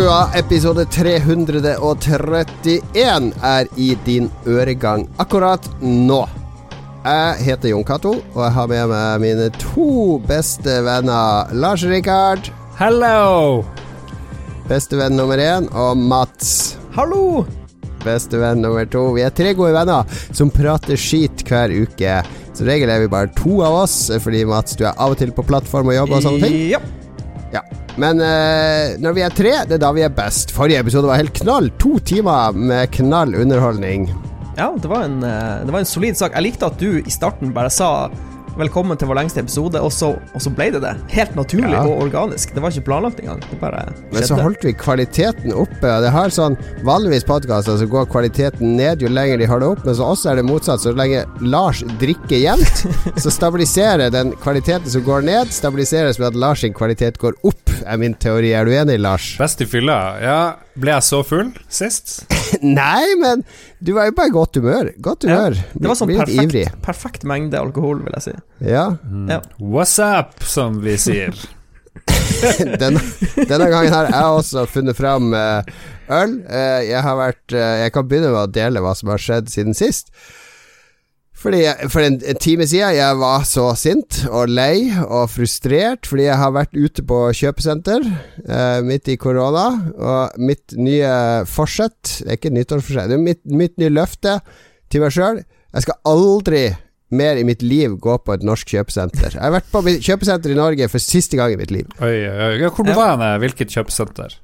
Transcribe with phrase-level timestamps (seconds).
[0.00, 6.28] Lolbua, episode 331 er i din øregang akkurat nå.
[7.04, 11.52] Jeg heter Jon Cato, og jeg har med meg mine to beste venner.
[11.52, 13.60] Lars Rikard, Hello!
[14.70, 17.44] bestevenn nummer én, og Mats, Hallo!
[18.00, 19.12] bestevenn nummer to.
[19.18, 22.24] Vi er tre gode venner som prater skit hver uke.
[22.56, 25.28] Som regel er vi bare to av oss, fordi Mats, du er av og til
[25.36, 26.56] på plattform og jobber og sånne ting.
[26.72, 26.80] Ja.
[27.52, 27.60] Ja.
[28.00, 30.54] Men eh, når vi er tre, det er da vi er best.
[30.56, 31.68] Forrige episode var helt knall.
[31.82, 34.08] To timer med knall underholdning.
[34.56, 36.32] ja, det var, en, eh, det var en solid sak.
[36.36, 38.08] Jeg likte at du i starten bare sa
[38.58, 40.94] 'velkommen til vår lengste episode', og så, og så ble det det.
[41.14, 41.82] Helt naturlig Ja.
[41.86, 42.54] og organisk.
[42.54, 43.40] Det var ikke planlagt engang.
[43.40, 45.86] Det bare Men så holdt vi kvaliteten oppe.
[45.86, 49.84] Og det har sånn Vanligvis podkaster så går kvaliteten ned jo lenger de holder opp,
[49.84, 50.80] men så også er det motsatt.
[50.80, 52.86] Så lenge Lars drikker jevnt,
[53.22, 57.70] så stabiliserer den kvaliteten som går ned, stabiliseres med at Lars sin kvalitet går opp,
[57.86, 58.52] er min teori.
[58.52, 59.36] Er du enig, Lars?
[59.38, 60.18] Best i fylla.
[60.20, 62.24] Ja, ble jeg så full sist?
[62.62, 63.44] Nei, men
[63.80, 64.90] du var jo bare i godt humør.
[65.00, 65.46] Godt Ja.
[65.50, 68.34] Det var sånn perfekt, perfekt mengde alkohol, vil jeg si.
[68.68, 68.84] Ja.
[69.30, 69.40] Ja.
[69.58, 71.32] What's up, som vi sier.
[72.80, 73.00] denne,
[73.36, 75.72] denne gangen har jeg også funnet fram eh,
[76.12, 76.36] øl.
[76.46, 79.50] Eh, jeg har vært eh, Jeg kan begynne med å dele hva som har skjedd
[79.52, 80.12] siden sist.
[81.40, 86.08] Fordi jeg, For en, en time siden jeg var så sint og lei og frustrert
[86.08, 89.66] fordi jeg har vært ute på kjøpesenter eh, midt i korona,
[89.96, 94.40] og mitt nye forsett Det er ikke nyttårsforsett, det er mitt, mitt nye løfte
[94.90, 95.40] til meg sjøl.
[95.70, 96.62] Jeg skal aldri
[97.14, 99.36] mer i mitt liv gå på et norsk kjøpesenter.
[99.36, 101.86] Jeg har vært på kjøpesenter i Norge for siste gang i mitt liv.
[102.02, 102.70] Oi, oi, oi.
[102.74, 103.42] Hvor var jeg?
[103.46, 104.36] Hvilket kjøpesenter?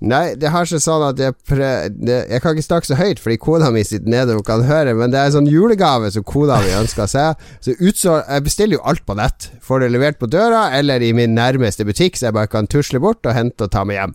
[0.00, 3.18] Nei, det har seg sånn at jeg, pre, det, jeg kan ikke snakke så høyt
[3.20, 6.24] fordi kona mi sitter nede og kan høre, men det er en sånn julegave som
[6.24, 7.42] kona mi ønsker seg.
[7.60, 9.50] Så utså, jeg bestiller jo alt på nett.
[9.60, 13.02] Får det levert på døra eller i min nærmeste butikk, så jeg bare kan tusle
[13.02, 14.14] bort og hente og ta med hjem.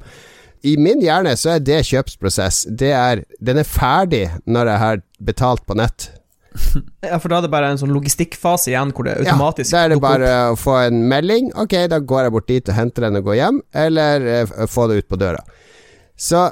[0.65, 2.63] I min hjerne så er det kjøpsprosess.
[2.73, 6.09] Det er, den er ferdig når jeg har betalt på nett.
[7.05, 9.83] Ja, for da er det bare en sånn logistikkfase igjen, hvor det automatisk Ja, da
[9.83, 11.51] er det bare å få en melding.
[11.61, 14.87] Ok, da går jeg bort dit og henter den og går hjem, eller eh, få
[14.89, 15.43] det ut på døra.
[16.15, 16.45] Så,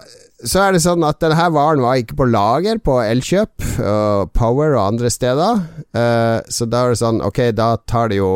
[0.44, 4.76] så er det sånn at denne varen var ikke på lager på Elkjøp og Power
[4.76, 5.64] og andre steder.
[5.96, 8.30] Uh, så da er det sånn Ok, da tar det jo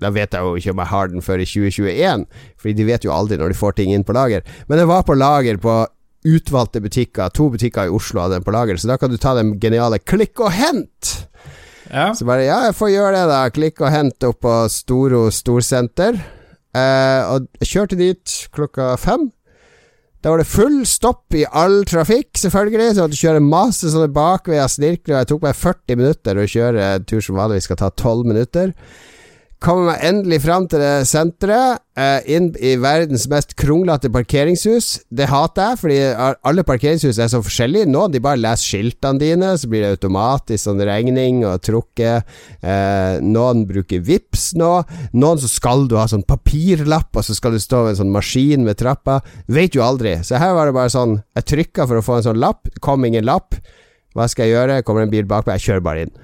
[0.00, 2.24] Da vet jeg jo ikke om jeg har den før i 2021,
[2.56, 4.46] Fordi de vet jo aldri når de får ting inn på lager.
[4.66, 5.82] Men den var på lager på
[6.22, 7.32] utvalgte butikker.
[7.34, 9.98] To butikker i Oslo hadde den på lager, så da kan du ta den geniale
[9.98, 11.12] klikk og hent.
[11.90, 12.12] Ja.
[12.14, 13.40] Så bare ja, jeg får gjøre det, da.
[13.52, 16.18] Klikk og hent opp på Storo Storsenter.
[16.72, 19.28] Uh, og jeg kjørte dit klokka fem.
[20.22, 22.92] Da var det full stopp i all trafikk, selvfølgelig.
[22.92, 25.16] Så jeg måtte kjøre masse sånne bakveier, snirkler.
[25.16, 28.28] og jeg tok meg 40 minutter å kjøre en tur som vanligvis skal ta 12
[28.30, 28.70] minutter.
[29.62, 35.04] Kommer meg endelig fram til det senteret, eh, inn i verdens mest kronglete parkeringshus.
[35.06, 35.98] Det hater jeg, fordi
[36.50, 37.86] alle parkeringshus er så forskjellige.
[37.86, 42.26] Noen de bare leser skiltene dine, så blir det automatisk sånn regning og trukket.
[42.58, 44.72] Eh, noen bruker VIPS nå.
[45.14, 48.14] Noen så skal du ha sånn papirlapp, og så skal du stå ved en sånn
[48.18, 49.20] maskin med trappa.
[49.46, 50.18] Vet jo aldri.
[50.26, 53.04] Så her var det bare sånn Jeg trykka for å få en sånn lapp, kom
[53.04, 53.54] ingen lapp.
[54.12, 54.82] Hva skal jeg gjøre?
[54.82, 55.54] Kommer en bil bakpå?
[55.54, 56.18] Jeg kjører bare inn.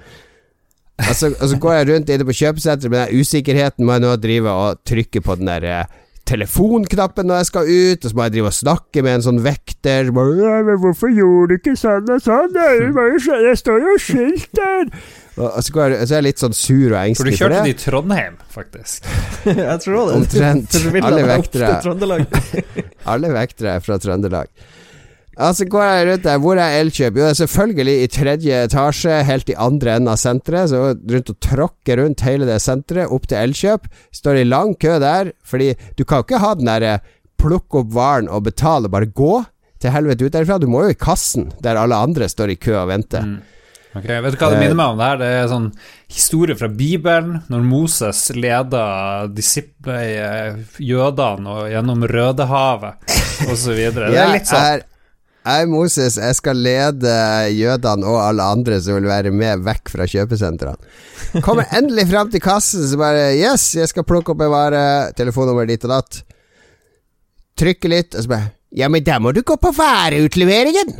[0.99, 3.85] Og så, og så går jeg rundt inne på kjøpesenteret med den usikkerheten.
[3.87, 5.97] Må jeg nå drive og trykke på den der eh,
[6.29, 9.41] telefonknappen når jeg skal ut, og så må jeg drive og snakke med en sånn
[9.45, 10.11] vekter.
[10.15, 14.91] Bare, «Ja, men 'Hvorfor gjorde du ikke sånn og sånn?' Det står jo skilt der!
[15.39, 17.15] Og, så, går jeg, så er jeg litt sånn sur og For det.
[17.15, 17.63] For du kjørte det.
[17.63, 19.07] det i Trondheim, faktisk.
[19.45, 20.17] jeg tror det.
[20.19, 20.75] Omtrent.
[21.07, 21.71] Alle vektere.
[23.13, 24.51] Alle vektere er fra Trøndelag.
[25.39, 26.39] Ja, så går jeg rundt der.
[26.43, 27.15] Hvor er Elkjøp?
[27.15, 30.67] Jo, det er selvfølgelig i tredje etasje, helt i andre enden av senteret.
[30.71, 33.87] Så rundt og tråkker rundt hele det senteret, opp til Elkjøp.
[34.19, 36.97] Står i lang kø der, fordi du kan jo ikke ha den derre
[37.39, 39.37] plukke opp varen og betale, bare gå
[39.79, 40.59] til helvete ut derfra.
[40.59, 43.23] Du må jo i kassen, der alle andre står i kø og venter.
[43.23, 43.39] Mm.
[43.95, 44.99] Ok, Vet du hva det Eh, minner meg om?
[44.99, 45.71] Det her Det er sånn
[46.13, 52.93] historie fra Bibelen, når Moses leder disiplene, eh, jødene, og gjennom Rødehavet
[53.49, 53.79] osv.
[53.95, 54.83] Det er litt sånn.
[55.45, 56.17] Jeg Moses.
[56.19, 57.13] Jeg skal lede
[57.55, 60.77] jødene og alle andre som vil være med vekk fra kjøpesentrene.
[61.45, 64.83] Kommer endelig fram til kassen, så bare Yes, jeg skal plukke opp en vare.
[65.17, 66.23] Telefonnummer ditt og datt.
[67.59, 70.99] Trykker litt, og så bare Ja, men da må du gå på vareutleveringen.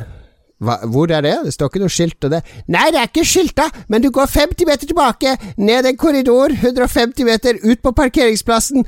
[0.60, 1.36] Hva, hvor er det?
[1.46, 2.42] Det står ikke noe skilt og det.
[2.68, 7.28] Nei, det er ikke skilta, men du går 50 meter tilbake, ned en korridor, 150
[7.28, 8.84] meter, ut på parkeringsplassen.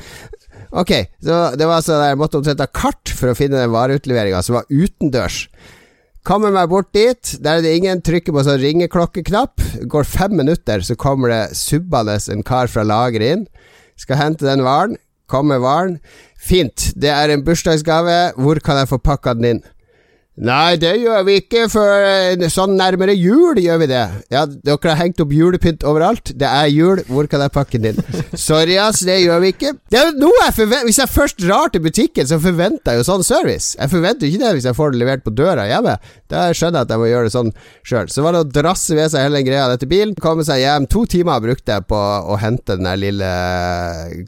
[0.72, 4.40] Ok, så det var altså Jeg måtte omtrent ha kart for å finne den vareutleveringa,
[4.44, 5.46] som var utendørs.
[6.28, 9.64] Kommer meg bort dit, der er det ingen, trykker på sånn ringeklokkeknapp.
[9.90, 13.48] Går fem minutter, så kommer det subbende en kar fra lageret inn.
[14.00, 15.00] Skal hente den varen.
[15.32, 16.00] kommer varen.
[16.36, 18.34] Fint, det er en bursdagsgave.
[18.36, 19.62] Hvor kan jeg få pakka den inn?
[20.40, 24.04] Nei, det gjør vi ikke, for eh, sånn nærmere jul gjør vi det.
[24.32, 26.32] Ja, dere har hengt opp julepynt overalt.
[26.40, 28.24] Det er jul, hvor kan jeg pakke den inn?
[28.40, 29.74] Sorry, ass, det gjør vi ikke.
[29.92, 30.16] Jeg
[30.88, 33.76] Hvis jeg først drar til butikken, så forventer jeg jo sånn service.
[33.76, 35.98] Jeg forventer ikke det hvis jeg får det levert på døra hjemme.
[36.32, 37.54] Da skjønner jeg at jeg må gjøre det sånn
[37.84, 38.10] sjøl.
[38.16, 40.88] Så var det å drasse ved seg hele den greia etter bilen, komme seg hjem.
[40.96, 43.32] To timer brukte jeg på å hente den der lille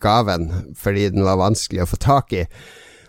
[0.04, 2.46] gaven, fordi den var vanskelig å få tak i.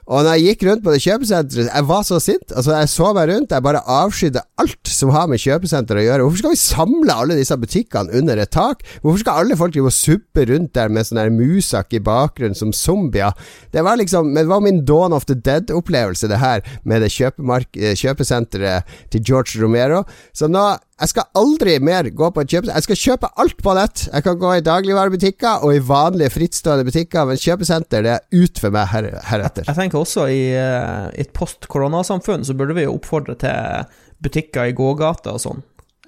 [0.05, 2.53] Og når jeg gikk rundt på det kjøpesenteret, jeg var så sint.
[2.53, 6.27] Altså, jeg så meg rundt, jeg bare avskydde alt som har med kjøpesenter å gjøre.
[6.27, 8.85] Hvorfor skal vi samle alle disse butikkene under et tak?
[9.01, 12.59] Hvorfor skal alle folk drive og suppe rundt der med sånn der musak i bakgrunnen
[12.59, 13.33] som zombier?
[13.73, 18.97] Det var liksom Det var min Dawn of the Dead-opplevelse, det her, med det kjøpesenteret
[19.13, 20.05] til George Romero.
[20.37, 22.79] Så nå jeg skal aldri mer gå på et kjøpesenter.
[22.79, 24.05] Jeg skal kjøpe alt på nett.
[24.13, 28.63] Jeg kan gå i dagligvarebutikker og i vanlige frittstående butikker, men kjøpesenter det er ut
[28.63, 29.67] for meg her, heretter.
[29.67, 33.91] Jeg tenker også i, uh, i et post-koronasamfunn så burde vi jo oppfordre til
[34.23, 35.65] butikker i gågata og sånn.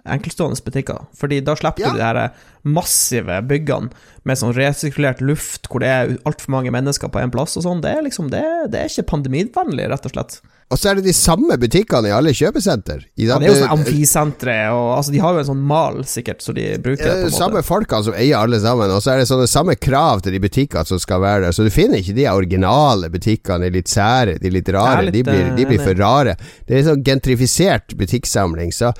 [0.07, 1.03] Enkeltstående butikker.
[1.19, 1.91] Fordi da slipper ja.
[1.91, 2.21] du de her
[2.63, 3.91] massive byggene
[4.23, 7.83] med sånn resirkulert luft hvor det er altfor mange mennesker på én plass og sånn.
[7.83, 10.39] Det er liksom det, det er ikke pandemivennlig, rett og slett.
[10.67, 13.05] Og så er det de samme butikkene i alle kjøpesenter.
[13.15, 16.41] Ja, det er jo sånn amfisentre, og altså, de har jo en sånn mal, sikkert,
[16.43, 17.13] så de bruker det.
[17.21, 20.25] på en Samme folkene som eier alle sammen, og så er det sånne samme krav
[20.27, 21.55] til de butikkene som skal være der.
[21.55, 25.05] Så du finner ikke de originale butikkene, de litt sære, de litt rare.
[25.07, 26.35] Litt, de, blir, de, blir, for rare.
[26.67, 28.75] Det er en sånn gentrifisert butikksamling.
[28.75, 28.91] Så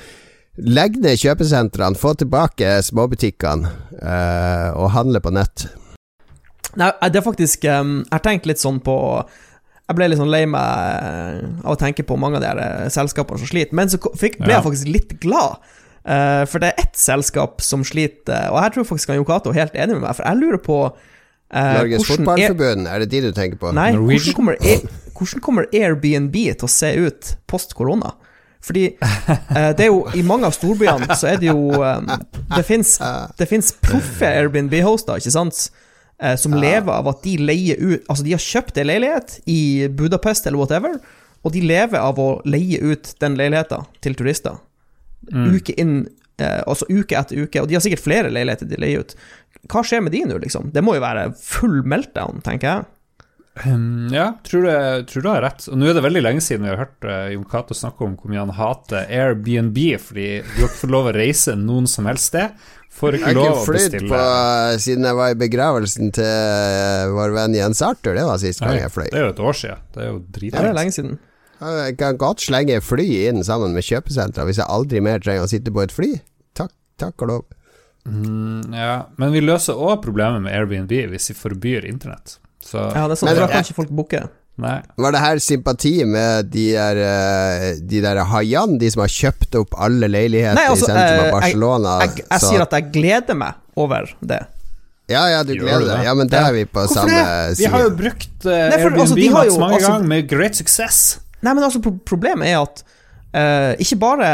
[0.63, 5.67] legg ned kjøpesentrene, få tilbake småbutikkene, uh, og handle på nett.
[6.77, 8.95] Nei, det er faktisk Jeg har tenkt litt sånn på
[9.87, 12.87] jeg ble litt sånn lei meg eh, av å tenke på mange av de eh,
[12.93, 15.63] selskapene som sliter, men så fikk, ble jeg faktisk litt glad.
[16.07, 19.51] Uh, for det er ett selskap som sliter, og her tror jeg faktisk Jon Cato
[19.51, 23.23] er helt enig med meg, for jeg lurer på uh, Norges Fotballforbund, er det de
[23.25, 23.73] du tenker på?
[23.75, 24.77] Nei, hvordan kommer, e
[25.19, 28.15] hvordan kommer, Airbnb til å se ut post korona?
[28.63, 32.09] Fordi uh, det er jo I mange av storbyene så er det jo um,
[32.55, 35.67] Det fins proffe Airbnb-hoster, ikke sant?
[36.23, 36.63] Eh, som ja.
[36.65, 40.61] lever av at de leier ut Altså, de har kjøpt en leilighet i Budapest eller
[40.61, 40.99] whatever,
[41.45, 44.59] og de lever av å leie ut den leiligheten til turister.
[45.33, 45.57] Mm.
[45.57, 45.97] Uke inn
[46.43, 49.17] eh, Altså uke etter uke, og de har sikkert flere leiligheter de leier ut.
[49.71, 50.71] Hva skjer med de nå, liksom?
[50.75, 52.91] Det må jo være full meltdown, tenker jeg.
[53.65, 54.71] Um, ja, tror du,
[55.09, 55.65] tror du har rett.
[55.73, 58.17] Og nå er det veldig lenge siden vi har hørt uh, Jon Cato snakke om
[58.21, 62.09] hvor mye han hater Airbnb, fordi du har ikke fått lov å reise noen som
[62.11, 62.67] helst sted.
[62.97, 64.09] Får ikke lov å bestille.
[64.09, 64.21] På,
[64.81, 68.15] siden jeg var i begravelsen til eh, vår venn Jens Arthur.
[68.17, 69.09] Det var sist gang jeg fløy.
[69.11, 69.83] Det er jo et år siden.
[69.93, 70.63] Det er jo dritlenge.
[70.63, 71.19] Det er lenge siden.
[71.57, 75.51] Jeg kan godt slenge fly inn sammen med kjøpesentra hvis jeg aldri mer trenger å
[75.51, 76.11] sitte på et fly.
[76.57, 77.45] Takk, takk og lov.
[78.07, 82.39] Mm, ja, men vi løser òg problemet med Airbnb hvis vi forbyr internett.
[82.67, 82.83] Så.
[82.83, 84.27] Ja, det er sånn, da kan ikke folk booke.
[84.57, 84.79] Nei.
[84.97, 89.59] Var det her sympati med de der, eh, de der haiene, de som har kjøpt
[89.61, 91.97] opp alle leiligheter Nei, altså, i sentrum av eh, Barcelona?
[92.07, 94.41] Jeg, jeg, jeg sier at jeg gleder meg over det.
[95.13, 96.03] Ja, ja, du gleder deg.
[96.09, 97.21] Ja, men det er vi på Hvorfor samme
[97.53, 97.61] side.
[97.61, 100.59] Vi har jo brukt uh, Nei, for, altså, Airbnb jo, mange altså, ganger med great
[100.59, 101.03] success.
[101.45, 104.33] Nei, men altså, problemet er at uh, ikke bare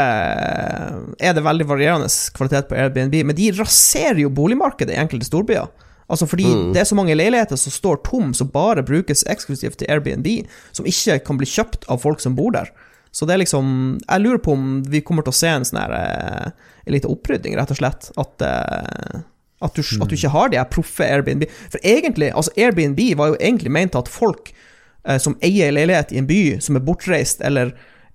[1.19, 5.69] er det veldig varierende kvalitet på Airbnb, men de raserer jo boligmarkedet i enkelte storbyer.
[6.11, 6.71] Altså fordi mm.
[6.75, 10.27] det er så mange leiligheter som står tom, som bare brukes eksklusivt til Airbnb,
[10.75, 12.71] som ikke kan bli kjøpt av folk som bor der.
[13.13, 13.67] Så det er liksom
[14.01, 16.47] Jeg lurer på om vi kommer til å se en sånn her eh,
[16.87, 18.09] En liten opprydding, rett og slett.
[18.17, 19.21] At, eh,
[19.61, 20.01] at, du, mm.
[20.01, 21.45] at, du, ikke har de her proffe Airbnb.
[21.69, 26.11] For egentlig, altså Airbnb var jo egentlig ment at folk eh, som eier en leilighet
[26.11, 27.71] i en by, som er bortreist eller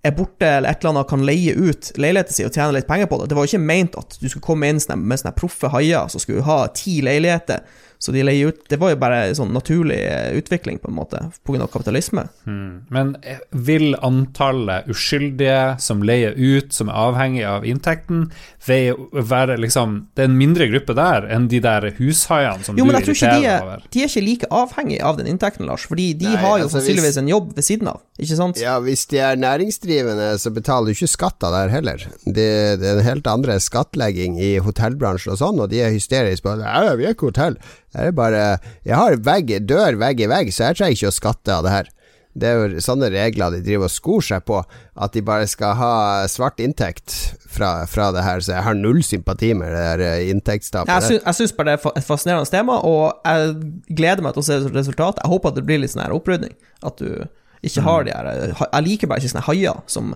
[0.09, 3.11] er borte eller et eller annet, kan leie ut leiligheten sin og tjene litt penger
[3.11, 3.29] på det.
[3.31, 6.23] Det var jo ikke ment at du skulle komme inn med sånne proffe haier som
[6.23, 7.62] skulle ha ti leiligheter
[7.99, 11.23] så de leier ut Det var jo bare sånn naturlig eh, utvikling, på en måte,
[11.47, 11.67] pga.
[11.67, 12.28] kapitalisme.
[12.47, 12.87] Hmm.
[12.95, 18.28] Men eh, vil antallet uskyldige som leier ut, som er avhengig av inntekten,
[18.69, 22.93] være liksom Det er en mindre gruppe der enn de der hushaiene som jo, du
[22.93, 23.85] irriterer deg over?
[23.88, 26.78] De er ikke like avhengig av den inntekten, Lars, fordi de Nei, har jo altså,
[26.78, 28.61] sannsynligvis hvis, en jobb ved siden av, ikke sant?
[28.62, 32.07] Ja, hvis de er næringsdrivende, så betaler du ikke skatter der heller.
[32.25, 32.49] Det,
[32.81, 36.59] det, er en helt andre skattlegging i hotellbransjen og sånn, og de er hysteriske på
[36.61, 37.59] Ja, vi er ikke hotell.
[37.95, 38.42] Det er bare
[38.85, 41.73] Jeg har vegg, dør vegg i vegg, så jeg trenger ikke å skatte av det
[41.73, 41.95] her.
[42.38, 44.61] Det er jo sånne regler de driver og skor seg på,
[44.95, 45.92] at de bare skal ha
[46.30, 47.14] svart inntekt
[47.50, 50.92] fra, fra det her, så jeg har null sympati med det der eh, inntektstapet.
[50.92, 53.57] Jeg, sy jeg syns bare det er et fascinerende tema, og jeg
[53.88, 55.25] gleder meg til å se resultatet.
[55.25, 56.54] Jeg håper at det blir litt sånn her opprydning,
[56.87, 57.26] at du
[57.66, 60.12] ikke har de her Jeg liker bare ikke sånne haier som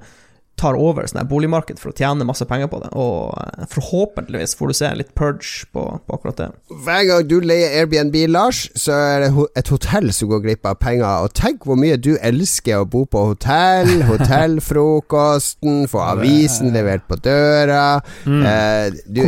[0.62, 2.92] tar over sånn her boligmarked for å tjene masse penger på det.
[2.98, 6.48] Og eh, forhåpentligvis får du se litt purge på, på akkurat det.
[6.86, 10.78] Hver gang du leier Airbnb, Lars, så er det et hotell som går glipp av
[10.82, 11.26] penger.
[11.26, 13.90] Og tenk hvor mye du elsker å bo på hotell.
[14.12, 18.00] Hotellfrokosten, få avisen levert på døra.
[18.26, 18.42] Mm.
[18.46, 19.22] Eh, du.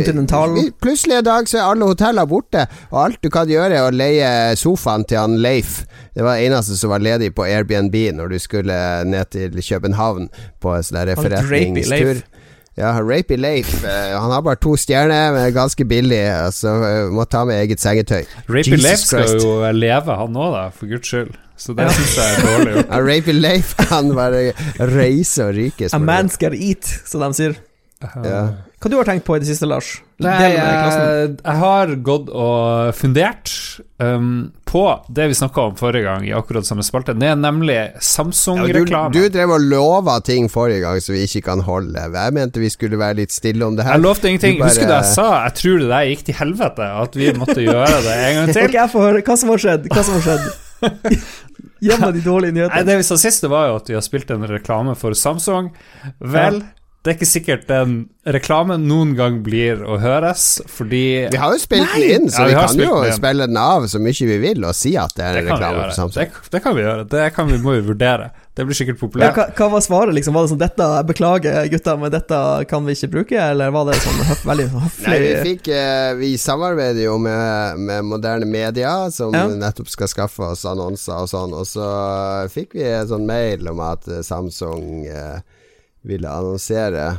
[0.83, 3.93] Plutselig en dag så er alle hoteller borte, og alt du kan gjøre, er å
[3.93, 5.83] leie sofaen til han Leif.
[6.15, 10.29] Det var det eneste som var ledig på Airbnb når du skulle ned til København
[10.63, 11.01] på en sånn
[11.33, 12.23] forretningstur.
[12.77, 13.69] Ja, Rapey Leif.
[13.87, 16.19] eh, han har bare to stjerner, men er ganske billig,
[16.51, 18.25] så eh, må ta med eget sengetøy.
[18.51, 19.45] Rapey Leif skal Christ.
[19.45, 21.31] jo leve, han òg, da, for guds skyld.
[21.55, 22.83] Så det syns jeg er dårlig.
[23.07, 24.51] Rapey Leif kan bare
[24.91, 25.87] reise og ryke.
[25.95, 27.55] A man skal eat, som de sier.
[28.03, 28.41] Ja.
[28.83, 29.95] Hva du har tenkt på i det siste, Lars?
[30.21, 33.49] Nei, jeg, jeg har gått og fundert
[34.03, 34.83] um, på
[35.15, 37.15] det vi snakka om forrige gang, i akkurat samme spalte.
[37.17, 39.09] Det er nemlig Samsung-reklame.
[39.15, 42.03] du drev og lova ting forrige gang som vi ikke kan holde.
[42.13, 43.97] Jeg mente vi skulle være litt stille om det her.
[43.97, 44.59] jeg lovte ingenting.
[44.59, 47.31] Du bare- Husker du jeg sa jeg tror det der gikk til helvete, at vi
[47.39, 48.71] måtte gjøre det en gang til?
[48.79, 49.21] jeg får.
[49.25, 49.89] Hva som har skjedd?
[49.91, 50.45] Hva som har skjedd?
[51.85, 52.85] Gjennom de dårlige nyhetene.
[52.87, 55.71] Det vi sa sist, var jo at vi har spilt en reklame for Samsung.
[56.19, 56.61] Vel,
[57.05, 57.91] det er ikke sikkert den
[58.25, 61.99] reklamen noen gang blir å høres, fordi Vi har jo spilt Nei!
[62.01, 64.37] den inn, så Ja, vi vi kan jo den spille den av så mye vi
[64.41, 65.93] vil, og si at det er en reklame for.
[65.99, 66.31] Samsung.
[66.33, 67.03] Det, det kan vi gjøre.
[67.11, 68.31] Det kan vi, må vi vurdere.
[68.55, 69.35] Det blir sikkert Ja, populært.
[69.37, 70.33] hva, hva var svaret, liksom?
[70.33, 72.39] Var det sånn 'dette beklager, gutta, men dette
[72.71, 75.67] kan vi ikke bruke', eller var det sånn høf, veldig sånn høflig Nei, vi fikk
[75.75, 79.45] eh, Vi samarbeider jo med, med moderne media, som Ja.
[79.47, 81.85] nettopp skal skaffe oss annonser og sånn, og så
[82.49, 85.39] fikk vi en sånn mail om at Samsung eh,
[86.05, 87.09] ville annonsere.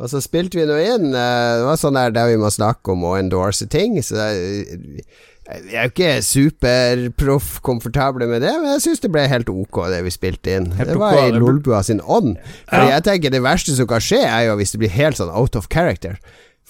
[0.00, 1.10] Og så spilte vi noe inn.
[1.12, 3.98] eh, det var sånn der der vi må snakke om å endorse ting.
[4.04, 5.04] Så jeg,
[5.50, 10.00] er jo ikke superproff komfortable med det, men jeg syns det ble helt ok, det
[10.06, 10.70] vi spilte inn.
[10.78, 12.38] Helt det var ok, i Lolbua sin ånd.
[12.70, 15.32] For jeg tenker det verste som kan skje, er jo hvis det blir helt sånn
[15.32, 16.16] out of character.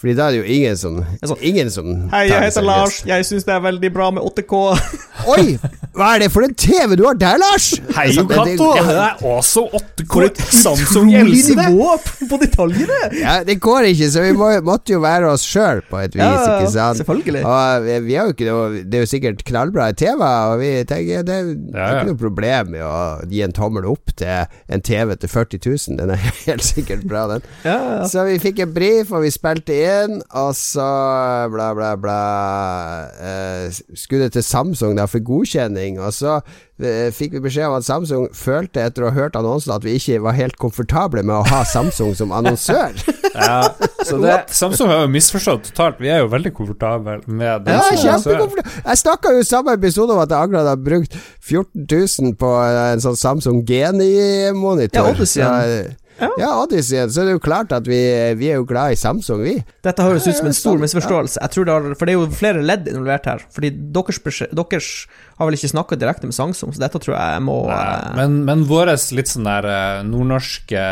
[0.00, 3.02] Fordi da er det jo ingen som sånn, Ingen som Hei, jeg heter Lars.
[3.04, 4.60] Jeg syns det er veldig bra med 8K.
[5.34, 5.58] Oi!
[5.92, 7.66] Hva er det for en TV du har der, Lars?
[7.96, 8.68] Hei, Altså, Jo det- det- Cato!
[8.78, 10.06] det- Det er også 8K.
[10.14, 11.66] For et Samsung elsker det.
[11.68, 11.90] nivå
[12.30, 13.00] på detaljene!
[13.20, 16.22] Ja, det går ikke, så vi må, måtte jo være oss sjøl på et vis,
[16.24, 17.02] Ja, ikke sant?
[17.02, 17.44] selvfølgelig.
[17.44, 20.70] Og vi, vi har jo ikke noe Det er jo sikkert knallbra TV, og vi
[20.88, 21.90] tenker det er Ja, ja.
[22.00, 22.96] ikke noe problem med å
[23.28, 25.96] gi en tommel opp til en TV til 40 000.
[26.00, 27.42] Den er helt sikkert bra, den.
[27.66, 28.08] Ja, ja.
[28.08, 29.88] Så vi fikk en brief, og vi spilte inn,
[30.36, 30.86] og så
[31.52, 32.16] bla, bla, bla
[33.20, 36.38] eh, Skulle til Samsung da for godkjenning, og så
[36.82, 39.96] eh, fikk vi beskjed om at Samsung følte etter å ha hørt annonsen at vi
[39.98, 42.96] ikke var helt komfortable med å ha Samsung som annonsør.
[43.30, 43.60] Ja,
[44.02, 46.00] så det, Samsung har jo misforstått totalt.
[46.02, 47.84] Vi er jo veldig komfortable med den Ja,
[48.18, 48.64] som annonsør.
[48.82, 51.86] Jeg snakka jo i samme episode om at jeg akkurat har brukt 14
[52.26, 55.22] 000 på en sånn Samsung Geni-monitor.
[55.38, 55.54] Ja,
[56.20, 57.00] Så, Ja, Odyssey.
[57.08, 57.98] Så det er jo klart at vi,
[58.38, 59.56] vi er jo glad i Samsung, vi.
[59.84, 61.40] Dette høres ut som en stor misforståelse.
[61.40, 63.44] Jeg tror det har, For det er jo flere ledd involvert her.
[63.54, 64.20] Fordi deres,
[64.52, 64.90] deres
[65.40, 68.40] har vel ikke snakka direkte med Samsung, så dette tror jeg må Nei, eh, men,
[68.48, 70.82] men vår litt sånn der eh, nordnorske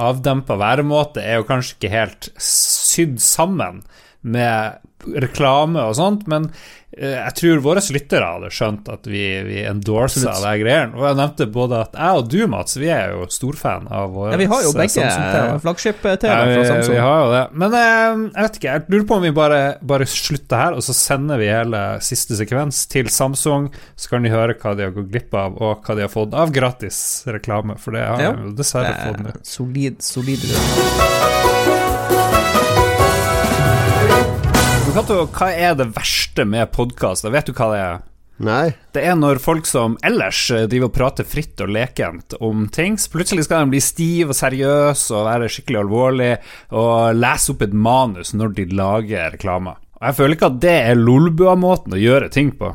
[0.00, 3.82] avdempa væremåte er jo kanskje ikke helt sydd sammen
[4.22, 4.78] med
[5.16, 6.50] reklame og sånt, men
[6.92, 10.92] eh, jeg tror våre lyttere hadde skjønt at vi, vi endorsa de greiene.
[10.98, 14.34] Og jeg nevnte både at jeg og du, Mats, vi er jo storfan av våre
[14.34, 15.54] Ja, vi har jo begge Samsung-TV.
[15.64, 16.92] flaggskip-TV Ja, fra Samsung.
[16.92, 17.40] vi har jo det.
[17.64, 19.60] Men eh, jeg vet ikke, jeg lurer på om vi bare,
[19.94, 23.70] bare slutter her, og så sender vi hele siste sekvens til Samsung.
[23.96, 26.36] Så kan de høre hva de har gått glipp av, og hva de har fått
[26.36, 27.00] av gratis
[27.32, 27.78] reklame.
[27.80, 28.32] For det har Ja.
[28.36, 29.32] de dessverre fått nå.
[29.32, 30.44] Eh, solid, solid
[34.90, 37.22] Men Cato, hva er det verste med podkast?
[37.30, 38.00] Vet du hva det er?
[38.42, 38.72] Nei.
[38.90, 42.96] Det er når folk som ellers eh, driver og prater fritt og lekent om ting,
[42.98, 46.32] så plutselig skal de bli stiv og seriøs og være skikkelig alvorlig
[46.74, 49.78] og lese opp et manus når de lager reklamer.
[50.00, 52.74] Og Jeg føler ikke at det er Lolbua-måten å gjøre ting på.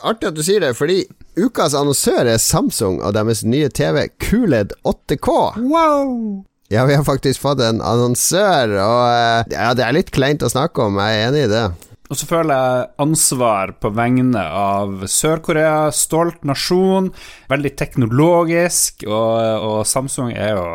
[0.00, 1.02] Artig at du sier det, fordi
[1.36, 5.36] ukas annonsør er Samsung og deres nye TV QLED 8K.
[5.60, 6.46] Wow!
[6.68, 10.50] Ja, vi har faktisk fått en annonsør, og eh, ja, det er litt kleint å
[10.52, 11.62] snakke om, jeg er enig i det.
[12.08, 17.08] Og så føler jeg ansvar på vegne av Sør-Korea, stolt nasjon,
[17.48, 20.68] veldig teknologisk, og, og Samsung er jo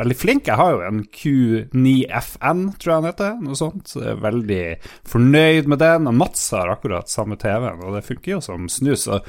[0.00, 0.48] veldig flink.
[0.48, 4.64] Jeg har jo en Q9FN, tror jeg den heter, noe sånt, så jeg er veldig
[5.12, 6.08] fornøyd med den.
[6.08, 9.04] Og Mats har akkurat samme TV-en, og det funker jo som snus.
[9.12, 9.24] Og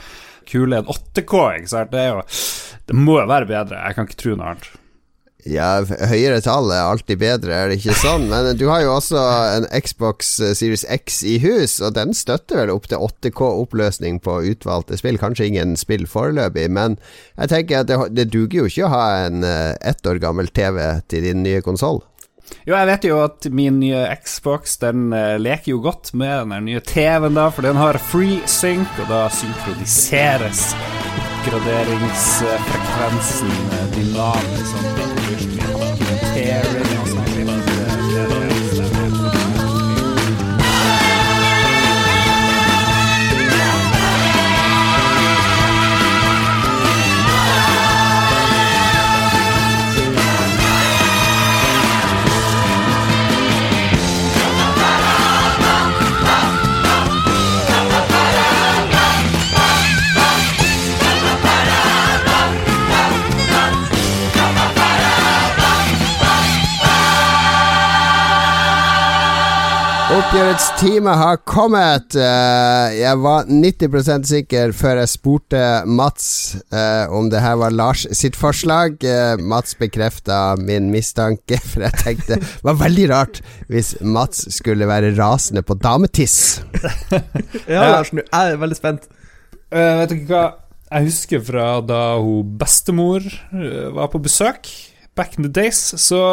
[0.48, 2.28] QLED 8K, ikke sant, det jo
[2.88, 4.76] Det må jo være bedre, jeg kan ikke tro noe annet.
[5.48, 8.25] Ja, høyere tall er alltid bedre, er det ikke sånn?
[8.32, 9.22] Men du har jo også
[9.56, 15.00] en Xbox Series X i hus, og den støtter vel opp til 8K-oppløsning på utvalgte
[15.00, 15.20] spill.
[15.22, 17.00] Kanskje ingen spill foreløpig, men
[17.38, 20.84] jeg tenker at det, det duger jo ikke å ha en ett år gammel TV
[21.08, 22.04] til din nye konsoll.
[22.68, 26.68] Jo, jeg vet jo at min nye Xbox Den uh, leker jo godt med den
[26.68, 30.70] nye TV-en, da, for den har free sync, og da synkroniseres
[31.22, 33.56] oppgraderingsfrekvensen uh,
[33.96, 34.68] dynamisk.
[34.74, 34.88] Sånn,
[70.58, 72.16] Oppgjørets time har kommet.
[72.18, 78.08] Eh, jeg var 90 sikker før jeg spurte Mats eh, om det her var Lars
[78.18, 78.98] sitt forslag.
[79.06, 84.90] Eh, Mats bekrefta min mistanke, for jeg tenkte det var veldig rart hvis Mats skulle
[84.90, 86.64] være rasende på dametiss.
[87.70, 89.06] ja, Lars, nå er veldig spent.
[89.70, 90.46] Uh, vet dere hva?
[90.90, 93.30] Jeg husker fra da hun bestemor
[93.94, 94.74] var på besøk,
[95.14, 96.24] back in the days, så,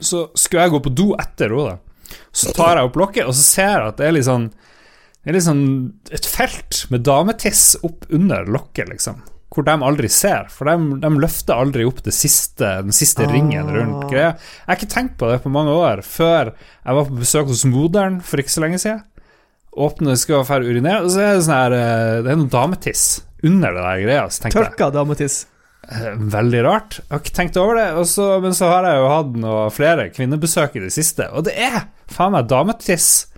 [0.00, 1.84] så skulle jeg gå på do etter henne.
[2.32, 5.32] Så tar jeg opp lokket, og så ser jeg at det er litt sånn Det
[5.32, 5.66] er litt sånn
[6.14, 9.20] et felt med dametiss opp under lokket, liksom.
[9.48, 13.32] Hvor de aldri ser, for de, de løfter aldri opp siste, den siste ah.
[13.32, 14.34] ringen rundt greia.
[14.36, 17.64] Jeg har ikke tenkt på det på mange år, før jeg var på besøk hos
[17.68, 19.02] moderen for ikke så lenge siden.
[19.78, 23.04] Åpne skal være urinere, og så er det sånn her eh, Det er noe dametiss
[23.46, 24.26] under det der greia.
[24.52, 25.42] Tørka dametiss.
[25.86, 26.98] Eh, veldig rart.
[27.00, 27.88] Jeg har ikke tenkt over det.
[28.00, 31.54] Også, men så har jeg jo hatt noe flere kvinnebesøk i det siste, og det
[31.56, 33.28] er faen meg dametiss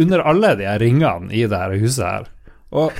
[0.00, 2.30] under alle de her ringene i det her huset her.
[2.74, 2.96] Og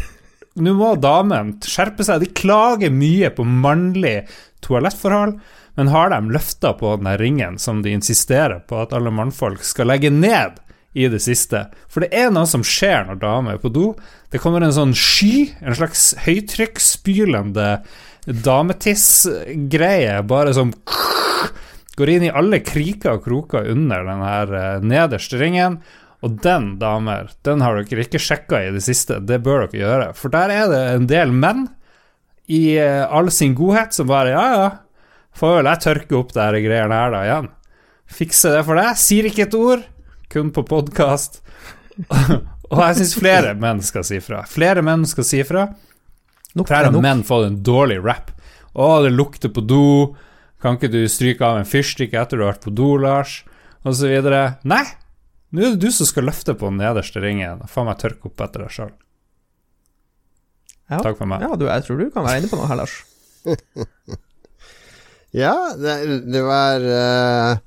[0.54, 2.22] nå må damen skjerpe seg.
[2.22, 4.20] De klager mye på mannlig
[4.62, 5.38] toalettforhold,
[5.74, 9.64] men har de løfta på den her ringen som de insisterer på at alle mannfolk
[9.66, 10.60] skal legge ned
[10.94, 11.64] i det siste?
[11.90, 13.88] For det er noe som skjer når damer er på do.
[14.30, 17.68] Det kommer en sånn sky, en slags høytrykksspylende
[18.26, 20.72] dametiss-greie, bare som
[21.94, 25.76] Går inn i alle kriker og kroker under den her eh, nederste ringen.
[26.26, 29.20] Og den, damer, den har dere ikke sjekka i det siste.
[29.22, 30.08] Det bør dere gjøre.
[30.18, 31.68] For der er det en del menn
[32.50, 34.66] i eh, all sin godhet som bare Ja, ja,
[35.38, 37.48] får vel jeg tørke opp de greiene her da igjen.
[38.14, 38.98] Fikse det for deg.
[39.00, 39.86] Sier ikke et ord,
[40.32, 41.40] kun på podkast.
[42.72, 44.42] og jeg syns flere menn skal si fra.
[44.50, 45.68] Flere menn skal si fra.
[46.54, 48.30] Nok her har menn fått en dårlig rap.
[48.74, 49.84] Å, det lukter på do.
[50.62, 53.42] Kan ikke du stryke av en fyrstikk etter du har vært på do, Lars?
[53.84, 54.60] Og så videre.
[54.66, 54.84] Nei,
[55.54, 57.66] nå er det du som skal løfte på den nederste ringen.
[57.70, 58.94] Faen meg tørke opp etter deg sjøl.
[60.92, 61.00] Ja.
[61.00, 61.44] Takk for meg.
[61.44, 62.96] Ja, du, jeg tror du kan være inne på noe her, Lars.
[65.44, 65.94] ja, det,
[66.32, 67.63] det var uh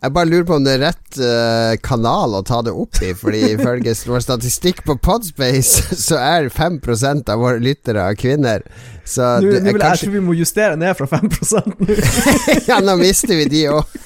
[0.00, 3.12] jeg bare lurer på om det er rett uh, kanal å ta det opp i,
[3.16, 8.64] fordi ifølge vår statistikk på Podspace så er 5% av våre lyttere kvinner.
[9.04, 11.96] Så nå, nå vil jeg tror vi må justere ned fra 5 nå.
[12.70, 13.96] ja, nå mister vi de òg.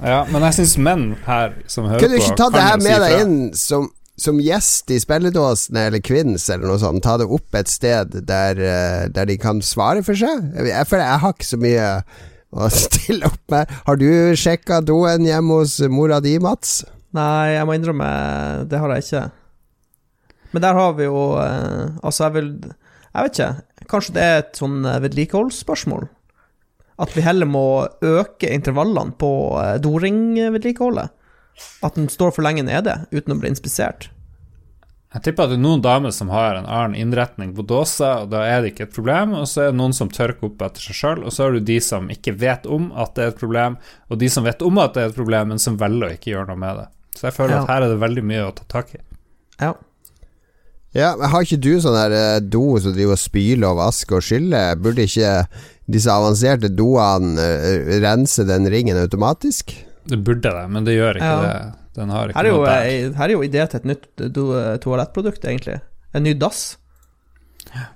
[0.00, 2.82] ja, men jeg syns menn her som hører på Kan du ikke ta det her
[2.82, 3.86] med deg inn som,
[4.18, 7.04] som gjest i spilledåsene eller Kvinns eller noe sånt?
[7.06, 10.50] Ta det opp et sted der, uh, der de kan svare for seg?
[10.66, 11.88] Jeg føler jeg har ikke så mye
[12.52, 13.70] å stille opp med.
[13.86, 16.82] Har du sjekka doen hjemme hos mora di, Mats?
[17.16, 18.08] Nei, jeg må innrømme,
[18.70, 19.24] det har jeg ikke.
[20.52, 23.86] Men der har vi jo eh, Altså, jeg vil Jeg vet ikke.
[23.88, 26.08] Kanskje det er et sånn eh, vedlikeholdsspørsmål?
[27.02, 27.64] At vi heller må
[28.04, 31.12] øke intervallene på eh, doringvedlikeholdet?
[31.84, 34.10] At den står for lenge nede uten å bli inspisert?
[35.12, 38.30] Jeg tipper at det er noen damer som har en annen innretning på dåsa, og
[38.32, 39.34] da er det ikke et problem.
[39.36, 41.60] Og så er det noen som tørker opp etter seg sjøl, og så har du
[41.68, 43.76] de som ikke vet om at det er et problem,
[44.08, 46.32] og de som vet om at det er et problem, men som velger å ikke
[46.32, 46.88] gjøre noe med det.
[47.18, 47.60] Så jeg føler ja.
[47.60, 49.02] at her er det veldig mye å ta tak i.
[49.60, 49.74] Ja.
[50.96, 54.18] Ja, men Har ikke du sånn her eh, do som driver og spyler og vasker
[54.18, 54.80] og skyller?
[54.80, 55.36] Burde ikke
[55.92, 59.74] disse avanserte doene uh, rense den ringen automatisk?
[60.08, 61.44] Det burde det, men det gjør ikke ja.
[61.44, 61.81] det.
[61.96, 63.16] Den har ikke her, er jo, noe der.
[63.18, 64.22] her er jo idé til et nytt
[64.84, 65.80] toalettprodukt, egentlig.
[66.16, 66.62] En ny dass.
[67.72, 67.90] Ja.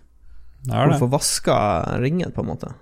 [0.67, 1.55] Hvor du får vaska
[2.03, 2.73] ringen, på en måte.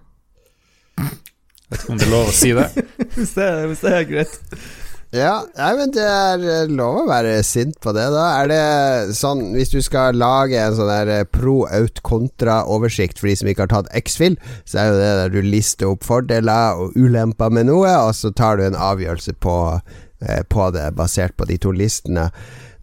[0.99, 2.71] Vet ikke om det er lov å si det.
[3.19, 4.41] hvis, det hvis, det er greit.
[5.15, 8.25] Ja, nei, men det er eh, lov å være sint på det, da.
[8.41, 13.51] Er det sånn Hvis du skal lage en sånn der eh, pro-out-kontra-oversikt for de som
[13.51, 14.35] ikke har tatt X-Fill,
[14.67, 18.33] så er jo det der du lister opp fordeler og ulemper med noe, og så
[18.35, 19.55] tar du en avgjørelse på,
[20.49, 22.31] på det, basert på de to listene.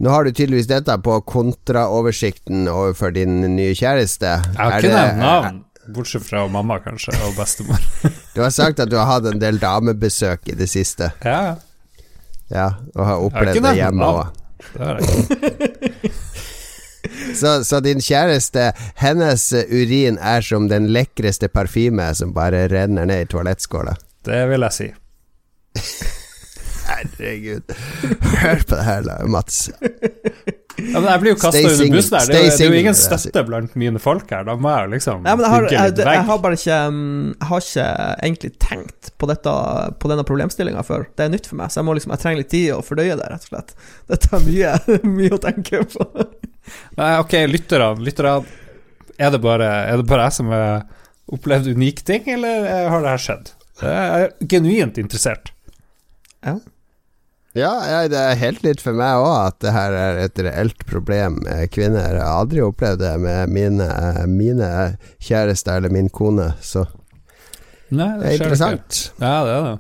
[0.01, 4.31] Nå har du tydeligvis dette på kontraoversikten overfor din nye kjæreste.
[4.47, 5.59] Jeg har ikke nevnt navn,
[5.93, 7.81] bortsett fra mamma, kanskje, og bestemor.
[8.35, 11.11] Du har sagt at du har hatt en del damebesøk i det siste.
[11.25, 11.57] Ja,
[12.51, 12.65] Ja,
[12.95, 14.25] og har opplevd det hjemme òg.
[17.35, 23.25] Så, så din kjæreste, hennes urin er som den lekreste parfyme som bare renner ned
[23.25, 23.95] i toalettskåla.
[24.25, 24.89] Det vil jeg si.
[26.91, 27.73] Herregud.
[28.41, 29.58] Hør på det her, da, Mats.
[30.82, 32.27] Ja, men jeg blir jo kasta under bussen her.
[32.32, 34.45] Det er, jo- det er jo ingen støtte blant mine folk her.
[34.47, 36.58] Da må jeg jo liksom ja, men jeg har, bygge jeg, litt jeg har bare
[36.58, 37.01] ikke um,
[37.36, 37.86] Jeg har ikke
[38.30, 39.54] egentlig tenkt på, dette,
[40.01, 41.06] på denne problemstillinga før.
[41.19, 43.19] Det er nytt for meg, så jeg, må liksom, jeg trenger litt tid å fordøye
[43.19, 43.75] det, rett og slett.
[44.13, 44.73] Dette er mye,
[45.19, 46.08] mye å tenke på.
[46.97, 47.91] Nei, ok, lytterne.
[48.08, 48.36] lytterne
[49.21, 50.86] er, det bare, er det bare jeg som har
[51.32, 53.51] opplevd unike ting, eller har det her skjedd?
[53.82, 55.51] Jeg er genuint interessert.
[56.45, 56.56] Ja.
[57.57, 57.73] Ja,
[58.07, 61.41] det er helt nytt for meg òg at det her er et reelt problem
[61.73, 62.15] kvinner.
[62.15, 63.87] Har aldri opplevd det med mine,
[64.31, 64.69] mine
[65.19, 66.85] kjærester eller min kone, så
[67.91, 69.01] Nei, det er interessant.
[69.01, 69.25] ikke.
[69.25, 69.75] Ja, det er det.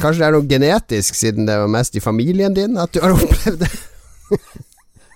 [0.00, 3.12] Kanskje det er noe genetisk, siden det var mest i familien din at du har
[3.18, 3.70] opplevd det.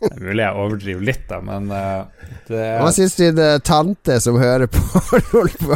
[0.05, 4.19] Det er mulig jeg overdriver litt, da, men uh, det Hva syns din eh, tante
[4.21, 4.83] som hører på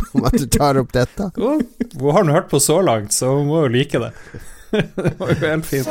[0.03, 1.31] om at du tar opp dette?
[1.39, 1.63] Hun
[1.95, 4.11] hun har nå hørt på så langt, så hun må jo like det.
[4.71, 5.89] det var ju väl fint.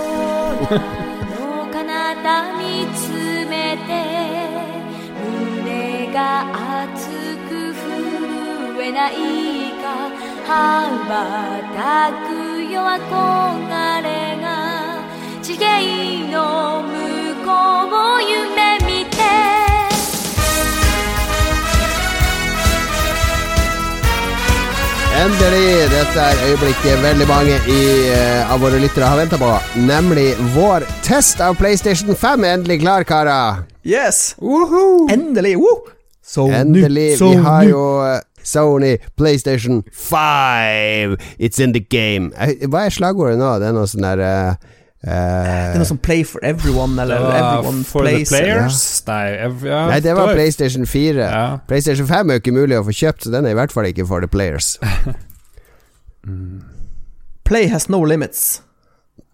[8.97, 9.13] ない
[9.83, 10.09] か
[10.47, 10.51] 羽
[11.07, 11.13] ば
[11.75, 12.27] たく
[12.71, 14.09] よ憧れ
[14.41, 14.47] が
[15.43, 16.89] 地形の向
[17.45, 17.51] こ
[17.85, 18.56] うを夢
[25.17, 25.87] Endelig!
[25.89, 27.77] Dette er øyeblikket veldig mange i,
[28.13, 29.49] uh, av våre lyttere har venta på.
[29.81, 33.63] Nemlig vår test av PlayStation 5 er endelig klar, karer.
[33.81, 34.35] Yes!
[35.09, 35.55] Endelig!
[35.57, 35.89] Woo!
[36.21, 37.15] So Endelig.
[37.17, 41.17] So Vi har jo eh, Sony PlayStation 5.
[41.39, 42.29] It's in the game.
[42.69, 43.55] Hva er slagordet nå?
[43.57, 44.21] Det er noe sånn der
[45.03, 48.57] eh, Det er noe som Play for everyone, eller Everyone for plays the Players?
[48.57, 49.03] players?
[49.07, 51.21] Nei, every, ja, Nei, det var PlayStation 4.
[51.21, 51.57] Ja.
[51.67, 53.85] PlayStation 5 er jo ikke mulig å få kjøpt, så den er i hvert fall
[53.89, 54.77] ikke for the players.
[57.45, 58.61] Play has no limits.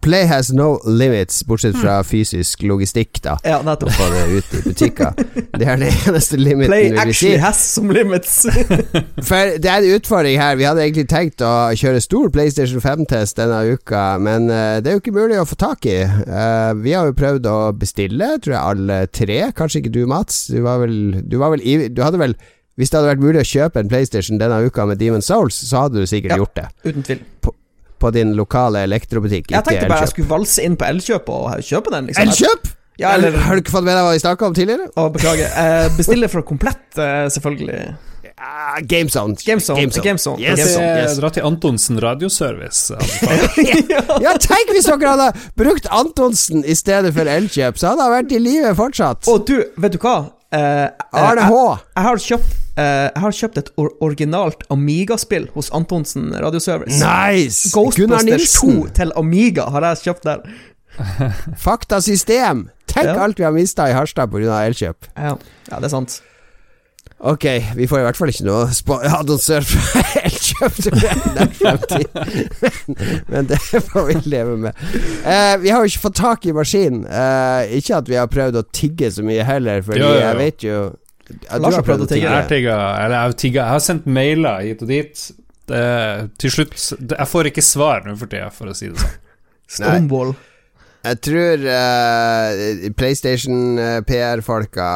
[0.04, 3.38] Play has no limits, bortsett fra fysisk logistikk, da.
[3.44, 3.90] Ja, Å nettopp.
[3.96, 5.14] få det ut i butikker.
[5.58, 8.42] Det er det eneste limiten Play actually has some limits.
[9.28, 10.56] For det er en utfordring her.
[10.58, 14.98] Vi hadde egentlig tenkt å kjøre stor PlayStation 5-test denne uka, men eh, det er
[14.98, 15.96] jo ikke mulig å få tak i.
[16.04, 19.38] Eh, vi har jo prøvd å bestille, tror jeg alle tre.
[19.56, 20.44] Kanskje ikke du, Mats.
[20.52, 22.34] Du var vel Du, var vel, i- du hadde vel
[22.76, 25.84] Hvis det hadde vært mulig å kjøpe en PlayStation denne uka med Demon Souls, så
[25.86, 26.38] hadde du sikkert Ja.
[26.42, 26.64] gjort det.
[26.90, 27.20] Uten tvil.
[27.40, 27.52] På
[28.12, 32.10] din lokale elektrobutikk, Jeg tenkte bare jeg skulle valse inn på Elkjøp og kjøpe den.
[32.10, 32.28] Liksom.
[32.28, 32.72] Elkjøp?!
[33.00, 34.86] Ja, eller Har du ikke fått med deg hva vi snakka om tidligere?
[34.94, 35.48] Å, beklager.
[35.50, 37.78] Eh, bestille fra Komplett, eh, selvfølgelig.
[38.34, 39.36] Uh, Gamezone.
[39.46, 39.86] Gamezone.
[40.02, 40.42] Gamezone.
[40.42, 40.58] Yes.
[40.58, 41.18] Dra til, yes.
[41.22, 42.94] dra til Antonsen radioservice.
[42.94, 44.22] anbefaler.
[44.24, 48.34] Ja, tenk hvis dere hadde brukt Antonsen i stedet for Elkjøp, så hadde han vært
[48.34, 49.30] i live fortsatt.
[49.30, 50.16] Og du, vet du hva?
[50.54, 55.48] Eh, eh, Arne Jeg, jeg, har kjøpt, uh, jeg har kjøpt et or originalt Amiga-spill
[55.54, 57.00] hos Antonsen Radioservice.
[57.00, 57.72] Nice!
[57.74, 60.44] Ghostbusters 2 til Amiga har jeg kjøpt der.
[61.66, 62.68] Faktasystem.
[62.86, 63.18] Tenk Ja.
[63.24, 64.60] alt vi har mista i Harstad pga.
[64.68, 65.10] Elkjøp.
[65.16, 65.34] Ja,
[65.70, 66.20] ja, det er sant.
[67.24, 67.44] Ok,
[67.78, 68.66] vi får i hvert fall ikke noe
[69.18, 70.80] annonsør fra Elkjøp
[71.38, 72.18] nær fremtid.
[72.60, 72.98] Men,
[73.32, 74.82] men det får vi leve med.
[75.24, 77.06] Eh, vi har jo ikke fått tak i maskinen.
[77.08, 80.20] Eh, ikke at vi har prøvd å tigge så mye heller, for Jo, jo, jo.
[80.26, 80.76] jeg vet jo
[81.24, 82.28] ja, Lars har prøvd å tigge.
[82.28, 85.22] Jeg tigger, eller jeg har tigga Jeg har sendt mailer hit og dit.
[85.64, 85.84] Det,
[86.36, 86.74] til slutt
[87.16, 89.14] Jeg får ikke svar nå for tida, for å si det sånn.
[89.78, 90.34] Stonewall.
[91.04, 94.86] Jeg tror uh, PlayStation eh, PR-folka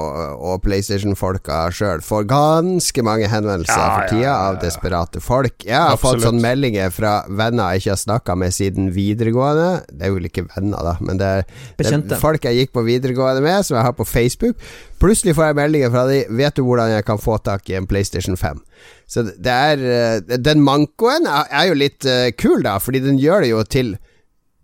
[0.00, 4.46] og, og PlayStation-folka sjøl får ganske mange henvendelser Ja, for tida ja, ja.
[4.48, 5.66] av desperate folk.
[5.66, 9.68] Jeg har fått sånn sånne meldinger fra venner jeg ikke har snakka med siden videregående.
[9.92, 12.86] Det er jo ikke venner, da, men det er, det er folk jeg gikk på
[12.88, 14.56] videregående med, som jeg har på Facebook.
[15.02, 17.86] Plutselig får jeg meldinger fra de Vet du hvordan jeg kan få tak i en
[17.86, 18.64] PlayStation 5?
[19.06, 23.44] Så det er eh, Den mankoen er jo litt eh, kul, da, fordi den gjør
[23.44, 23.98] det jo til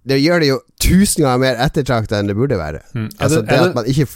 [0.07, 2.83] det gjør det jo tusen ganger mer ettertrakta enn det burde være.
[2.95, 3.09] Mm.
[3.19, 4.07] Altså det- det at man ikke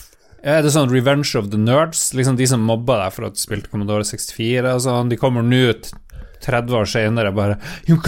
[0.44, 2.12] Er det sånn Revenge of the Nerds?
[2.14, 5.42] Liksom De som mobba deg for at du spilte Commodore 64 og sånn, de kommer
[5.42, 5.90] nå ut
[6.44, 7.56] 30 år senere bare
[7.88, 7.98] Jon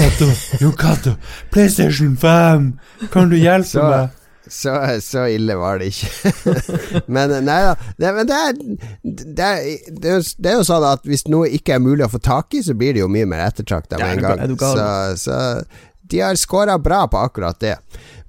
[0.79, 1.17] Cato,
[1.51, 2.79] PlayStation 5,
[3.11, 4.11] kan du hjelpe Så- meg?
[4.51, 4.73] Så,
[5.05, 7.03] så ille var det ikke.
[7.15, 7.75] men nei da.
[8.01, 8.57] Det, men det er,
[9.05, 9.61] det, er,
[10.01, 12.19] det, er, jo- det er jo sånn at hvis noe ikke er mulig å få
[12.25, 14.57] tak i, så blir det jo mye mer ettertrakta med en gang.
[14.59, 14.89] Så,
[15.23, 15.37] så
[16.11, 17.77] de har scora bra på akkurat det.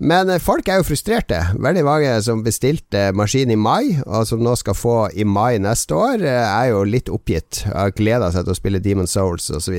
[0.02, 1.40] Men eh, folk er jo frustrerte.
[1.62, 5.98] Veldig mange som bestilte maskin i mai, og som nå skal få i mai neste
[5.98, 7.64] år, eh, er jo litt oppgitt.
[7.70, 9.78] Har gleda seg til å spille Demon Souls osv.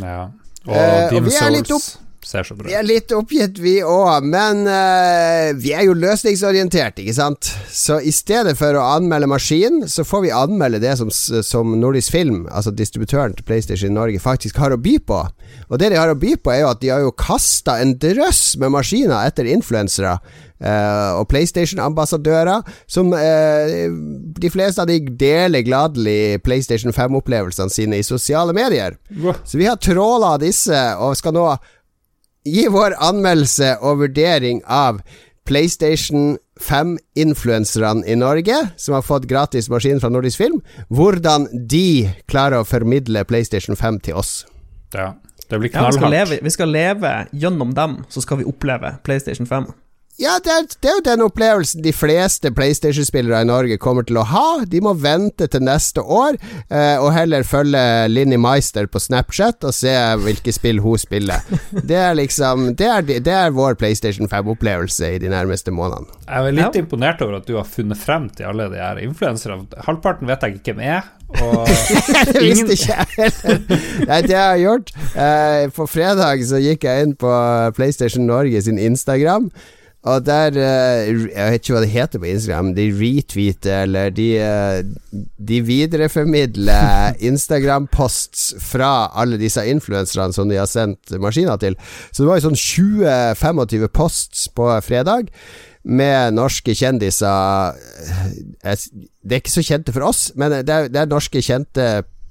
[0.00, 0.28] Ja.
[0.68, 5.50] Og Eh, og Souls ser så bra Vi er litt oppgitt, vi òg, men uh,
[5.58, 7.50] vi er jo løsningsorientert, ikke sant?
[7.72, 12.14] Så i stedet for å anmelde maskin, så får vi anmelde det som, som Nordisk
[12.14, 15.22] Film, altså distributøren til PlayStation Norge, faktisk har å by på.
[15.70, 17.96] Og det de har å by på, er jo at de har jo kasta en
[18.00, 20.18] drøss med maskiner etter influensere.
[20.60, 23.70] Uh, og PlayStation-ambassadører, som uh,
[24.36, 28.98] de fleste av de deler gladelig PlayStation 5-opplevelsene sine i sosiale medier.
[29.22, 29.38] Wow.
[29.40, 31.46] Så vi har tråla disse, og skal nå
[32.46, 35.00] gi vår anmeldelse og vurdering av
[35.48, 42.60] PlayStation 5-influencerne i Norge, som har fått gratis maskin fra Nordisk Film, hvordan de klarer
[42.60, 44.44] å formidle PlayStation 5 til oss.
[44.94, 45.14] Ja.
[45.50, 48.92] Det blir Ja, vi, skal leve, vi skal leve gjennom dem, så skal vi oppleve
[49.02, 49.66] PlayStation 5.
[50.20, 54.18] Ja, det er, det er jo den opplevelsen de fleste PlayStation-spillere i Norge kommer til
[54.20, 54.42] å ha.
[54.68, 56.36] De må vente til neste år,
[56.68, 57.80] eh, og heller følge
[58.12, 61.40] Linni Meister på Snapchat og se hvilke spill hun spiller.
[61.72, 66.12] Det er liksom Det er, det er vår PlayStation 5-opplevelse i de nærmeste månedene.
[66.28, 66.82] Jeg er litt Ja.
[66.84, 69.66] imponert over at du har funnet frem til alle de her influenserne.
[69.88, 71.08] Halvparten vet jeg ikke hvem er.
[71.40, 71.64] Og
[72.34, 73.60] Det visste ikke jeg heller.
[74.10, 77.30] Nei, det jeg har gjort eh, På fredag så gikk jeg inn på
[77.76, 79.48] PlayStation Norge sin Instagram.
[80.08, 82.72] Og der eh, Jeg vet ikke hva det heter på Instagram.
[82.76, 84.82] De retweeter eller de, eh,
[85.36, 91.76] de videreformidler Instagram-posts fra alle disse influenserne som de har sendt maskiner til.
[92.10, 95.28] Så det var jo sånn 20-25 posts på fredag
[95.84, 98.88] med norske kjendiser eh,
[99.20, 101.90] Det er ikke så kjente for oss, men det er, det er norske kjente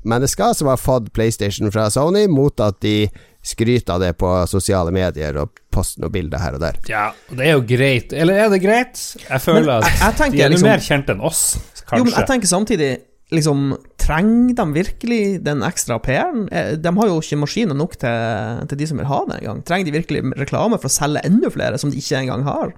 [0.10, 3.10] mennesker som har fått PlayStation fra Sony, mot at de
[3.42, 6.76] skryter av det på sosiale medier og poste noen bilder her og der.
[6.90, 8.12] ja, det er jo greit.
[8.14, 9.16] Eller er det greit?
[9.30, 11.98] Jeg føler Men jeg- jeg at tenker de er liksom- mer kjent enn oss, kanskje.
[11.98, 12.98] Jo, men jeg tenker samtidig
[13.32, 13.78] liksom,
[14.10, 16.48] Trenger de virkelig den ekstra PR-en?
[16.52, 19.64] Eh, De har jo ikke maskiner nok til, til de som vil ha det engang.
[19.64, 22.74] Trenger de virkelig reklame for å selge enda flere som de ikke engang har?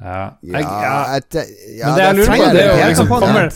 [0.00, 0.30] ja.
[0.42, 1.16] Ja, Jeg, ja.
[1.16, 3.50] et, ja, Men det jeg lurer på, det er jo liksom kommer-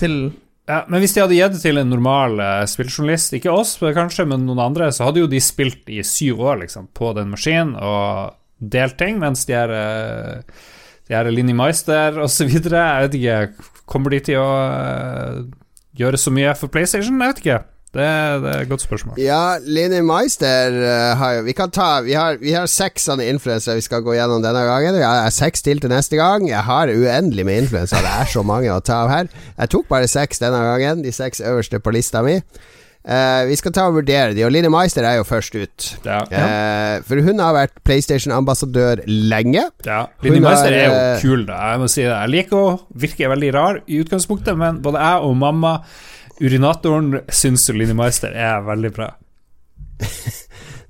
[0.70, 4.28] Ja, men hvis de hadde gitt det til en normal uh, spilljournalist, ikke oss kanskje,
[4.30, 7.74] men noen andre, så hadde jo de spilt i syv år liksom, på den maskinen
[7.74, 10.62] og delt ting, mens de er uh,
[11.10, 12.46] De er Linni Meister osv.
[12.54, 15.40] Jeg vet ikke Kommer de til å uh,
[15.98, 17.18] gjøre så mye for PlayStation?
[17.18, 17.58] Jeg vet ikke.
[17.92, 18.04] Det,
[18.40, 19.18] det er et godt spørsmål.
[19.20, 23.26] Ja, Linni Meister uh, har jo Vi kan ta Vi har, vi har seks sånne
[23.28, 24.96] influensere vi skal gå gjennom denne gangen.
[24.96, 26.46] Jeg har seks til til neste gang.
[26.48, 28.00] Jeg har uendelig med influensere.
[28.06, 29.28] Det er så mange å ta av her.
[29.58, 31.04] Jeg tok bare seks denne gangen.
[31.04, 32.38] De seks øverste på lista mi.
[33.02, 35.86] Uh, vi skal ta og vurdere de, og Linni Meister er jo først ut.
[36.06, 36.20] Ja.
[36.30, 39.64] Uh, for hun har vært PlayStation-ambassadør lenge.
[39.84, 41.58] Ja, Linni Meister er, jo kul, da.
[41.72, 42.12] Jeg må si det.
[42.14, 42.78] Jeg liker henne.
[43.02, 45.74] Virker veldig rar i utgangspunktet, men både jeg og mamma,
[46.40, 49.10] urinatoren, syns Line Meister er veldig bra.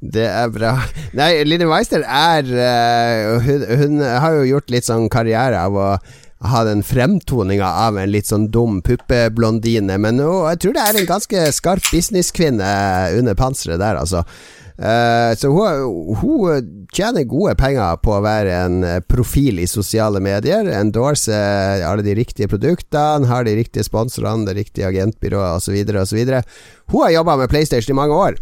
[0.02, 0.72] Det er bra.
[1.14, 5.88] Nei, Line Meister er uh, hun, hun har jo gjort litt sånn karriere av å
[6.42, 10.98] ha den fremtoninga av en litt sånn dum puppeblondine, men hun, jeg tror det er
[10.98, 12.72] en ganske skarp businesskvinne
[13.18, 14.24] under panseret der, altså.
[14.78, 20.22] Eh, så hun, hun tjener gode penger på å være en eh, profil i sosiale
[20.24, 20.68] medier.
[20.78, 21.36] Endorse
[21.86, 25.82] alle de riktige produktene, har de riktige sponsorene, det riktige agentbyrået osv.
[26.04, 26.22] osv.
[26.92, 28.40] Hun har jobba med PlayStation i mange år.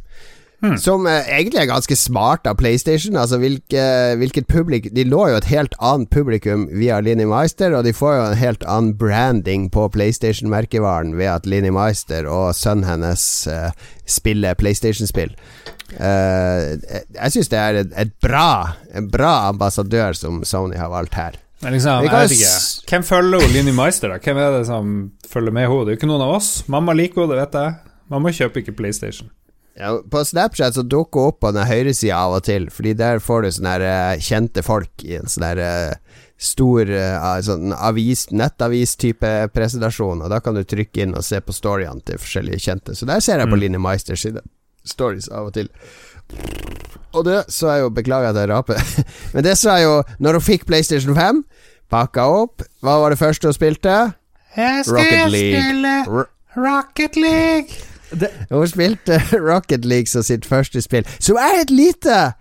[0.77, 3.16] Som eh, egentlig er ganske smart av PlayStation.
[3.16, 3.85] Altså hvilke,
[4.21, 8.16] hvilket publik De lå jo et helt annet publikum via Linni Meister, og de får
[8.16, 13.71] jo en helt annen branding på PlayStation-merkevaren ved at Linni Meister og sønnen hennes eh,
[14.05, 15.33] spiller PlayStation-spill.
[15.98, 20.90] Eh, jeg jeg syns det er et, et bra En bra ambassadør som Sony har
[20.92, 21.38] valgt her.
[21.61, 22.53] Men liksom, jeg vet ikke.
[22.88, 24.16] Hvem følger Linni Meister, da?
[24.22, 24.94] Hvem er det som
[25.29, 25.85] følger med henne?
[25.85, 26.48] Det er jo ikke noen av oss.
[26.72, 27.74] Mamma liker henne, det vet jeg.
[28.11, 29.29] Mamma kjøper ikke PlayStation.
[29.81, 33.20] Ja, på Snapchat så dukker hun opp på den høyresida av og til, Fordi der
[33.22, 35.94] får du sånne her, eh, kjente folk i en sånn eh,
[36.40, 36.88] stor
[37.44, 42.16] sånn avis, nettavis-type presentasjon, og da kan du trykke inn og se på storyene til
[42.16, 42.96] forskjellige kjente.
[42.96, 43.61] Så der ser jeg på Mm.
[43.61, 44.40] Linni Meisters sine
[44.85, 45.69] stories av og til.
[47.12, 48.81] Og det så jeg jo Beklager at jeg raper,
[49.35, 51.43] men det så jeg jo når hun fikk PlayStation 5.
[51.90, 52.62] Pakka opp.
[52.87, 53.95] Hva var det første hun spilte?
[54.57, 56.05] Jeg Rocket League.
[56.07, 57.75] R Rocket League.
[58.11, 62.33] Det, Hun spilte Rocket League som sitt første spill, som er et lite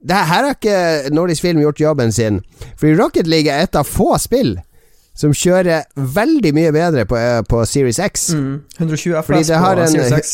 [0.00, 2.38] det her har ikke Nordisk Film gjort jobben sin.
[2.80, 4.54] Fordi Rocket League er et av få spill
[5.16, 8.30] som kjører veldig mye bedre på, eh, på Series X.
[8.32, 10.30] mm, 120 Fordi FPS på en- Series X.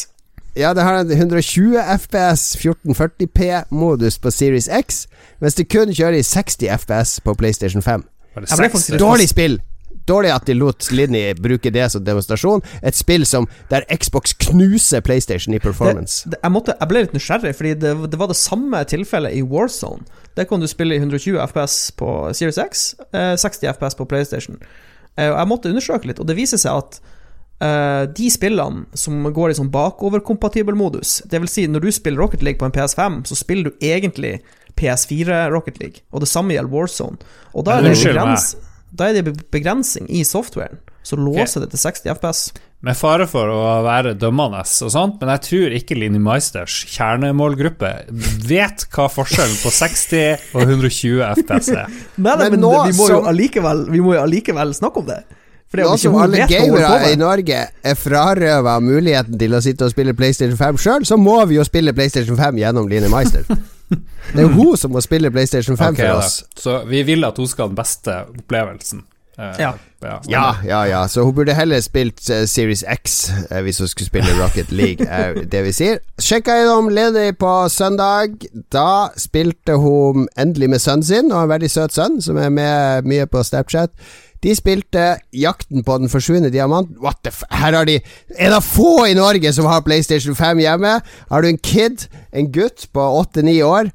[0.57, 5.07] Ja, det har en 120 FPS 1440P-modus på Series X,
[5.41, 8.05] mens det kun kjører i 60 FPS på PlayStation 5.
[8.35, 9.59] Det ble faktisk- Dårlig spill!
[10.07, 12.63] Dårlig at de lot Linni bruke det som demonstrasjon.
[12.83, 16.31] Et spill som der Xbox knuser PlayStation i performance.
[16.31, 19.43] Det, jeg, måtte, jeg ble litt nysgjerrig, fordi det, det var det samme tilfellet i
[19.43, 20.07] Warzone.
[20.37, 24.61] Der kan du spille i 120 FPS på Series X, eh, 60 FPS på PlayStation.
[25.19, 27.01] Eh, jeg måtte undersøke litt, og det viser seg at
[27.59, 32.43] de spillene som går i sånn bakoverkompatibel modus, det vil si når du spiller Rocket
[32.45, 34.35] League på en PS5, så spiller du egentlig
[34.77, 37.17] PS4 Rocket League, og det samme gjelder Warzone.
[37.57, 38.51] Og da er det, begrens,
[38.93, 42.41] da er det be- begrensing i softwaren, så låser det til 60 FPS.
[42.85, 47.93] Med fare for å være dømmende og sånt, men jeg tror ikke Linni Meisters kjernemålgruppe
[48.47, 51.89] vet hva forskjellen på 60 og 120 FPS er.
[52.21, 55.09] Nei, Men men, nå vi, må jo som- allikevel, vi må jo allikevel snakke om
[55.09, 55.23] det.
[55.77, 57.19] For det er jo ikke som hun vet hva hun holder gamere på i.
[57.21, 57.63] Norge
[57.93, 61.67] er frarøva muligheten til å sitte og spille PlayStation 5 sjøl, så må vi jo
[61.67, 63.45] spille PlayStation 5 gjennom Line Meister.
[63.87, 66.63] Det er jo hun som må spille PlayStation 5 okay, for da.
[66.63, 69.05] Så vi vil at hun skal ha den beste opplevelsen.
[69.39, 69.75] Eh, Ja.
[70.29, 71.09] Ja, ja, ja.
[71.09, 75.07] Så hun burde heller spilt eh, Series X eh, hvis hun skulle spille Rocket League,
[75.21, 75.99] er det vi sier.
[76.21, 78.37] Sjekka innom ledig på søndag.
[78.73, 83.09] Da spilte hun endelig med sønnen sin, og en veldig søt sønn, som er med
[83.09, 83.91] mye på Snapchat.
[84.47, 85.05] De spilte
[85.35, 86.95] Jakten på den forsvunne diamanten.
[87.03, 87.43] What the f...
[87.51, 87.99] Her har de
[88.39, 90.93] En av få i Norge som har PlayStation 5 hjemme.
[91.33, 93.91] Har du en kid, en gutt på åtte-ni år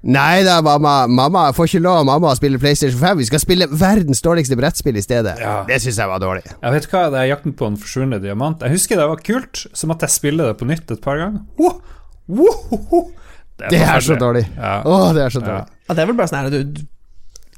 [0.00, 1.04] Nei da, mamma.
[1.12, 3.18] Mamma får ikke lov av mamma å spille PlayStation 5.
[3.20, 5.34] Vi skal spille verdens dårligste brettspill i stedet.
[5.36, 5.58] Ja.
[5.68, 6.46] Det syns jeg var dårlig.
[6.54, 8.64] Ja, vet hva, det er Jakten på den forsvunne diamant.
[8.64, 11.44] Jeg husker det var kult, så måtte jeg spille det på nytt et par ganger.
[11.60, 11.76] Oh!
[12.30, 13.10] wow, wow.
[13.60, 14.46] Det er så dårlig.
[14.56, 14.78] Ja.
[14.88, 15.46] Å, det er så Ja.
[15.50, 15.76] dårlig.
[15.84, 16.80] Ja, det er vel bare sånn her du,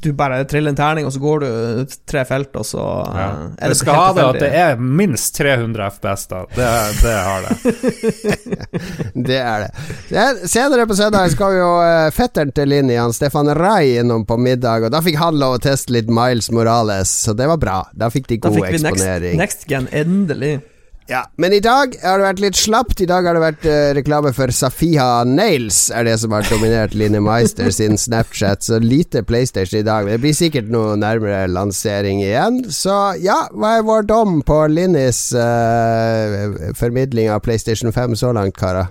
[0.03, 3.27] du bare triller en terning, og så går du tre felt, og så Ja.
[3.29, 6.41] eh, er Det skal helt ha det at det er minst 300 FPS, da.
[6.57, 6.71] Det,
[7.03, 7.53] det har det.
[9.15, 10.49] Det er det.
[10.55, 14.93] Senere på søndag skal jo uh, fetteren til Linni, Stefan Rai, innom på middag, og
[14.95, 17.79] da fikk han lov å teste litt Miles Morales, så det var bra.
[17.95, 18.83] Da fikk de god eksponering.
[18.83, 20.61] Da fikk vi next, next gen, endelig.
[21.13, 23.01] Ja, Men i dag har det vært litt slapt.
[23.05, 26.95] I dag har det vært uh, reklame for Safiha Nails, er det som har dominert
[26.97, 28.65] Line Meister sin Snapchat.
[28.65, 30.07] Så lite PlayStation i dag.
[30.07, 32.63] Men det blir sikkert noe nærmere lansering igjen.
[32.73, 38.57] Så ja, hva er vår dom på Linnis uh, formidling av PlayStation 5 så langt,
[38.57, 38.89] karer?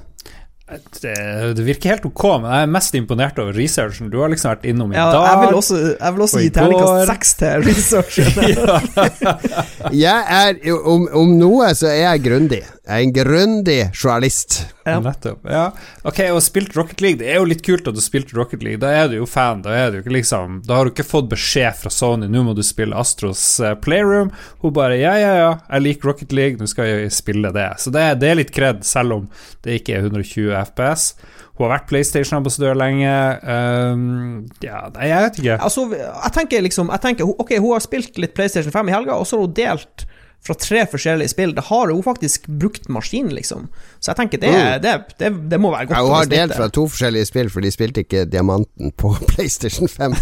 [1.02, 1.16] Det.
[1.58, 4.10] Det virker helt ok, men jeg er mest imponert over researchen.
[4.14, 5.26] Du har liksom vært innom i Ja, dag.
[5.28, 8.30] jeg vil også, jeg vil også gi terningkast seks til researchen.
[10.06, 12.62] Jeg er, om, om noe så er jeg grundig.
[12.82, 14.56] Jeg er en grundig journalist.
[14.89, 14.96] Ja.
[15.06, 15.44] Nettopp.
[15.46, 15.67] Ja.
[16.08, 17.20] Ok, og spilt Rocket League.
[17.20, 18.82] Det er jo litt kult at du spilte Rocket League.
[18.82, 19.62] Da er du jo fan.
[19.62, 22.56] Da er du ikke liksom Da har du ikke fått beskjed fra Sony Nå må
[22.58, 24.32] du spille Astros eh, Playroom.
[24.65, 27.67] Hun bare Ja, ja, ja, jeg liker Rocket League, nå skal jeg spille det.
[27.84, 29.30] Så det, det er litt kred, selv om
[29.62, 31.12] det ikke er 120 FPS.
[31.60, 33.13] Hun har vært PlayStation-ambassadør lenge.
[33.46, 35.58] Um, ja, nei, jeg vet ikke.
[35.70, 39.20] Altså, jeg tenker liksom jeg tenker, Ok, hun har spilt litt PlayStation 5 i helga,
[39.22, 40.08] og så har hun delt
[40.46, 41.56] fra tre forskjellige spill.
[41.56, 43.68] Da har hun faktisk brukt maskinen, liksom.
[44.00, 45.98] Så jeg tenker det, det, det, det må være godt.
[45.98, 49.88] Ja, hun har delt fra to forskjellige spill, for de spilte ikke Diamanten på PlayStation
[49.92, 50.16] 5.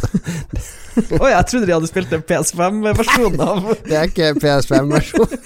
[1.22, 5.38] Oi, jeg trodde de hadde spilt en PS5-versjon av Det er ikke PS5-versjonen.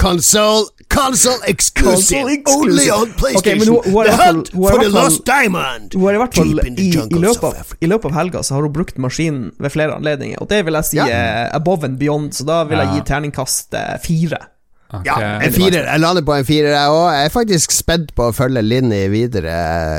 [0.00, 2.70] Console Console exclusive, Console exclusive.
[2.70, 3.76] only on PlayStation.
[3.78, 5.94] Okay, hun The hunt for the lost diamond.
[5.94, 7.74] Hun har i hvert fall i, i, løpet av.
[7.80, 10.74] I løpet av helga så har hun brukt maskinen ved flere anledninger, og det vil
[10.80, 11.48] jeg si Ja.
[11.56, 14.42] above and beyond, så da vil jeg gi terningkast eh, fire.
[14.90, 15.06] Ok.
[15.06, 15.84] Ja, en firer.
[15.86, 17.04] Jeg lander på en firer, jeg òg.
[17.14, 19.54] Jeg er faktisk spent på å følge Linni videre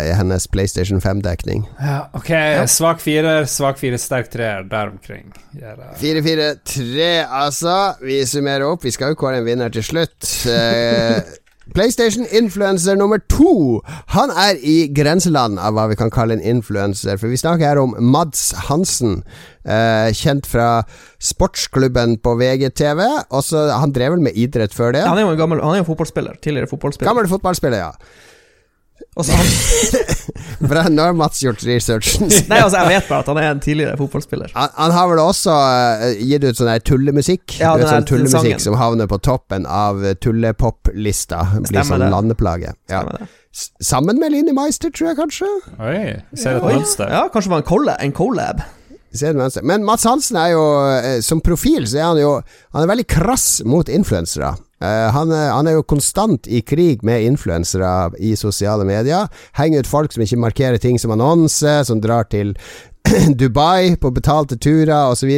[0.09, 1.63] i hennes PlayStation 5-dekning.
[1.79, 2.31] Ja, ok,
[2.71, 5.29] svak firer, svak fire, sterk treer, der omkring.
[5.55, 5.95] Gjør jeg.
[6.03, 7.07] 4-4-3,
[7.43, 7.77] altså.
[8.03, 8.83] Vi summerer opp.
[8.83, 10.27] Vi skal jo kåre en vinner til slutt.
[11.75, 13.81] PlayStation-influencer nummer to.
[14.15, 17.19] Han er i grenseland av hva vi kan kalle en influencer.
[17.21, 19.23] For vi snakker her om Mads Hansen.
[19.63, 20.83] eh, kjent fra
[21.21, 23.01] sportsklubben på VGTV.
[23.29, 25.05] Også, han drev vel med idrett før det?
[25.05, 26.41] Han er jo en gammel Han er jo fotballspiller.
[26.41, 27.09] Tidligere fotballspiller.
[27.11, 27.91] Gammel fotballspiller, ja.
[29.19, 29.47] Og så han,
[30.71, 32.29] Bra, Nå har Mats gjort researchen.
[32.31, 32.47] sin.
[32.47, 34.53] nei, altså, jeg vet bare at han er en tidligere fotballspiller.
[34.55, 37.57] Han, han har vel også uh, gitt ut sånn tullemusikk.
[37.59, 38.63] Ja, vet, den sånn tullemusikk sangen.
[38.63, 41.43] som havner på toppen av tullepop-lista.
[41.67, 42.11] Blir sånn det.
[42.13, 42.75] landeplage.
[42.93, 43.03] Ja.
[43.83, 45.49] Sammen med Line Meister, tror jeg kanskje.
[45.81, 45.97] Oi,
[46.39, 47.11] ser et mønster.
[47.11, 47.97] Ja, kanskje det var en collab.
[48.05, 48.63] En collab.
[49.63, 52.29] Men Mats Hansen er jo eh, Som profil så er han jo
[52.71, 54.53] Han er veldig krass mot influensere.
[54.81, 59.27] Eh, han, er, han er jo konstant i krig med influensere i sosiale medier.
[59.59, 62.55] Henger ut folk som ikke markerer ting som annonse, som drar til
[63.39, 65.29] Dubai på betalte turer osv.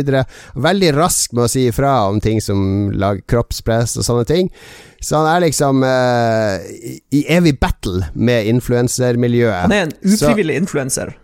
[0.56, 4.54] Veldig rask med å si ifra om ting som lager kroppspress og sånne ting.
[5.04, 9.66] Så han er liksom eh, i, i evig battle med influensermiljøet.
[9.66, 11.18] Han er en ufrivillig influenser.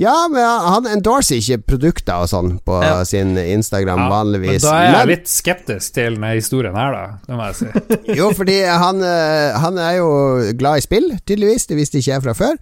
[0.00, 3.02] Ja, men han endorser ikke produkter og sånn på Ja.
[3.04, 7.04] sin Instagram Ja, Men da er jeg Men- litt skeptisk til denne historien her, da.
[7.26, 8.14] Det må jeg si.
[8.20, 11.66] Jo, fordi han, eh, han er jo glad i spill, tydeligvis.
[11.68, 12.56] Det visste ikke jeg fra før.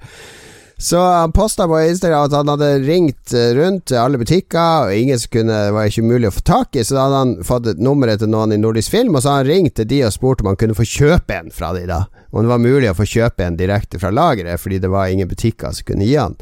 [0.81, 4.93] Så han posta på Instagram at han hadde ringt eh, rundt til alle butikker, og
[4.95, 6.85] ingen som kunne, var ikke mulig å få tak i.
[6.87, 9.47] Så da hadde han fått et nummeret til noen i Nordisk Film, og så hadde
[9.47, 12.05] han ringt til de og spurt om han kunne få kjøpe en fra de da.
[12.33, 15.29] Om det var mulig å få kjøpe en direkte fra lageret, fordi det var ingen
[15.31, 16.35] butikker som kunne gi han.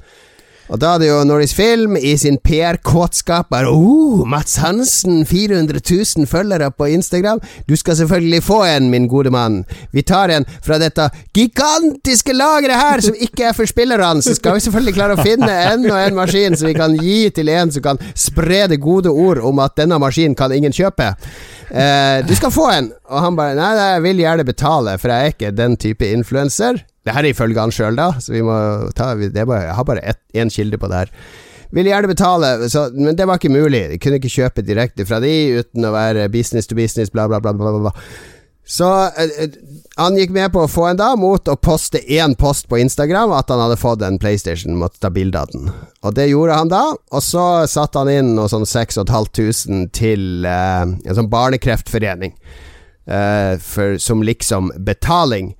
[0.67, 6.27] Og da hadde jo Nordisk Film i sin PR-kåtskap bare oh, Mats Hansen, 400 000
[6.27, 7.41] følgere på Instagram.
[7.69, 9.63] Du skal selvfølgelig få en, min gode mann.
[9.93, 14.23] Vi tar en fra dette gigantiske lageret her, som ikke er for spillerne.
[14.23, 17.21] Så skal vi selvfølgelig klare å finne en og en maskin som vi kan gi
[17.37, 21.13] til en som kan spre det gode ord om at denne maskinen kan ingen kjøpe.
[21.71, 22.91] Eh, du skal få en.
[23.11, 26.11] Og han bare nei, nei, jeg vil gjerne betale, for jeg er ikke den type
[26.11, 26.83] influenser.
[27.07, 28.55] Det her er ifølge han sjøl, da, så vi må
[28.99, 31.13] ta bare, Jeg har bare én kilde på det her.
[31.75, 33.85] Vil gjerne betale, så, men det var ikke mulig.
[33.91, 37.41] De kunne ikke kjøpe direkte fra de uten å være business to business, bla, bla.
[37.43, 37.79] bla, bla.
[37.79, 37.95] bla.
[38.67, 39.51] Så eh, eh,
[39.97, 43.31] han gikk med på å få en da, mot å poste én post på Instagram
[43.37, 45.71] at han hadde fått en PlayStation, måtte ta bilde av den.
[46.03, 50.83] Og det gjorde han da, og så satte han inn noe sånn 6500 til eh,
[50.83, 52.35] en sånn barnekreftforening,
[53.07, 55.55] eh, for, som liksom betaling.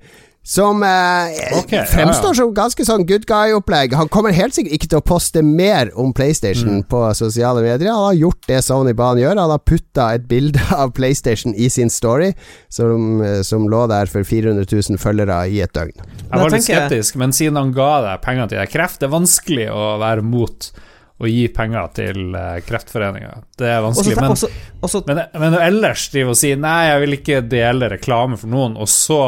[0.47, 2.35] Som eh, okay, fremstår ja.
[2.39, 3.91] som ganske sånn good guy-opplegg.
[3.99, 6.83] Han kommer helt sikkert ikke til å poste mer om PlayStation Mm.
[6.87, 7.91] på sosiale medier.
[7.91, 9.43] Han har gjort det Sony ba han gjøre.
[9.43, 12.31] Han har putta et bilde av PlayStation i sin story,
[12.71, 15.91] som, eh, som lå der for 400 000 følgere i et døgn.
[15.99, 19.15] Jeg var litt skeptisk, men siden han ga deg penger til deg kreft, det er
[19.17, 20.69] vanskelig å være mot
[21.17, 23.33] å gi penger til eh, Kreftforeninga.
[23.57, 24.15] Det er vanskelig.
[24.15, 24.21] Også.
[24.21, 27.91] Men, også, også, og men, men ellers drive og si nei, jeg vil ikke dele
[27.97, 29.21] reklame for noen, og så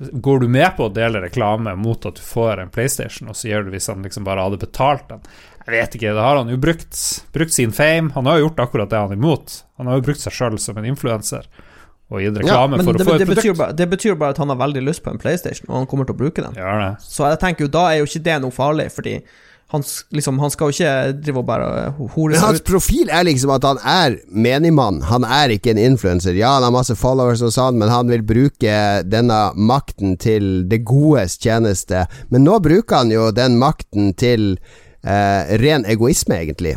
[0.00, 3.50] går du med på å dele reklame mot at du får en PlayStation, og så
[3.50, 5.24] gjør du hvis han liksom bare hadde betalt den.
[5.66, 7.00] Jeg vet ikke, det har han jo brukt,
[7.34, 8.10] brukt sin fame.
[8.14, 9.60] Han har jo gjort akkurat det han er imot.
[9.78, 11.44] Han har jo brukt seg sjøl som en influenser
[12.10, 13.60] og gitt reklame ja, for det, å få det, et betyr produkt.
[13.60, 16.08] bare, det betyr bare at han har veldig lyst på en PlayStation, og han kommer
[16.08, 16.56] til å bruke den.
[17.04, 19.20] Så jeg tenker jo, da er jo ikke det noe farlig, fordi
[19.70, 22.42] han, liksom, han skal jo ikke drive og bare hore Men ut.
[22.42, 24.98] hans profil er liksom at han er menigmann.
[25.06, 26.34] Han er ikke en influenser.
[26.34, 28.74] Ja, han har masse followers og sånn, men han vil bruke
[29.06, 32.02] denne makten til det godes tjeneste.
[32.34, 34.56] Men nå bruker han jo den makten til
[35.06, 36.74] eh, ren egoisme, egentlig.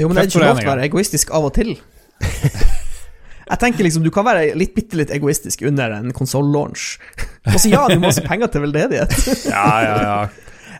[0.00, 1.74] Jo, men det er ikke lov til å være egoistisk av og til.
[3.50, 6.94] Jeg tenker liksom, Du kan være litt bitte litt egoistisk under en konsoll-launch.
[7.52, 9.16] Og så ja, du må masse penger til veldedighet.
[9.50, 10.20] Ja, ja, ja.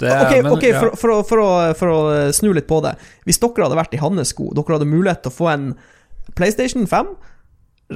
[0.00, 0.80] Det, Ok, men- okay ja.
[0.80, 2.94] for, for, å, for, å, for å snu litt på det.
[3.28, 5.66] Hvis dere hadde vært i hans sko, dere hadde mulighet til å få en
[6.38, 7.10] PlayStation 5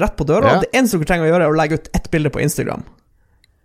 [0.03, 0.57] rett på døra.
[0.57, 0.61] Ja.
[0.65, 2.83] Det eneste dere trenger å gjøre, er å legge ut ett bilde på Instagram.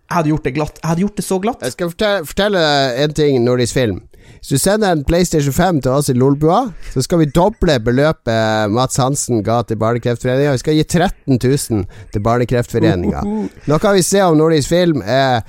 [0.10, 0.80] Jeg hadde gjort det glatt.
[0.82, 1.62] Jeg hadde gjort det så glatt.
[1.66, 2.62] Jeg skal fortelle, fortelle
[3.04, 4.00] en ting, Nordisk Film.
[4.39, 6.61] Hvis du sender en PlayStation 5 til oss i Lolbua,
[6.93, 10.53] så skal vi doble beløpet Mats Hansen ga til Barnekreftforeninga.
[10.55, 13.25] Vi skal gi 13 000 til Barnekreftforeninga.
[13.69, 15.41] Nå kan vi se om Nordisk Film eh,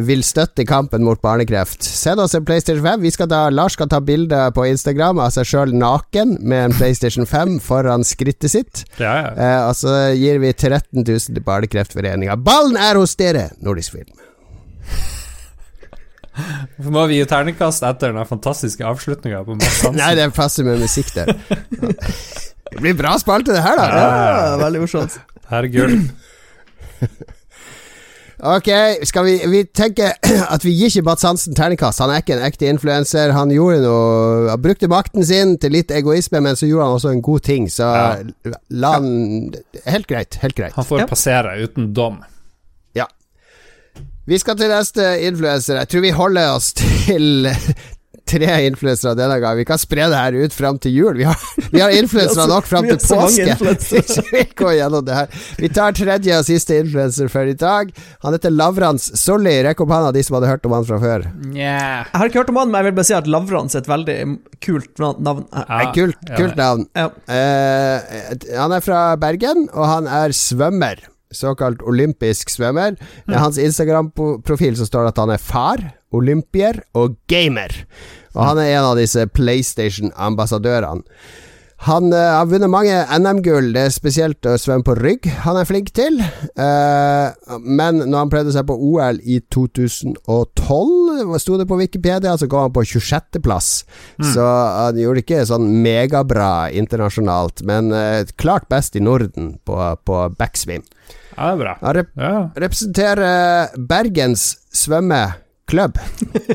[0.00, 1.84] vil støtte kampen mot barnekreft.
[1.84, 3.04] Send oss en PlayStation 5.
[3.04, 6.76] Vi skal ta, Lars skal ta bilde på Instagram av seg sjøl naken med en
[6.76, 8.84] PlayStation 5 foran skrittet sitt.
[8.98, 9.30] Ja, ja.
[9.36, 12.38] Eh, og så gir vi 13 000 til Barnekreftforeninga.
[12.42, 14.12] Ballen er hos dere, Nordisk Film.
[16.94, 19.98] Må vi gi terningkast etter den fantastiske avslutninga på Mads Hansen?
[20.02, 21.34] Nei, det er plasser med musikk der.
[22.72, 23.86] Det blir bra spalte, det her, da.
[23.92, 25.18] Ja, veldig morsomt.
[25.52, 25.98] Herregud.
[28.42, 28.66] Ok,
[29.06, 30.16] skal vi Vi tenker
[30.54, 32.00] at vi gir ikke Mats Hansen terningkast.
[32.02, 33.30] Han er ikke en ekte influenser.
[33.36, 37.12] Han gjorde noe Han brukte makten sin til litt egoisme, men så gjorde han også
[37.14, 38.52] en god ting, så Ja.
[38.82, 39.52] la han
[39.86, 40.40] Helt greit.
[40.42, 40.74] Helt greit.
[40.74, 41.06] Han får Ja.
[41.06, 42.18] passere uten dom.
[44.28, 45.80] Vi skal til neste influenser.
[45.82, 47.48] Jeg tror vi holder oss til
[48.32, 49.56] tre influensere denne gang.
[49.58, 51.18] Vi kan spre det her ut fram til jul.
[51.18, 51.40] Vi har,
[51.72, 53.56] vi har influensere nok fram til påske.
[54.36, 55.42] vi går gjennom det her.
[55.58, 57.90] Vi tar tredje og siste influenser for i dag.
[58.22, 59.56] Han heter Lavrans Solli.
[59.66, 61.28] Rekk opp hånda, de som hadde hørt om han fra før.
[61.50, 62.06] Yeah.
[62.06, 63.90] Jeg har ikke hørt om han, men jeg vil bare si at Lavrans er et
[63.90, 64.18] veldig
[64.62, 65.48] kult navn.
[65.50, 66.86] Ja, kult, kult navn.
[66.94, 67.10] Ja.
[67.26, 71.08] Uh, han er fra Bergen, og han er svømmer.
[71.36, 72.96] Såkalt olympisk svømmer.
[73.28, 77.72] I hans Instagram-profil så står det at han er far, olympier og gamer.
[78.34, 81.04] Og han er en av disse PlayStation-ambassadørene.
[81.82, 85.66] Han uh, har vunnet mange NM-gull, det er spesielt å svømme på rygg han er
[85.66, 86.20] flink til.
[86.54, 92.46] Uh, men når han prøvde seg på OL i 2012, sto det på Wikipedia, så
[92.46, 93.72] kom han på 26.-plass.
[94.30, 100.22] Så han gjorde ikke sånn megabra internasjonalt, men uh, klart best i Norden på, på
[100.38, 100.86] backswim.
[101.36, 101.74] Ja, det er bra.
[101.82, 102.32] Han rep Ja.
[102.56, 105.98] representerer Bergens svømmeklubb,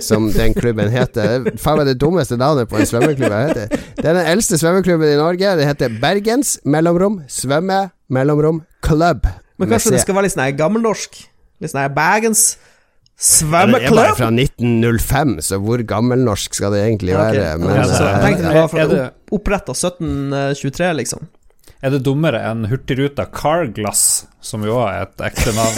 [0.01, 1.47] som den klubben heter.
[1.47, 3.83] Er Faen meg det dummeste navnet på en svømmeklubb jeg heter.
[3.97, 5.55] Det er den eldste svømmeklubben i Norge.
[5.57, 9.27] Det heter Bergens mellomrom svømme mellomrom club.
[9.57, 11.21] Men kanskje det skal være litt sånn gammelnorsk?
[11.61, 12.57] Litt sånn Bergens
[13.17, 17.47] Bergens Ja, det er bare fra 1905, så hvor gammelnorsk skal det egentlig være?
[17.55, 17.63] Okay.
[17.63, 21.25] Men, så jeg eh, tenkte det var oppretta 1723, liksom.
[21.85, 25.77] Er det dummere enn Hurtigruta Carglass, som jo er et ekte navn?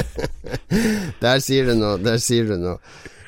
[1.22, 2.78] Der sier du noe, der sier du noe.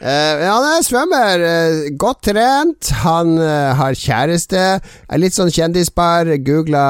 [0.02, 2.88] Uh, han er svømmer, uh, godt trent.
[3.04, 4.62] Han uh, har kjæreste.
[4.82, 6.26] Er litt sånn kjendispar.
[6.42, 6.82] Googla,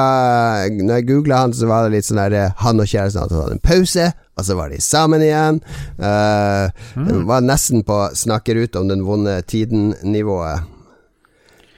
[0.73, 3.37] når jeg googla han, så var det litt sånn der eh, Han og kjæresten hadde
[3.37, 5.61] tatt en pause, og så var de sammen igjen.
[6.01, 7.11] Uh, mm.
[7.29, 10.72] Var nesten på snakker ut om den vonde tiden-nivået.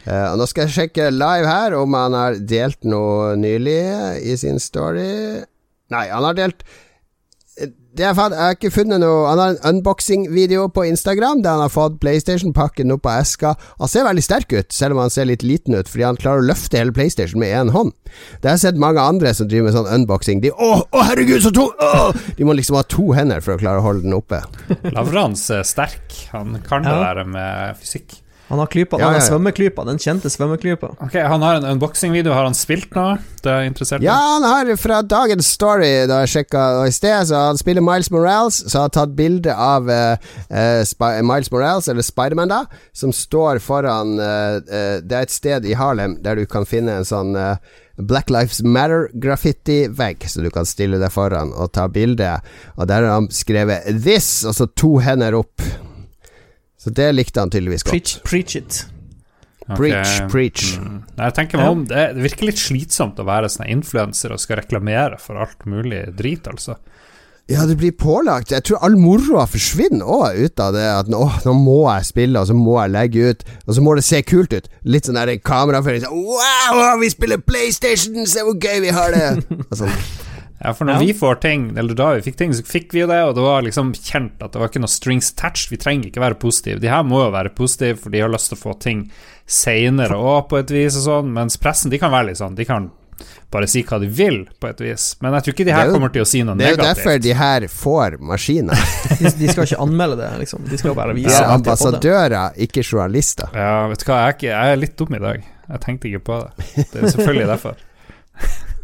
[0.06, 3.80] Eh, og nå skal jeg sjekke live her om han har delt noe nylig
[4.22, 5.44] i sin story.
[5.94, 6.66] Nei, han har delt
[7.96, 11.62] det faen, jeg har ikke funnet noe Han har en unboxing-video på Instagram der han
[11.64, 13.54] har fått PlayStation-pakken opp av eska.
[13.80, 16.44] Han ser veldig sterk ut, selv om han ser litt liten ut, fordi han klarer
[16.44, 17.94] å løfte hele PlayStation med én hånd.
[18.42, 20.44] Det har jeg sett mange andre som driver med sånn unboxing.
[20.44, 21.72] De Å, å herregud, så tung!
[22.36, 24.42] De må liksom ha to hender for å klare å holde den oppe.
[24.98, 26.04] Lavrans er sterk.
[26.36, 27.14] Han kan det Ja.
[27.14, 28.20] der med fysikk.
[28.48, 29.30] Han har klypa, Ja, han har ja, ja.
[29.32, 30.92] svømmeklypa, den kjente svømmeklypa.
[31.02, 32.34] Ok, Han har en unboxing-video.
[32.34, 33.18] Har han spilt noe?
[33.42, 34.04] Det er interessert.
[34.06, 38.12] Ja, han har fra dagens story, da jeg sjekka i sted, så han spiller Miles
[38.14, 40.14] Morales, så har han tatt bilde av uh,
[40.54, 45.66] uh, Miles Morales, eller Spiderman, da, som står foran uh, eh, Det er et sted
[45.66, 47.34] i Harlem der du kan finne en sånn
[47.98, 52.30] Black Lives Matter-graffiti-vegg, så du kan stille deg foran og ta bilde.
[52.76, 55.64] Og der har han skrevet 'This', og så to hender opp.
[56.86, 57.96] Så det likte han tydeligvis godt.
[57.96, 58.84] Preach, preach it.
[59.66, 59.80] Ok.
[59.80, 60.66] Preach, preach.
[60.78, 61.00] Mm.
[61.18, 65.18] Jeg tenker meg om det, virker litt slitsomt å være sånn influenser og skal reklamere
[65.18, 66.78] for alt mulig drit, altså.
[67.50, 68.54] Ja, det blir pålagt.
[68.54, 70.86] Jeg tror all moroa forsvinner òg ut av det.
[70.90, 73.94] At nå, nå må jeg spille, og så må jeg legge ut, og så må
[73.98, 74.70] det se kult ut.
[74.86, 76.06] Litt sånn kameraføring.
[76.06, 78.26] Sånn, wow, vi spiller PlayStation!
[78.30, 79.28] Se hvor gøy vi har det!
[79.70, 79.94] Og sånn.
[80.66, 81.06] Ja, for når Ja.
[81.06, 83.44] vi får ting, eller da vi fikk ting, så fikk vi jo det, og det
[83.46, 85.70] var liksom kjent at det var ikke noe strings attached.
[85.70, 86.80] Vi trenger ikke være positive.
[86.82, 89.06] De her må jo være positive, for de har lyst til å få ting
[89.46, 92.66] seinere òg, på et vis, og sånn, mens pressen, de kan være litt sånn De
[92.66, 92.90] kan
[93.54, 95.16] bare si hva de vil, på et vis.
[95.22, 96.58] Men jeg tror ikke de er her jo- kommer til å si noe negativt.
[96.58, 97.06] Det er jo negativt.
[97.06, 98.82] derfor de her får maskiner.
[99.22, 100.66] De, de skal ikke anmelde det, liksom.
[100.68, 102.12] De skal bare vise ja, at de har fått det.
[102.12, 103.48] ambassadører, ikke journalister.
[103.56, 105.44] Ja, vet du hva, jeg er, ikke, jeg er litt dum i dag.
[105.70, 106.86] Jeg tenkte ikke på det.
[106.92, 107.76] Det er selvfølgelig derfor.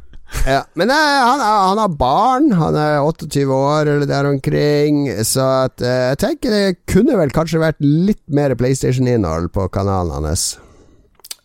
[0.45, 5.45] Ja, men eh, han, han har barn, han er 28 år eller der omkring, så
[5.67, 10.55] at, eh, jeg tenker det kunne vel kanskje vært litt mer PlayStation-innhold på kanalen hans.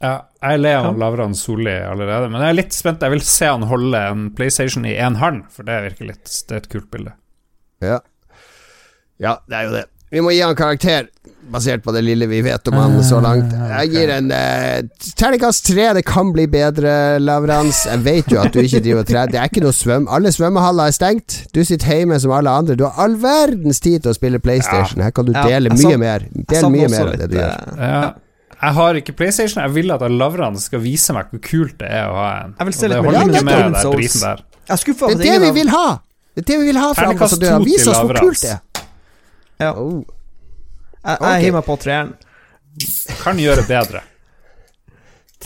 [0.01, 3.03] Ja, jeg er lei av Lavran Solli allerede, men jeg er litt spent.
[3.03, 6.53] Jeg vil se han holde en PlayStation i én hånd, for det virker litt Det
[6.53, 7.14] er et kult bilde.
[7.84, 8.01] Ja.
[9.20, 9.87] ja, det er jo det.
[10.17, 11.11] Vi må gi han karakter,
[11.53, 13.53] basert på det lille vi vet om han så langt.
[13.53, 14.81] Jeg gir en eh,
[15.21, 15.91] terningkast tre.
[15.99, 17.85] Det kan bli bedre, Lavrans.
[17.91, 19.31] Jeg vet jo at du ikke driver og trener.
[19.35, 20.09] Det er ikke noe svøm.
[20.11, 21.37] Alle svømmehaller er stengt.
[21.55, 22.79] Du sitter hjemme som alle andre.
[22.81, 25.05] Du har all verdens tid til å spille PlayStation.
[25.05, 26.27] Her kan du dele mye mer.
[26.33, 27.75] Del mye mer av det du gjør.
[27.77, 28.14] eh, Ja.
[28.57, 29.61] Jeg har ikke PlayStation.
[29.62, 32.55] Jeg vil at Lavran skal vise meg hvor kult det er å ha en.
[32.59, 34.41] Jeg vil se Og litt det mer holder ikke med den prisen der.
[34.67, 35.89] Jeg er Det er det vi vil ha!
[36.37, 37.64] Det er det vi vil ha fra ambassadører.
[37.69, 38.62] Vis oss hvor kult det er.
[39.61, 39.72] Ja.
[39.72, 40.02] Oh.
[41.07, 42.12] Jeg, jeg hiver meg på treeren.
[43.22, 44.02] Kan gjøre bedre.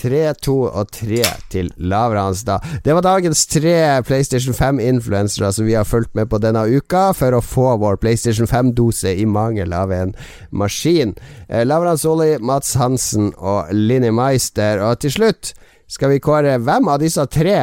[0.00, 2.61] 3, 2 og 3 til Lavrans, da.
[2.84, 3.74] Det var dagens tre
[4.06, 8.48] PlayStation 5-influensere som vi har fulgt med på denne uka, for å få vår PlayStation
[8.48, 10.14] 5-dose i mangel av en
[10.50, 11.16] maskin.
[11.48, 14.80] Eh, Lavrans Olli, Mats Hansen og Linni Meister.
[14.86, 15.52] Og til slutt
[15.90, 17.58] skal vi kåre hvem av disse tre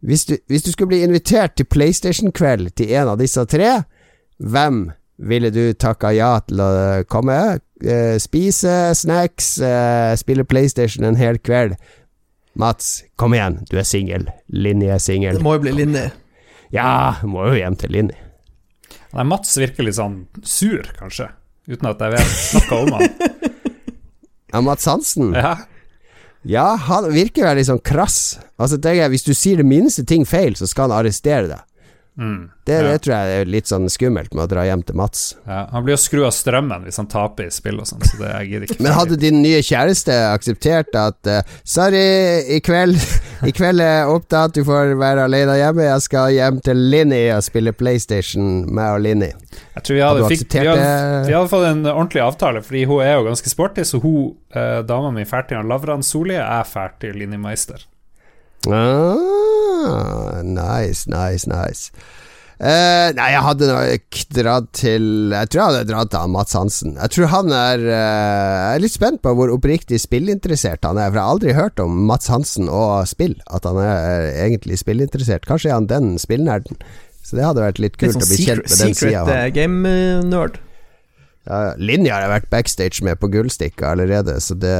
[0.00, 3.80] hvis du, hvis du skulle bli invitert til PlayStation-kveld til en av disse tre,
[4.38, 6.70] hvem ville du takka ja til å
[7.10, 7.58] komme?
[7.82, 11.76] Eh, spise snacks, eh, spille PlayStation en hel kveld?
[12.58, 14.26] Mats, kom igjen, du er singel.
[14.50, 15.38] Linni er singel.
[15.38, 16.08] Det må jo bli Linni.
[16.74, 18.16] Ja, må jo hjem til Linni.
[19.14, 21.30] Nei, Mats virker litt sånn sur, kanskje.
[21.68, 23.12] Uten at jeg vet noe om han.
[24.48, 25.34] Ja, Mats Hansen?
[25.36, 25.58] Ja.
[26.48, 28.38] Ja, han virker veldig sånn krass.
[28.56, 31.64] Altså, tenker jeg, Hvis du sier det minste ting feil, så skal han arrestere deg.
[32.18, 32.50] Mm.
[32.66, 32.82] Det, Ja.
[32.82, 35.36] det tror jeg er litt sånn skummelt med å dra hjem til Mats.
[35.46, 38.18] Ja, han blir jo skru av strømmen hvis han taper i spill og sånn, så
[38.18, 38.82] det jeg gidder ikke.
[38.82, 42.02] Men hadde din nye kjæreste akseptert at uh, Sorry,
[42.56, 42.98] i kveld
[43.48, 45.84] I kveld er jeg opptatt, du får være alene hjemme.
[45.86, 49.30] Jeg skal hjem til Linni og spille PlayStation med og Linni.
[49.76, 50.88] Jeg tror vi hadde, Hadde fikk, vi, hadde,
[51.28, 54.80] vi hadde fått en ordentlig avtale, fordi hun er jo ganske sporty, så hun, uh,
[54.86, 57.86] dama mi drar til Lavran Solli, jeg drar til Linni Meister.
[58.66, 61.92] Ah, nice, nice, nice.
[62.58, 66.96] Uh, nei, jeg hadde nok dratt til Jeg tror jeg hadde dratt til Mats Hansen.
[66.98, 71.12] Jeg tror han er uh, Jeg er litt spent på hvor oppriktig spillinteressert han er,
[71.12, 73.36] for jeg har aldri hørt om Mats Hansen og spill.
[73.46, 75.46] At han er eh, egentlig spillinteressert.
[75.46, 76.82] Kanskje er han den spillnerden.
[77.22, 79.54] Så det hadde vært litt Litt kult sånn å bli kjent med den sida secret
[79.54, 80.60] game-nerd.
[81.46, 84.76] Ja, Linja har jeg vært backstage med på Gullstikka allerede, så det,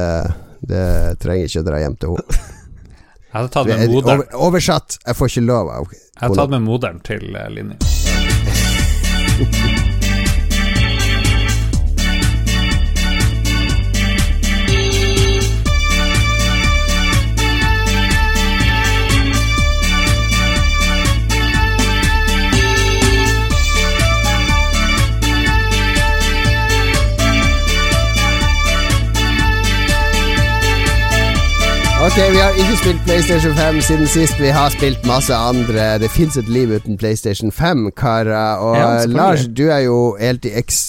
[0.67, 0.85] det
[1.23, 2.41] trenger ikke å dra hjem til henne.
[3.29, 6.49] Jeg hadde tatt med moderen, Over, oversatt, jeg får ikke lov av jeg hadde tatt
[6.55, 7.45] med moderen til eh,
[32.09, 34.39] Ok, vi har ikke spilt PlayStation 5 siden sist.
[34.41, 35.99] Vi har spilt masse andre.
[36.01, 38.57] Det fins et liv uten PlayStation 5, karer.
[38.57, 39.05] Og Ja.
[39.05, 40.79] Lars, du er jo helt i eks...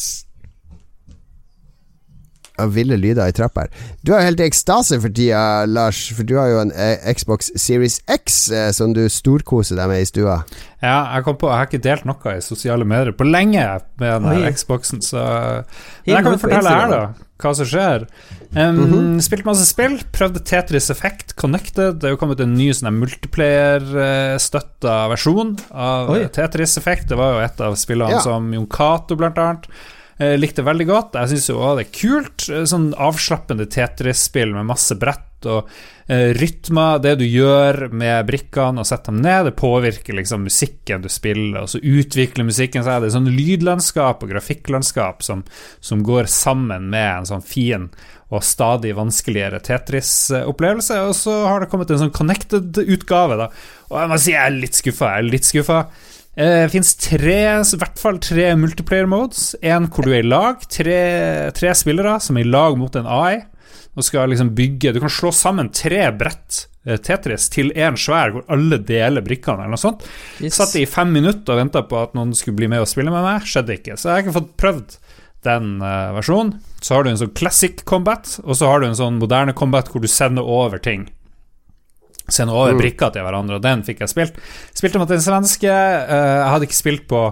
[2.72, 3.68] Ville lyder i trappa her.
[4.06, 6.00] Du er jo helt i ekstase for tida, Lars.
[6.16, 10.00] For du har jo en eh, Xbox Series X eh, som du storkoser deg med
[10.00, 10.40] i stua.
[10.80, 13.66] Ja, jeg kom på Jeg har ikke delt noe i sosiale medier på lenge
[14.00, 14.54] med den.
[14.56, 17.08] Xboxen, så Men jeg kan jo fortelle her, da.
[17.41, 18.07] Hva som skjer.
[18.55, 19.20] Um, Mhm.
[19.22, 19.99] Spilt masse spill.
[20.12, 22.01] Prøvde Tetris Effect Connected.
[22.01, 26.24] Det er jo kommet en ny sånn multiplayer-støtta versjon av Oi.
[26.28, 27.09] Tetris Effect.
[27.09, 28.20] Det var jo et av spillene Ja.
[28.20, 29.66] som Jon Cato, blant annet.
[30.20, 31.12] eh, likte veldig godt.
[31.14, 32.49] Jeg syns jo det er kult.
[32.51, 35.68] eh, Sånn avslappende Tetris-spill med masse brett og
[36.11, 37.01] eh, rytmer.
[37.05, 41.62] Det du gjør med brikkene og setter dem ned, det påvirker liksom musikken du spiller,
[41.62, 43.01] og så utvikler musikken seg.
[43.01, 45.45] Det er sånn lydlandskap og grafikklandskap som,
[45.80, 47.91] som går sammen med en sånn fin
[48.30, 51.01] og stadig vanskeligere Tetris-opplevelse.
[51.09, 53.49] Og så har det kommet en sånn connected-utgave, da.
[53.91, 55.16] Og jeg må si jeg er litt skuffa.
[55.16, 55.78] Jeg er litt skuffa.
[56.36, 59.57] Eh, Det fins tre, i hvert fall tre multiplayer modes.
[59.66, 60.62] En hvor du er i lag.
[60.70, 61.01] Tre,
[61.57, 63.43] tre spillere som er i lag mot en AI.
[64.01, 68.32] Og skal liksom bygge Du kan slå sammen tre brett eh, Tetris til én svær,
[68.34, 70.07] hvor alle deler brikkene, eller noe sånt.
[70.40, 70.57] Yes.
[70.57, 73.26] Satt i fem minutter og venta på at noen skulle bli med og spille med
[73.26, 73.44] meg.
[73.48, 73.98] Skjedde ikke.
[74.01, 74.98] Så jeg har ikke fått prøvd
[75.46, 76.57] den eh, versjonen.
[76.80, 79.88] Så har du en sånn classic combat, og så har du en sånn moderne combat
[79.92, 81.07] hvor du sender over ting.
[82.30, 84.36] Sender over brikker til hverandre, og den fikk jeg spilt.
[84.76, 85.70] Spilte mot en svenske.
[85.70, 87.24] eh, jeg hadde ikke spilt på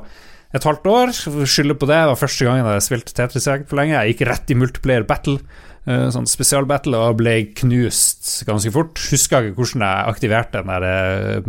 [0.57, 1.12] et halvt år.
[1.45, 1.99] Skylder på det.
[2.01, 3.97] Det var første gangen jeg spilte Tetris for lenge.
[3.97, 5.39] Jeg gikk rett i multiplayer battle,
[6.12, 9.01] sånn spesialbattle, og ble knust ganske fort.
[9.12, 11.49] Husker ikke hvordan jeg aktiverte den der eh,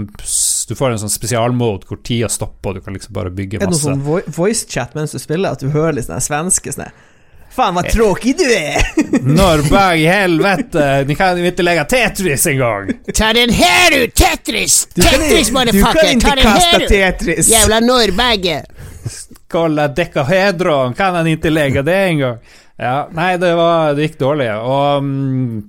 [0.70, 3.66] Du får en sånn spesialmode hvor tida stopper, og du kan liksom bare bygge Er
[3.66, 3.86] det noe masse.
[3.90, 6.92] sånn vo voice-chat mens du spiller, at du hører litt sånn svenske sånn
[7.50, 8.78] Faen, hva tråkig du er!
[9.26, 12.92] Norrbag, i helvete, ni kan jo ikke legge Tetris engang!
[13.10, 14.84] Ta den her ut, Tetris!
[14.94, 16.14] Tetris, motherfucker!
[16.14, 17.50] du kan ikke kaste Tetris!
[17.50, 18.62] Jævla norrbagge!
[19.50, 22.40] Kolla dekahedron, kan han ikke legge det en gang?
[22.80, 24.48] Ja, nei, det, var, det gikk dårlig.
[24.56, 25.64] Og mm,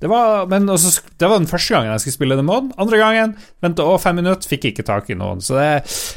[0.00, 2.72] det var, men også, det var den første gangen jeg skulle spille den Mod.
[2.78, 3.34] Andre gangen
[3.64, 5.40] venta òg fem minutter, fikk ikke tak i noen.
[5.42, 5.66] Så det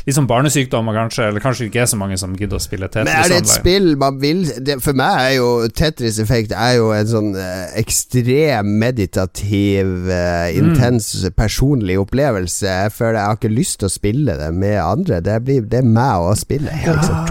[0.10, 1.30] er sånn barnesykdommer, kanskje.
[1.30, 3.48] Eller kanskje ikke er så mange som gidder å spille Tetris Men er det et
[3.48, 3.60] online.
[3.62, 7.80] spill man vil det, For meg er jo Tetris Effect er jo en sånn eh,
[7.82, 10.58] ekstrem meditativ, Mm.
[10.60, 11.08] intens
[11.38, 12.66] personlig opplevelse.
[12.68, 15.20] Jeg føler jeg har ikke lyst til å spille det med andre.
[15.24, 16.72] Det, blir, det er meg å spille.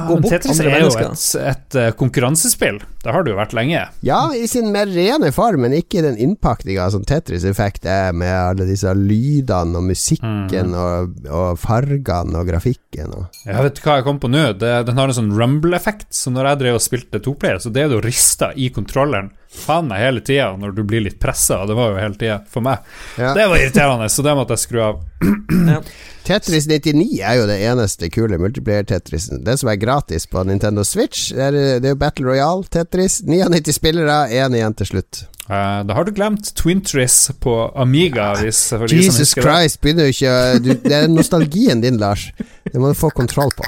[0.09, 2.80] Bort Tetris er jo et, et eh, konkurransespill.
[3.05, 3.84] Det har det jo vært lenge.
[4.05, 8.30] Ja, i sin mer rene form, men ikke den innpakninga som Tetris Effect er, med
[8.30, 10.74] alle disse lydene og musikken Mm.
[10.74, 14.53] og, og fargene og grafikken og Jeg vet hva jeg kom på nå.
[14.59, 16.09] Det, den har en sånn rumble-effekt.
[16.14, 20.03] Så når jeg drev og spilte toplayer, så det du rista i kontrolleren faen meg
[20.03, 22.78] hele tida når du blir litt pressa, og det var jo hele tida for meg.
[23.16, 23.32] Ja.
[23.34, 25.01] Det var irriterende, så det måtte jeg skru av.
[26.29, 29.41] Tetris 99 er jo det eneste kule multiplier-Tetrisen.
[29.47, 31.31] Den som er gratis på Nintendo Switch.
[31.33, 33.22] Det er, det er jo Battle Royale Tetris.
[33.24, 35.22] 99 spillere, én igjen til slutt.
[35.49, 38.61] Uh, da har du glemt Twintris på Amiga, hvis
[38.93, 39.41] Jesus det.
[39.47, 42.26] Christ, begynner jo ikke du, Det er nostalgien din, Lars.
[42.68, 43.64] Det må du få kontroll på.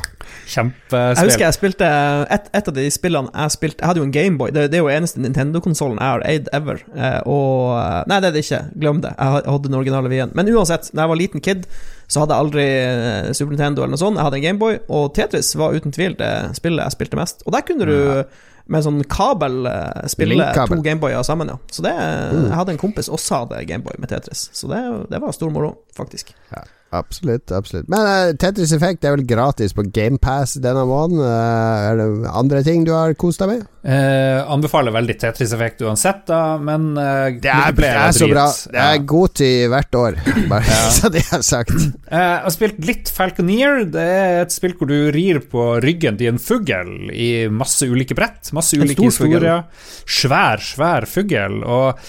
[0.50, 1.16] Kjempespill.
[1.16, 1.90] Jeg husker jeg spilte
[2.36, 4.50] et, et av de spillene jeg spilte Jeg hadde jo en Gameboy.
[4.54, 6.82] Det, det er jo eneste Nintendo-konsollen jeg har eid ever.
[6.96, 8.60] Eh, og Nei, det er det ikke.
[8.82, 9.14] Glem det.
[9.16, 10.34] Jeg hadde den originale Wien.
[10.36, 11.66] Men uansett, da jeg var liten kid,
[12.10, 14.18] så hadde jeg aldri eh, Super Nintendo eller noe sånt.
[14.18, 17.44] Jeg hadde en Gameboy, og Tetris var uten tvil det spillet jeg spilte mest.
[17.46, 17.98] Og der kunne du
[18.70, 21.56] med sånn kabel eh, spille to Gameboyer sammen, ja.
[21.74, 25.34] Så det Jeg hadde en kompis også hadde Gameboy med Tetris, så det, det var
[25.34, 26.34] stor moro, faktisk.
[26.54, 26.62] Ja,
[26.96, 27.52] absolutt.
[27.54, 31.20] absolutt Men uh, Tetris Effect er vel gratis på GamePass denne måneden.
[31.22, 33.66] Uh, er det andre ting du har kost deg med?
[33.86, 38.46] Uh, anbefaler veldig Tetris Effect uansett, da, men Det er, det er så bra.
[38.50, 39.04] Det er Ja.
[39.14, 40.18] god tid hvert år,
[40.52, 41.76] bare så det er sagt.
[42.10, 43.84] Jeg har spilt litt Falconeer.
[43.90, 48.16] Det er et spill hvor du rir på ryggen til en fugl i masse ulike
[48.18, 48.50] brett.
[48.56, 49.62] Masse ulike stor historier.
[50.10, 51.62] Svær, svær fugl.
[51.64, 52.02] Og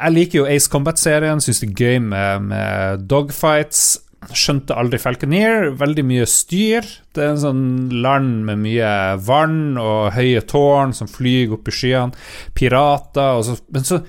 [0.00, 3.82] jeg liker jo Ace Combat-serien, syns det er gøy med, med dogfights.
[4.28, 5.70] Skjønte aldri Falconeer.
[5.80, 6.86] Veldig mye styr.
[7.14, 7.62] Det er en sånn
[8.04, 8.90] land med mye
[9.24, 12.26] vann og høye tårn som flyr opp i skyene.
[12.56, 14.02] Pirater så Men så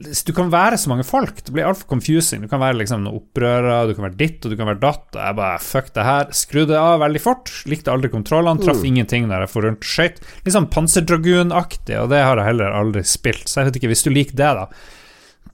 [0.00, 1.42] du kan være så mange folk.
[1.44, 2.40] Det blir altfor confusing.
[2.40, 5.02] Du kan være liksom noen opprørere, du kan være ditt og du kan være datt.
[5.12, 6.30] Og jeg bare fuck det her.
[6.36, 7.52] Skrudde av veldig fort.
[7.68, 8.64] Likte aldri kontrollene.
[8.64, 10.22] Traff ingenting der jeg får rundt skøyt.
[10.46, 13.44] Litt sånn panserdragunaktig, og det har jeg heller aldri spilt.
[13.44, 14.64] Så jeg vet ikke, hvis du liker det, da,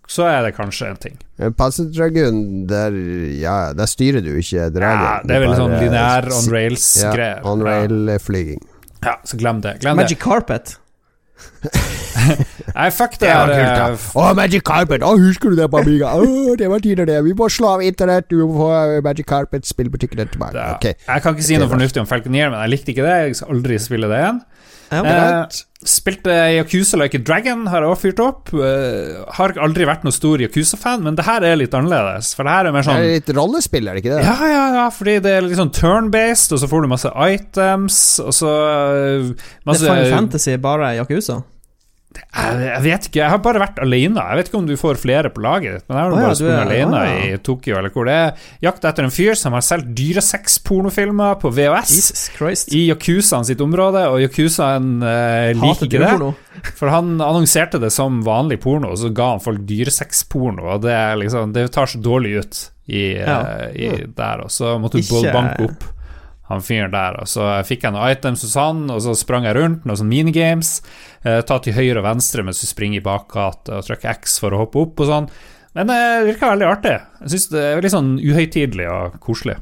[0.07, 1.17] så er det kanskje en ting.
[1.59, 2.95] Passet Dragoon, der,
[3.41, 5.03] ja, der styrer du ikke dragen.
[5.03, 7.41] Ja, det er vel sånn lineær on Ja, rails-greier.
[7.45, 8.63] on rail-flyging.
[9.03, 9.81] Ja, så glem det.
[9.83, 10.05] Glem det.
[10.05, 10.77] Magic Carpet.
[12.77, 13.29] Nei, fuck det.
[13.33, 15.05] Å, eh, Å, Magic Carpet!
[15.05, 16.15] Å, husker du det på Amiga?
[16.17, 17.19] Oh, det var tider, det.
[17.27, 20.67] Vi må slå av internett, du må få eh, Magic Carpet, spillbutikken tilbake.
[20.79, 20.97] Okay.
[20.97, 21.07] Ok.
[21.09, 23.17] Jeg kan ikke si noe fornuftig om Falconeer, men jeg likte ikke det.
[23.27, 24.41] Jeg skal aldri spille det igjen.
[24.93, 28.53] Ja, Eh, spilte Yakuza Like a Dragon, har jeg også fyrt opp.
[28.55, 32.35] Eh, har aldri vært noen stor Yakuza-fan, men det her er litt annerledes.
[32.35, 34.23] For det her er mer Det sånn er litt rollespill, er det ikke det?
[34.25, 37.99] Ja, ja, ja, fordi det er litt sånn turn-based, og så får du masse items,
[38.23, 38.55] og så
[39.67, 41.43] masse, det er Final Fantasy, bare Yakuza.
[42.17, 44.23] Jeg, jeg vet ikke, jeg har bare vært alene.
[44.31, 46.39] Jeg vet ikke om du får flere på laget, men jeg har oh, ja, bare
[46.39, 47.17] sprunget er- alene å ja.
[47.37, 48.47] i Tokyo, eller hvor det er.
[48.67, 52.71] Jakt etter en fyr som har solgt dyresexpornofilmer på VHS.
[52.75, 56.71] I Yakuzaen sitt område, og Yakuzaen eh, liker ikke det.
[56.79, 60.97] For han annonserte det som vanlig porno, og så ga han folk dyresexporno, og det,
[61.23, 63.41] liksom, det tar så dårlig ut i, Ja.
[63.67, 65.93] eh, i der, og så måtte du banke opp
[66.47, 69.57] han fyren der, og så fikk jeg noen items hos han, og så sprang jeg
[69.59, 70.77] rundt, noen sånne minigames,
[71.27, 74.55] eh, ta til høyre og venstre mens du springer i bakgata, og trykke X for
[74.55, 75.31] å hoppe opp og sånn.
[75.77, 76.99] Men det virka veldig artig.
[77.21, 79.59] Jeg syns det er litt sånn uhøytidelig og koselig.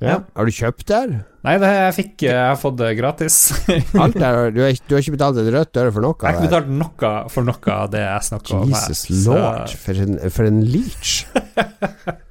[0.00, 0.18] Ja.
[0.36, 1.12] Har du kjøpt der?
[1.46, 3.36] Nei, det jeg fikk Jeg har fått det gratis.
[4.02, 6.16] Alt der, du, har, du har ikke betalt et rødt øre for noe?
[6.20, 8.92] Jeg har ikke betalt noe for noe av det jeg snakker om her.
[8.92, 11.14] Jesus lord, for en, for en leech.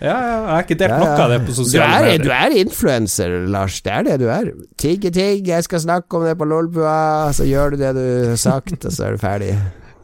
[0.00, 2.24] Ja, ja, jeg har ikke delt Ja, noe av det på sosiale er, medier.
[2.24, 3.80] du er influenser, Lars.
[3.84, 4.52] Det er det du er.
[4.80, 8.40] Tigge tigg, jeg skal snakke om det på Lolbua, så gjør du det du har
[8.40, 9.52] sagt, og så er du ferdig.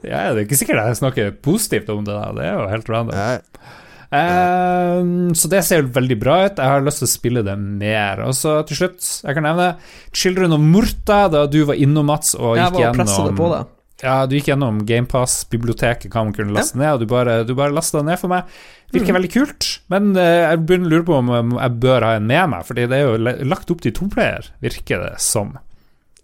[0.05, 2.29] Ja, det er ikke sikkert jeg snakker positivt om det, da.
[2.37, 3.17] Det er jo helt random.
[3.17, 3.81] Ja.
[4.15, 6.61] Um, så det ser veldig bra ut.
[6.61, 8.23] Jeg har lyst til å spille det mer.
[8.29, 9.73] Og så til slutt, jeg kan nevne
[10.15, 13.27] Children of Murta, da du var innom, Mats, og gikk gjennom Jeg var og pressa
[13.27, 13.62] det på det.
[14.03, 17.72] Ja, du gikk gjennom GamePass-biblioteket, hva man kunne laste ned, og du bare, du bare
[17.72, 18.49] lasta det ned for meg.
[18.92, 19.18] Virker Mm.
[19.20, 22.51] veldig kult, men eh, jeg begynner å lure på om jeg bør ha en med
[22.51, 23.16] meg, Fordi det er jo
[23.47, 25.59] lagt opp til toplayer, virker det som.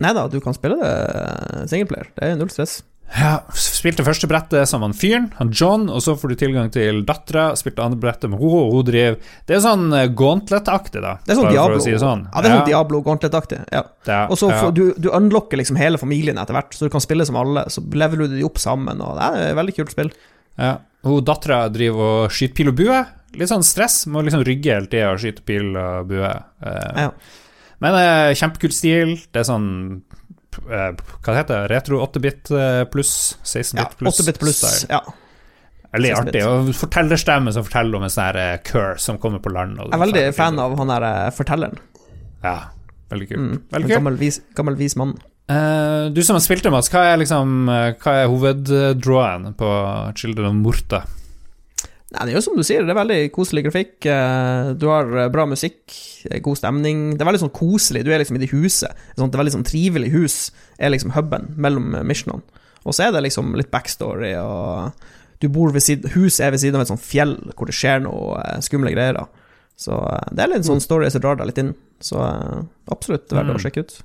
[0.01, 2.09] Nei da, du kan spille det singleplayer.
[2.17, 2.83] Det er null stress.
[3.11, 7.01] Ja, spilte første brettet som han fyren, han John, og så får du tilgang til
[7.09, 7.49] dattera.
[7.59, 9.17] Spilte andre brettet med henne, og hun driver
[9.49, 11.17] Det er sånn eh, Gauntlet-aktig, da.
[11.27, 11.81] Det er sånn Diablo.
[11.83, 12.23] Si sånn.
[12.31, 13.59] Ja, det er sånn Diablo Gauntlet-aktig.
[13.75, 13.83] Ja.
[14.07, 14.71] Ja, Og så ja.
[14.71, 17.67] du, du unlocker liksom hele familien etter hvert, så du kan spille som alle.
[17.75, 20.15] Så leveler du de opp sammen, og det er et veldig kult spill.
[20.61, 20.77] Ja.
[21.03, 23.03] Hun dattera driver og skyter pil og bue.
[23.41, 26.31] Litt sånn stress, må liksom rygge hele tida og skyte pil og bue.
[26.63, 27.11] Eh, Ja.
[27.81, 29.15] Men eh, kjempekul stil.
[29.33, 29.69] Det er sånn
[30.59, 31.71] Hva det heter det?
[31.71, 33.15] Retro 8-bit eh, pluss?
[33.45, 34.21] 16-bit Ja, pluss?
[34.21, 34.63] 8-bit pluss.
[34.91, 35.03] Ja.
[35.93, 36.29] Veldig 16-bit.
[36.29, 36.43] artig.
[36.47, 39.79] Og fortellerstemme som forteller om en sånn her eh, cur som kommer på land.
[39.81, 41.81] Jeg er veldig fan av han der eh, fortelleren.
[42.45, 42.57] Ja,
[43.11, 43.43] veldig kult.
[43.43, 43.61] Mm.
[43.75, 45.17] Veldig gammel, vis, gammel vis mann.
[45.51, 49.71] Uh, du som har spilt det, Mats, hva er liksom eh, Hva er hoveddrawen på
[50.21, 51.01] Children of Morta?
[52.11, 54.07] Nei, det er jo som du sier, det er veldig koselig grafikk.
[54.11, 55.85] eh, Du har eh, bra musikk,
[56.31, 57.13] eh, god stemning.
[57.17, 58.03] Det er veldig sånn koselig.
[58.05, 58.91] Du er liksom i det huset.
[59.15, 60.51] Det er veldig sånn trivelig hus
[60.81, 62.43] er liksom huben mellom missionene.
[62.85, 64.91] Og så er det liksom litt backstory, og
[65.41, 68.03] du bor ved siden Huset er ved siden av et sånt fjell hvor det skjer
[68.03, 69.15] noe skumle greier.
[69.15, 69.27] da.
[69.77, 69.95] Så
[70.35, 71.75] det er litt sånn story som drar deg litt inn.
[72.01, 72.17] Så
[72.91, 73.55] absolutt verdt Mm.
[73.57, 74.03] å sjekke ut.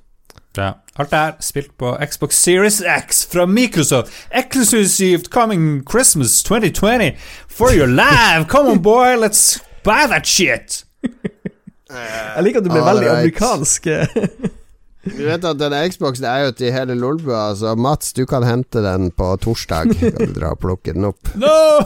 [0.56, 0.72] Ja.
[0.96, 4.12] Alt det her spilt på Xbox Series X fra Microsoft.
[4.32, 7.16] Exclusive coming Christmas 2020
[7.48, 8.48] for your life!
[8.52, 10.84] Come on, boy, let's buy that shit.
[11.90, 13.18] Jeg liker at du ble veldig Alright.
[13.18, 13.86] amerikansk.
[15.16, 18.82] Du vet at den Xboxen er jo til hele Lolbua, så Mats, du kan hente
[18.82, 19.92] den på torsdag.
[20.00, 21.30] Kan du dra og plukke den opp.
[21.38, 21.84] No!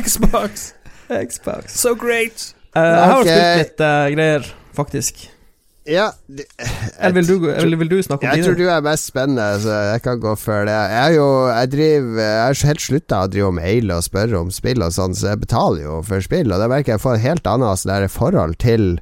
[0.00, 0.70] Xbox!
[1.10, 1.76] Xbox.
[1.76, 2.54] So great!
[2.72, 5.26] Eh, jeg har spilt litt uh, greier, faktisk.
[5.88, 6.44] Ja, det-
[7.00, 9.78] Eller vil du, eller vil du snakke om Jeg tror du er mest spennende, så
[9.94, 10.74] jeg kan gå før det.
[10.76, 14.38] Jeg er jo Jeg driver Jeg har helt slutta å drive og maile og spørre
[14.40, 17.04] om spill og sånn, så jeg betaler jo for spill, og da merker jeg jeg
[17.06, 18.98] får et helt annet sånn der forhold til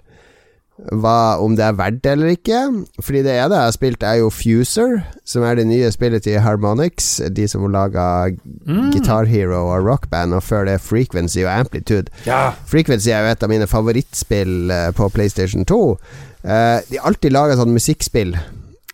[0.94, 2.58] hva, om det er verdt det eller ikke.
[3.02, 6.38] Fordi det ene jeg har spilt, er jo Fuser, som er det nye spillet til
[6.44, 8.30] Harmonix, de som laga
[8.68, 8.92] Mm.
[8.94, 12.06] Guitar Hero og Rock Band, og før det Frequency og Amplitude.
[12.26, 12.52] Ja.
[12.64, 15.98] Frequency er jo et av mine favorittspill eh, på PlayStation 2.
[16.42, 18.36] Eh, de alltid laga sånn musikkspill.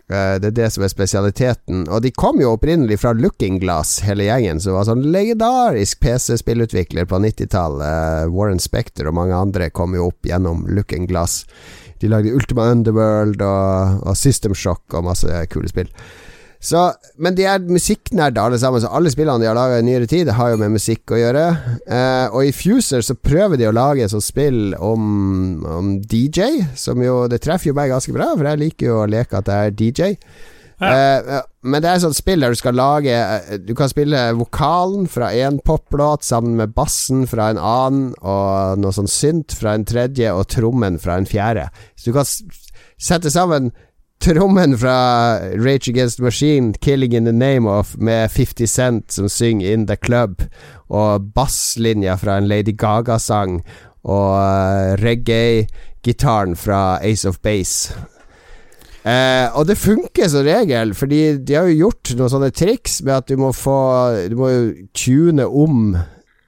[0.04, 1.86] Uh, det er det som er spesialiteten.
[1.88, 7.08] Og de kom jo opprinnelig fra Looking Glass, hele gjengen, som var sånn legendarisk PC-spillutvikler
[7.08, 8.26] på 90-tallet.
[8.28, 11.42] Uh, Warren Spector og mange andre kom jo opp gjennom Looking Glass.
[12.04, 15.88] De lagde Ultima Underworld og, og System Shock og masse kule spill.
[16.64, 16.80] Så,
[17.20, 20.30] men de er musikknerde alle sammen, så alle spillene de har laga i nyere tid,
[20.32, 21.44] har jo med musikk å gjøre.
[21.84, 26.64] Eh, og i Fuser så prøver de å lage et sånt spill om, om DJ,
[26.80, 29.52] som jo Det treffer jo meg ganske bra, for jeg liker jo å leke at
[29.52, 30.16] jeg er DJ.
[30.84, 31.36] Eh,
[31.68, 35.06] men det er et sånt spill der du skal lage eh, Du kan spille vokalen
[35.08, 39.86] fra én poplåt sammen med bassen fra en annen, og noe sånn synt fra en
[39.88, 41.68] tredje, og trommen fra en fjerde.
[41.94, 42.28] Så du kan
[42.96, 43.74] sette sammen
[44.24, 49.28] trommen fra Rage Against the Machine, 'Killing in the Name of', med 50 Cent som
[49.28, 50.48] synger 'In the Club',
[50.88, 53.62] og basslinja fra en Lady Gaga-sang,
[54.04, 57.92] og uh, reggae-gitaren fra Ace of Base.
[59.04, 63.14] Eh, og det funker som regel, fordi de har jo gjort noen sånne triks med
[63.18, 63.76] at du må få
[64.30, 64.62] Du må jo
[64.96, 65.98] tune om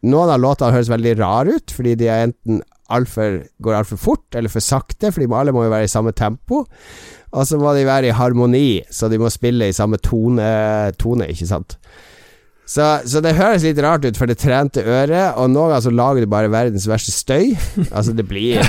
[0.07, 2.63] Noen av låtene høres veldig rare ut, fordi de er enten
[2.93, 6.65] altfor går altfor fort eller for sakte, for alle må jo være i samme tempo.
[7.37, 10.47] Og så må de være i harmoni, så de må spille i samme tone,
[11.01, 11.79] tone ikke sant.
[12.67, 15.93] Så, så det høres litt rart ut for det trente øret, og noen ganger så
[15.95, 17.55] lager du bare verdens verste støy.
[17.97, 18.63] Altså, det blir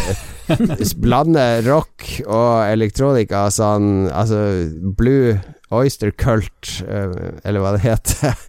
[1.02, 5.34] Blande rock og elektronika sånn Altså, Blue
[5.74, 8.38] Oyster Cult, eh, eller hva det heter.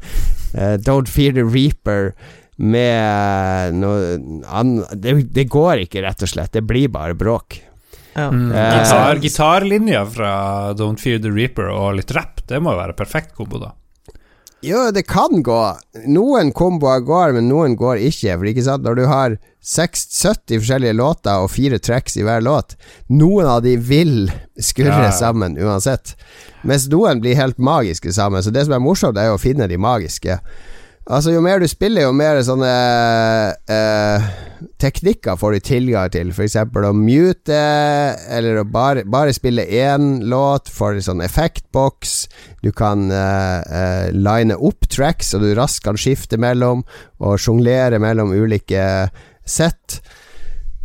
[0.57, 2.15] Eh, Don't Fear the Reaper
[2.59, 4.19] med noe
[4.51, 6.53] annet det, det går ikke, rett og slett.
[6.57, 7.61] Det blir bare bråk.
[8.19, 8.29] Ja.
[8.35, 8.51] Mm.
[8.53, 10.33] Eh, Gitar, gitarlinja fra
[10.75, 13.75] Don't Fear the Reaper og litt rapp, det må jo være perfekt kombo, da.
[14.67, 15.59] Jo, det kan gå.
[16.11, 18.33] Noen komboer går, men noen går ikke.
[18.41, 22.43] For ikke sant, når du har 6, 70 forskjellige låter og fire tracks i hver
[22.43, 22.75] låt,
[23.07, 25.15] noen av de vil skurre Ja, ja.
[25.15, 26.17] sammen uansett.
[26.67, 28.43] Mens noen blir helt magiske sammen.
[28.43, 30.41] Så det som er morsomt, er jo å finne de magiske.
[31.09, 32.69] Altså, jo mer du spiller, jo mer sånne
[33.73, 34.25] eh,
[34.77, 36.35] teknikker får du tilgang til.
[36.45, 37.61] Eksempel å mute,
[38.29, 42.15] eller å bare, bare spille én låt, får sånn effektboks.
[42.61, 46.85] Du kan eh, eh, line opp tracks, så du raskt kan skifte mellom,
[47.25, 49.09] og sjonglere mellom ulike
[49.49, 50.03] sett.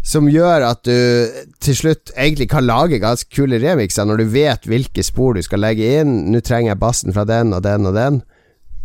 [0.07, 4.71] Som gjør at du til slutt egentlig kan lage ganske kule remixer når du vet
[4.71, 6.29] hvilke spor du skal legge inn.
[6.31, 8.23] Nå trenger jeg bassen fra den og den og den.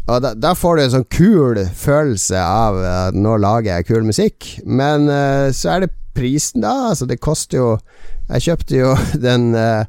[0.09, 4.07] Og da, da får du en sånn kul følelse av at nå lager jeg kul
[4.09, 4.51] musikk.
[4.65, 6.93] Men uh, så er det prisen, da.
[6.93, 7.69] Altså, det koster jo
[8.29, 8.95] Jeg kjøpte jo
[9.29, 9.85] den uh,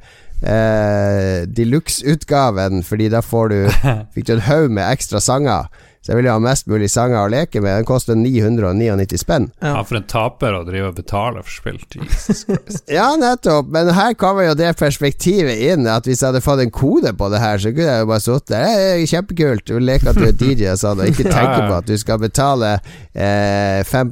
[1.55, 3.59] deluxe-utgaven, fordi da får du
[4.15, 5.71] Fikk du en haug med ekstra sanger.
[6.09, 7.83] Så jeg vil jo ha mest mulig sanger å leke med.
[7.83, 9.51] Den koster 999 spenn.
[9.61, 9.75] Ja.
[9.85, 11.77] For en taper å drive og betale for spill.
[12.01, 12.85] Jesus Christ.
[12.99, 13.69] Ja, nettopp.
[13.69, 15.85] Men her kommer jo det perspektivet inn.
[15.85, 18.25] At hvis jeg hadde fått en kode på det her, så kunne jeg jo bare
[18.25, 18.65] sittet der.
[18.65, 19.67] Det er kjempekult.
[19.69, 21.95] Du leker at du er DJ og sånn, og ikke tenker tenke på at du
[21.99, 22.71] skal betale
[23.13, 24.11] eh, 5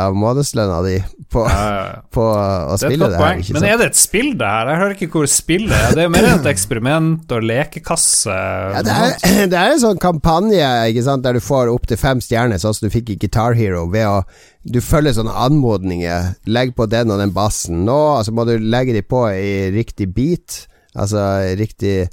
[0.00, 0.96] av månedslønna di
[1.34, 2.00] på, Ja, ja, ja.
[2.14, 3.40] på å spille det, det her.
[3.42, 4.70] Ikke Men er det et spill, det her?
[4.70, 5.94] Jeg hører ikke hvor spillet er.
[5.96, 8.36] Det er jo mer et eksperiment og lekekasse.
[8.76, 11.98] Ja, det, er, det er en sånn kampanje ikke sant, der du får opp til
[12.00, 14.22] fem stjerner, sånn som du fikk i Guitar Hero, ved å
[14.64, 16.34] Du følger sånne anmodninger.
[16.48, 19.70] Legg på den og den bassen nå, og så må du legge de på i
[19.74, 20.62] riktig beat,
[20.96, 21.20] altså
[21.60, 22.08] riktig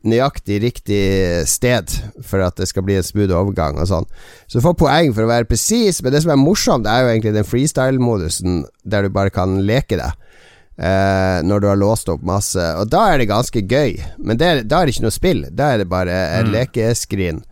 [0.00, 1.00] Nøyaktig riktig
[1.44, 1.90] sted
[2.24, 4.06] for at det skal bli en smooth overgang og sånn.
[4.48, 7.10] Så du får poeng for å være presis, men det som er morsomt, er jo
[7.10, 10.16] egentlig den freestyle-modusen der du bare kan leke deg.
[10.80, 12.64] Eh, når du har låst opp masse.
[12.80, 13.98] Og da er det ganske gøy.
[14.24, 15.42] Men det, da er det ikke noe spill.
[15.52, 16.54] Da er det bare en Mm.
[16.56, 17.42] lekeskrin.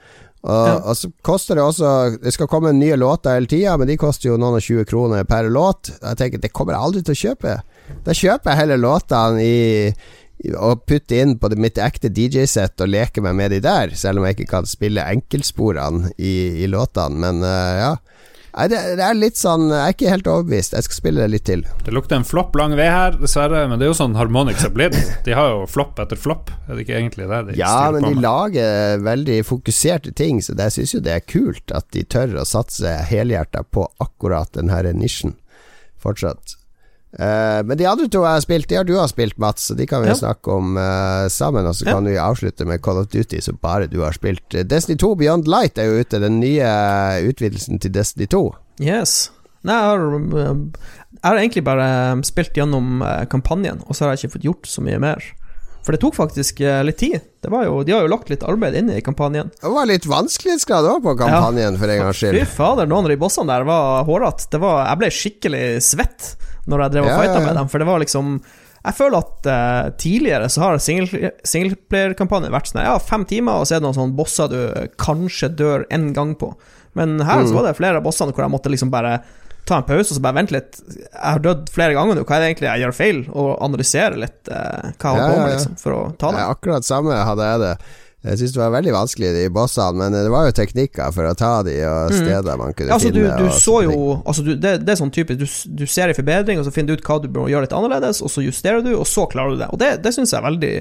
[0.44, 0.76] Og, Ja.
[0.86, 4.28] og så koster det også Det skal komme nye låter hele tida, men de koster
[4.30, 5.90] jo noen og 20 kroner per låt.
[6.02, 7.56] Jeg tenker det kommer jeg aldri til å kjøpe.
[8.06, 9.88] Da kjøper jeg heller låtene i,
[10.44, 13.90] i og putter inn på det, mitt ekte DJ-sett og leker meg med de der,
[13.98, 17.18] selv om jeg ikke kan spille enkeltsporene i, i låtene.
[17.18, 17.92] Men uh, ja.
[18.56, 20.72] Nei, det, det er litt sånn Jeg er ikke helt overbevist.
[20.74, 21.64] Jeg skal spille det litt til.
[21.84, 24.72] Det lukter en flopp lang vei her, dessverre, men det er jo sånn Harmonix har
[24.74, 24.96] blitt.
[25.26, 28.14] De har jo flopp etter flopp, er det ikke egentlig det de Ja, men de
[28.16, 28.22] med?
[28.24, 32.46] lager veldig fokuserte ting, så jeg syns jo det er kult at de tør å
[32.48, 35.36] satse helhjerta på akkurat den her nisjen
[36.02, 36.56] fortsatt.
[37.16, 39.76] Eh, men de andre to jeg har spilt, de har du har spilt, Mats, så
[39.78, 40.14] de kan vi Ja.
[40.18, 41.64] snakke om uh, sammen.
[41.66, 41.94] Og så Ja.
[41.94, 44.54] kan vi avslutte med Call of Duty, som bare du har spilt.
[44.54, 46.68] Eh, Destiny 2 Beyond Light er jo ute, den nye
[47.30, 48.54] utvidelsen til Destiny 2.
[48.80, 49.30] Yes.
[49.64, 49.98] Nei, jeg har,
[50.38, 54.66] jeg har egentlig bare spilt gjennom uh, kampanjen, og så har jeg ikke fått gjort
[54.70, 55.24] så mye mer.
[55.82, 57.22] For det tok faktisk uh, litt tid.
[57.42, 59.50] Det var jo, de har jo lagt litt arbeid inn i kampanjen.
[59.62, 62.46] Det var litt vanskelighetsgrad òg på kampanjen, for en gangs Fy skyld.
[62.52, 64.60] fader, noen av de bossene der var hårete.
[64.60, 66.34] Jeg ble skikkelig svett
[66.68, 68.34] når jeg drev og Ja, fighta med dem, for det var liksom
[68.84, 73.66] Jeg føler at uh, tidligere så har single- singleplayerkampanjen vært sånn Ja, fem timer, og
[73.66, 74.60] så er det noen sånne bosser du
[75.02, 76.52] kanskje dør én gang på.
[76.94, 77.48] Men her Mm.
[77.50, 79.20] så var det flere av bossene hvor jeg måtte liksom bare
[79.68, 80.78] ta en pause og så bare vente litt.
[80.88, 83.18] Jeg har dødd flere ganger nå, hva er det egentlig jeg gjør feil?
[83.34, 86.38] Og analysere litt uh, hva jeg holder Ja, på med, liksom, for å ta det.
[86.40, 87.74] Ja, akkurat samme hadde jeg det.
[88.26, 91.36] Jeg syns det var veldig vanskelig, de bossene, men det var jo teknikker for å
[91.38, 92.94] ta de, og steder man kunne Mm.
[92.96, 93.36] Altså, du, finne.
[93.38, 95.46] du og så jo altså, du, det, det er sånn typisk du,
[95.78, 98.22] du ser en forbedring, og så finner du ut hva du bør gjøre litt annerledes,
[98.26, 99.68] og så justerer du, og så klarer du det.
[99.70, 100.72] Og det, det syns jeg er veldig,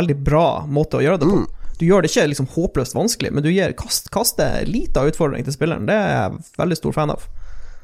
[0.00, 1.42] veldig bra måte å gjøre det på.
[1.44, 1.76] Mm.
[1.80, 5.56] Du gjør det ikke liksom håpløst vanskelig, men du gir kast, kaster lita utfordring til
[5.56, 5.84] spilleren.
[5.88, 7.28] Det er jeg veldig stor fan av.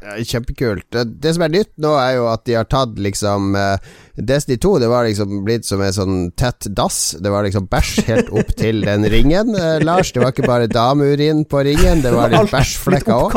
[0.07, 0.87] Kjempekult.
[0.93, 4.79] Det som er nytt nå, er jo at de har tatt liksom eh, Destiny 2
[4.81, 7.15] det var liksom blitt som en sånn tett dass.
[7.21, 10.13] Det var liksom bæsj helt opp til den ringen, eh, Lars.
[10.13, 13.33] Det var ikke bare dameurin på ringen, det var litt bæsjflekker òg.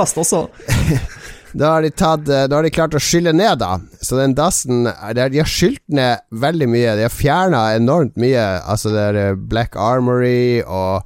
[1.49, 3.79] Da har de tatt eh, Da har de klart å skylle ned, da.
[4.05, 6.95] Så den dassen er- De har skylt ned veldig mye.
[6.95, 8.43] De har fjerna enormt mye.
[8.69, 11.03] Altså det er eh, Black Armory og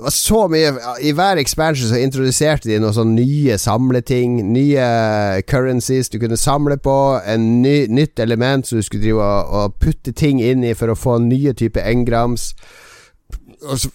[0.00, 0.68] det var så mye
[1.04, 4.38] I hver expansion så introduserte de noen sånne nye samleting.
[4.48, 4.84] Nye
[5.44, 6.94] currencies du kunne samle på.
[7.28, 10.88] En ny, nytt element som du skulle drive og, og putte ting inn i for
[10.88, 12.54] å få nye typer engrams.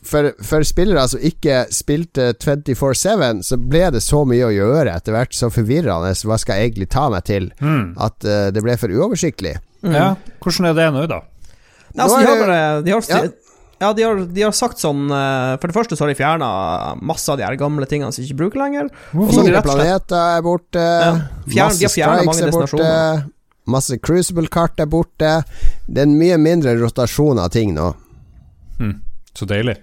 [0.06, 5.16] For, for spillere som ikke spilte 24-7, så ble det så mye å gjøre etter
[5.16, 6.12] hvert, så forvirrende.
[6.22, 7.50] Hva skal jeg egentlig ta meg til?
[7.66, 7.96] Mm.
[7.98, 9.56] At uh, det ble for uoversiktlig.
[9.82, 11.24] Ja, hvordan er det nå, da?
[11.96, 13.24] Altså, de har det- bare de har, Ja.
[13.82, 13.92] Ja.
[13.94, 16.50] de har, de har sagt sånn eh, For det første så har de fjerna
[17.02, 18.92] masse av de her gamle tingene som de ikke bruker lenger.
[19.14, 20.86] Og så har de Fire rett og slett planeter er borte.
[20.86, 21.16] Ja.
[21.48, 22.92] Fjern- masse strikes er borte.
[23.66, 25.32] Masse crucible-kart er borte.
[25.88, 27.92] Det er en mye mindre rotasjon av ting nå.
[28.80, 28.98] Mm.
[29.34, 29.78] så deilig.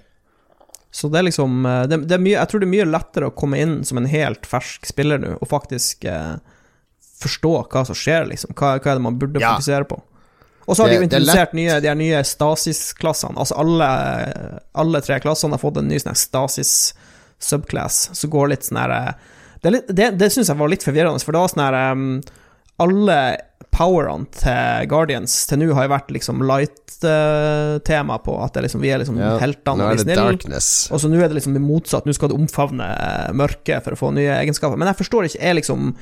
[0.93, 3.29] Så det er liksom eh, det, det er mye, Jeg tror det er mye lettere
[3.31, 6.35] å komme inn som en helt fersk spiller nå, og faktisk eh,
[7.23, 8.53] forstå hva som skjer, liksom.
[8.59, 9.55] Hva, hva er det man burde Ja.
[9.57, 9.99] fokusere på?
[10.67, 13.37] Og så har de jo Det- det er introdusert nye, de nye Stasis-klassene.
[13.37, 13.89] Altså alle,
[14.75, 19.13] alle tre klassene har fått en ny sånn Stasis-subclass, som går litt sånn her eh,
[19.63, 22.23] Det, det, det syns jeg var litt forvirrende, for det var sånn her um,
[22.83, 23.19] Alle
[23.73, 28.91] powerne til Guardians til nå har jo vært liksom light-tema på at det liksom, vi
[28.93, 30.59] er liksom Ja, heltene og de snille.
[30.93, 32.05] Og så nå er det liksom motsatt.
[32.07, 34.77] Nå skal du omfavne eh, mørket for å få nye egenskaper.
[34.77, 35.95] Men jeg forstår ikke, er liksom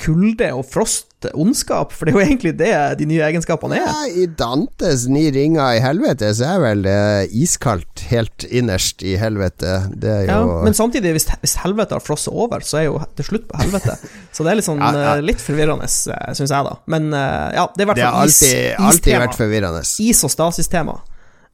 [0.00, 1.06] kulde og frost
[1.36, 1.92] ondskap?
[1.94, 3.84] For det er jo egentlig det de nye egenskapene er.
[3.86, 6.96] Ja, I Dantes ni ringer i helvete, så er vel det
[7.36, 9.74] iskaldt helt innerst i helvete.
[9.94, 13.26] Det er Ja, men samtidig, hvis, hvis helvete har frosset over, så er jo det
[13.28, 13.96] slutt på helvete.
[14.36, 15.14] Så det er litt sånn Ja, ja.
[15.18, 16.74] eh, litt forvirrende, syns jeg, da.
[16.90, 18.56] Men eh, ja, det er i hvert Det har alltid,
[18.90, 19.84] alltid vært forvirrende.
[20.06, 20.98] Is- og stasis-tema.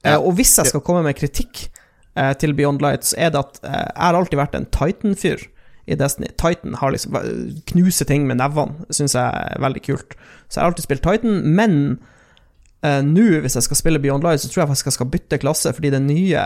[0.04, 0.20] Eh, Ja.
[0.20, 1.66] og hvis jeg skal komme med kritikk
[2.16, 5.46] eh, til Beyond Light, så er det at eh, jeg har alltid vært en Titan-fyr
[5.86, 6.28] i Destiny.
[6.38, 7.16] Titan har liksom
[7.70, 10.16] knuser ting med nevene, syns jeg er veldig kult.
[10.48, 11.76] Så jeg har alltid spilt Titan, men
[12.82, 15.40] eh, nå, hvis jeg skal spille Beyond Light, så tror jeg faktisk jeg skal bytte
[15.42, 16.42] klasse, fordi den nye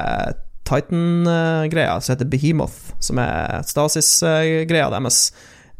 [0.68, 5.30] Titan-greia, som heter Behemoth, som er Stasis-greia deres,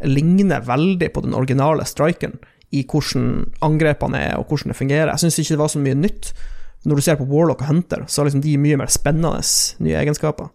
[0.09, 2.39] ligner veldig på den originale strikeren
[2.73, 5.13] i hvordan angrepene er, og hvordan det fungerer.
[5.13, 6.33] Jeg syns ikke det var så mye nytt.
[6.89, 9.43] Når du ser på Warlock og Hunter, så er liksom de mye mer spennende
[9.85, 10.49] nye egenskaper.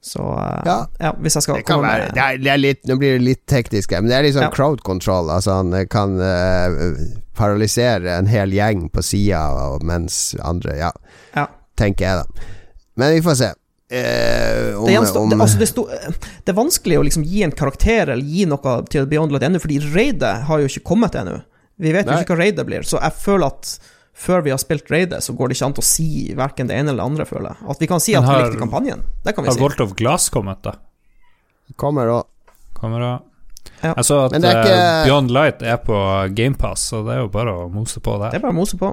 [0.00, 0.76] Så eh, Ja.
[0.98, 3.18] ja, hvis jeg skal Det komme være med det er, det er litt, Nå blir
[3.18, 4.50] det litt teknisk, her, men det er liksom Ja.
[4.54, 5.28] crowd control.
[5.30, 6.94] Altså han eh, kan uh,
[7.36, 9.42] paralysere en hel gjeng på sida,
[9.84, 10.92] mens andre Ja,
[11.36, 11.46] Ja.
[11.76, 12.46] tenker jeg, da.
[12.96, 13.52] Men vi får se.
[13.90, 17.42] Eh, om, det, gjenstår, om, det, altså det, sto, det er vanskelig å liksom gi
[17.42, 21.16] en karakter eller gi noe til Beyond Light ennå, fordi raidet har jo ikke kommet
[21.18, 21.40] ennå.
[21.80, 23.72] Vi vet jo ikke hva raidet blir, så jeg føler at
[24.20, 26.92] før vi har spilt raidet, så går det ikke an å si verken det ene
[26.92, 27.68] eller det andre, føler jeg.
[27.72, 29.62] At vi kan si at at vi likte kampanjen, det kan vi Har si.
[29.64, 30.76] Volt of Glass kommet, da?
[31.80, 32.24] kommer òg.
[32.76, 33.12] Kommer da.
[33.80, 33.94] Ja.
[33.94, 35.96] Jeg så at eh, ikke- Beyond Light er på
[36.36, 38.30] GamePass, så det er jo bare å mose på der.
[38.34, 38.92] Det er bare å mose på.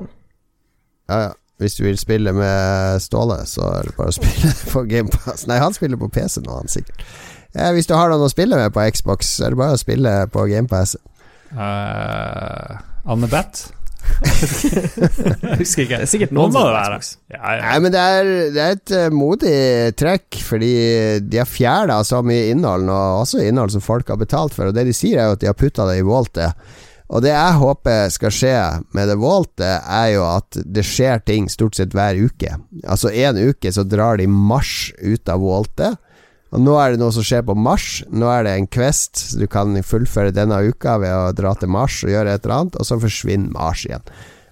[1.09, 1.33] Ja, ja.
[1.57, 5.47] Hvis du vil spille med Ståle, så er det bare å spille på GamePass.
[5.49, 7.01] Nei, han spiller på PC nå, han sikkert.
[7.55, 9.81] Eh, hvis du har noen å spille med på Xbox, så er det bare å
[9.81, 10.95] spille på GamePass.
[11.55, 12.77] Uh,
[13.09, 13.71] Anne Beth?
[14.17, 15.99] Jeg husker ikke.
[15.99, 16.99] Det er sikkert Noen noen må det være.
[17.33, 17.61] Ja, ja.
[17.65, 19.55] Nei, men det er, det er et eh, modig
[19.99, 20.73] trekk, fordi
[21.27, 24.69] de har fjerna så mye innhold, og også innhold som folk har betalt for.
[24.69, 26.67] Og det de sier, er jo at de har putta det i voltet.
[27.07, 28.55] Og det jeg håper skal skje
[28.95, 32.57] med det voltet, er jo at det skjer ting stort sett hver uke.
[32.83, 36.01] Altså en uke så drar de marsj ut av Vaultet.
[36.55, 38.03] Og nå er det noe som skjer på Mars.
[38.09, 41.67] Nå er det en Quest, så du kan fullføre denne uka ved å dra til
[41.73, 44.05] Mars og gjøre et eller annet, og så forsvinner Mars igjen.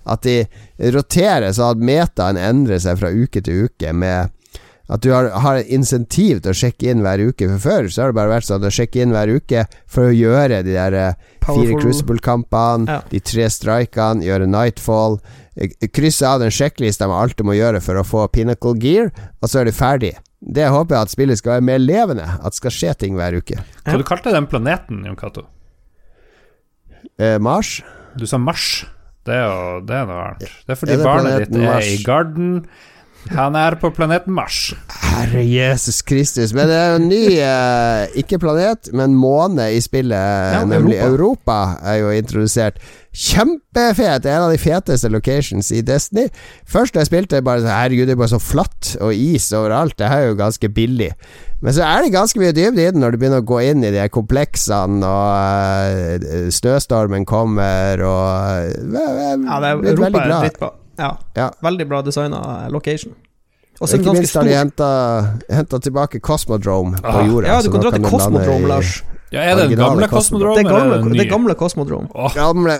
[0.06, 0.44] At de
[0.94, 4.34] roterer så at metaen endrer seg fra uke til uke med
[4.86, 7.48] at du har, har et insentiv til å sjekke inn hver uke.
[7.56, 10.14] For før så har det bare vært sånn å sjekke inn hver uke for å
[10.14, 11.16] gjøre de der eh,
[11.48, 11.80] fire.
[11.82, 13.00] Crucible-kampene, Ja.
[13.10, 15.18] de tre strikene, gjøre Nightfall.
[15.58, 19.10] eh, Krysse av den sjekklista med alt du må gjøre for å få Pinnacle Gear,
[19.42, 20.14] og så er du ferdig.
[20.42, 23.38] Det håper jeg at spillet skal være mer levende, at det skal skje ting hver
[23.40, 23.58] uke.
[23.86, 25.46] Hva du kalte den planeten, Jon Cato?
[27.20, 27.80] Eh, Mars?
[28.20, 28.86] Du sa Mars.
[29.26, 30.52] Det er jo det er noe annet.
[30.68, 31.88] Det er fordi Er det barnet ditt er Mars?
[31.90, 32.52] i garden.
[33.34, 34.76] Han er på planeten Mars.
[35.16, 36.54] Herre Jesus Kristus.
[36.54, 41.80] Men det er en ny, eh, ikke planet, men måne i spillet, nemlig Europa.
[41.82, 42.78] er jo introdusert.
[43.16, 44.26] Kjempefet!
[44.28, 46.28] En av de feteste locations i Destiny.
[46.68, 49.98] Først da jeg spilte, bare så herregud, det er bare så flatt og is overalt.
[49.98, 51.12] Det er jo ganske billig.
[51.62, 53.86] Men så er det ganske mye dybde i den når du begynner å gå inn
[53.88, 58.26] i de kompleksene, og eh, snøstormen kommer, og
[58.60, 60.76] eh, jeg Ja, det er, Europa jeg er dritt dritbra.
[61.00, 61.50] Ja, Ja.
[61.64, 63.14] veldig bra designa location.
[63.82, 64.56] Og så er den Ikke minst har de
[65.52, 67.28] henta, tilbake Cosmodrome på Ah.
[67.28, 67.48] jorda.
[67.48, 69.04] Ja, du kan dra til Cosmodrome, Lars.
[69.34, 70.56] Ja, er det den gamle Cosmodrome.
[70.64, 72.08] Det gamle, det gamle Cosmodrome.
[72.16, 72.80] Åh, Gamle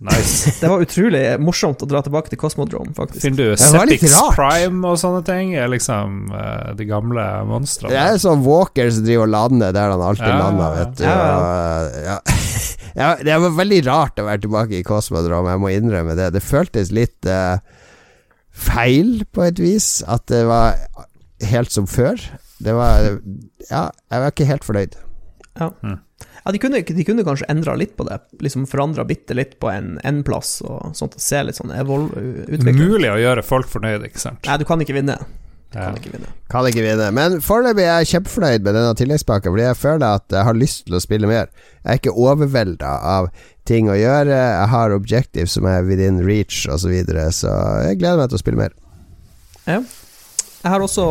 [0.00, 0.52] nice.
[0.60, 3.22] Det var utrolig morsomt å dra tilbake til Cosmodrome, faktisk.
[3.24, 4.14] Finner du Septix.
[4.36, 5.52] Prime og sånne ting?
[5.58, 7.92] Er liksom uh, de gamle monstrene?
[7.94, 11.04] Det er sånn Walker som driver og lander der han alltid Ja, lander, vet du.
[11.04, 12.18] ja, Og, ja.
[13.02, 16.30] ja, det var veldig rart å være tilbake i Cosmodrome, jeg må innrømme det.
[16.36, 17.58] Det føltes litt uh,
[18.50, 20.00] feil, på et vis.
[20.08, 20.78] At det var
[21.50, 22.20] helt som før.
[22.60, 23.20] Det var
[23.70, 24.96] Ja, jeg var ikke helt fornøyd.
[25.60, 25.70] Ja,
[26.54, 28.20] de kunne, de kunne kanskje endra litt på det.
[28.44, 32.08] Liksom Forandra bitte litt på en, en plass, og sånt og se litt sånn evol
[32.14, 34.42] utvikling Mulig å gjøre folk fornøyde, ikke sant?
[34.48, 35.18] Nei, du kan ikke vinne.
[35.70, 35.84] Du Ja.
[35.86, 36.30] kan ikke vinne.
[36.50, 37.12] Kan ikke vinne.
[37.14, 40.86] Men foreløpig er jeg kjempefornøyd med denne tilleggspakka, fordi jeg føler at jeg har lyst
[40.86, 41.46] til å spille mer.
[41.84, 43.28] Jeg er ikke overvelda av
[43.70, 44.34] ting å gjøre.
[44.34, 47.52] Jeg har objective som er within reach, osv., så, videre, så
[47.86, 48.74] jeg gleder meg til å spille mer.
[49.68, 49.78] Ja.
[50.60, 51.04] Jeg har også,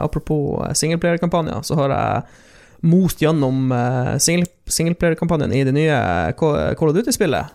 [0.00, 2.22] apropos apropos singleplayerkampanjer, så har jeg
[2.82, 5.98] most gjennom eh, single- singleplayerkampanjen i det nye
[6.38, 7.54] Call of Duty-spillet.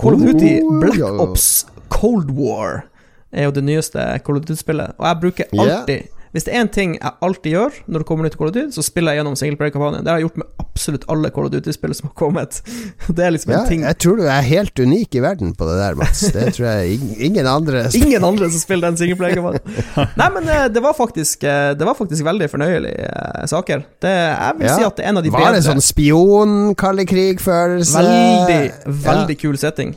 [0.00, 1.00] Call of Duty Oh, Black.
[1.20, 2.84] Ops Cold War
[3.34, 6.68] er jo det nyeste Call of Duty-spillet, og jeg bruker alltid Hvis det er en
[6.74, 9.36] ting jeg alltid gjør når det kommer nytt Call of Duty, så spiller jeg gjennom
[9.38, 10.02] singleplayerkampanjen.
[10.02, 12.58] Det har jeg gjort med absolutt alle Call of Duty-spill som har kommet.
[13.14, 15.68] Det er liksom Ja, en ting jeg tror du er helt unik i verden på
[15.68, 16.24] det der, Mats.
[16.34, 19.62] Det tror jeg ingen andre Ingen andre som spiller den singleplayerkampanjen.
[20.18, 23.84] Nei, men eh, det var faktisk eh, Det var faktisk veldig fornøyelige eh, saker.
[24.02, 24.74] Det, jeg vil Ja.
[24.80, 25.64] si at det er en av de Var det bedre.
[25.70, 28.02] sånn spion-kalde krig-følelse?
[28.02, 28.60] Veldig,
[29.06, 29.94] veldig kul setting.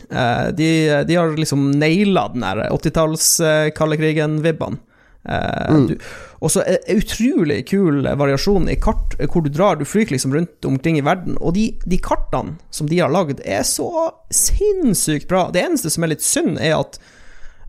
[0.57, 0.69] De,
[1.09, 4.77] de har liksom naila den der 80-talls-kalde krigen-vibbene.
[4.77, 4.86] Eh,
[5.27, 5.97] Mm.
[6.39, 9.79] Og så er utrolig kul variasjon i kart, eh, hvor du drar.
[9.79, 11.37] Du flyr liksom rundt omkring i verden.
[11.41, 13.89] Og de, de kartene som de har lagd, er så
[14.33, 15.47] sinnssykt bra.
[15.53, 16.99] Det eneste som er litt synd, er at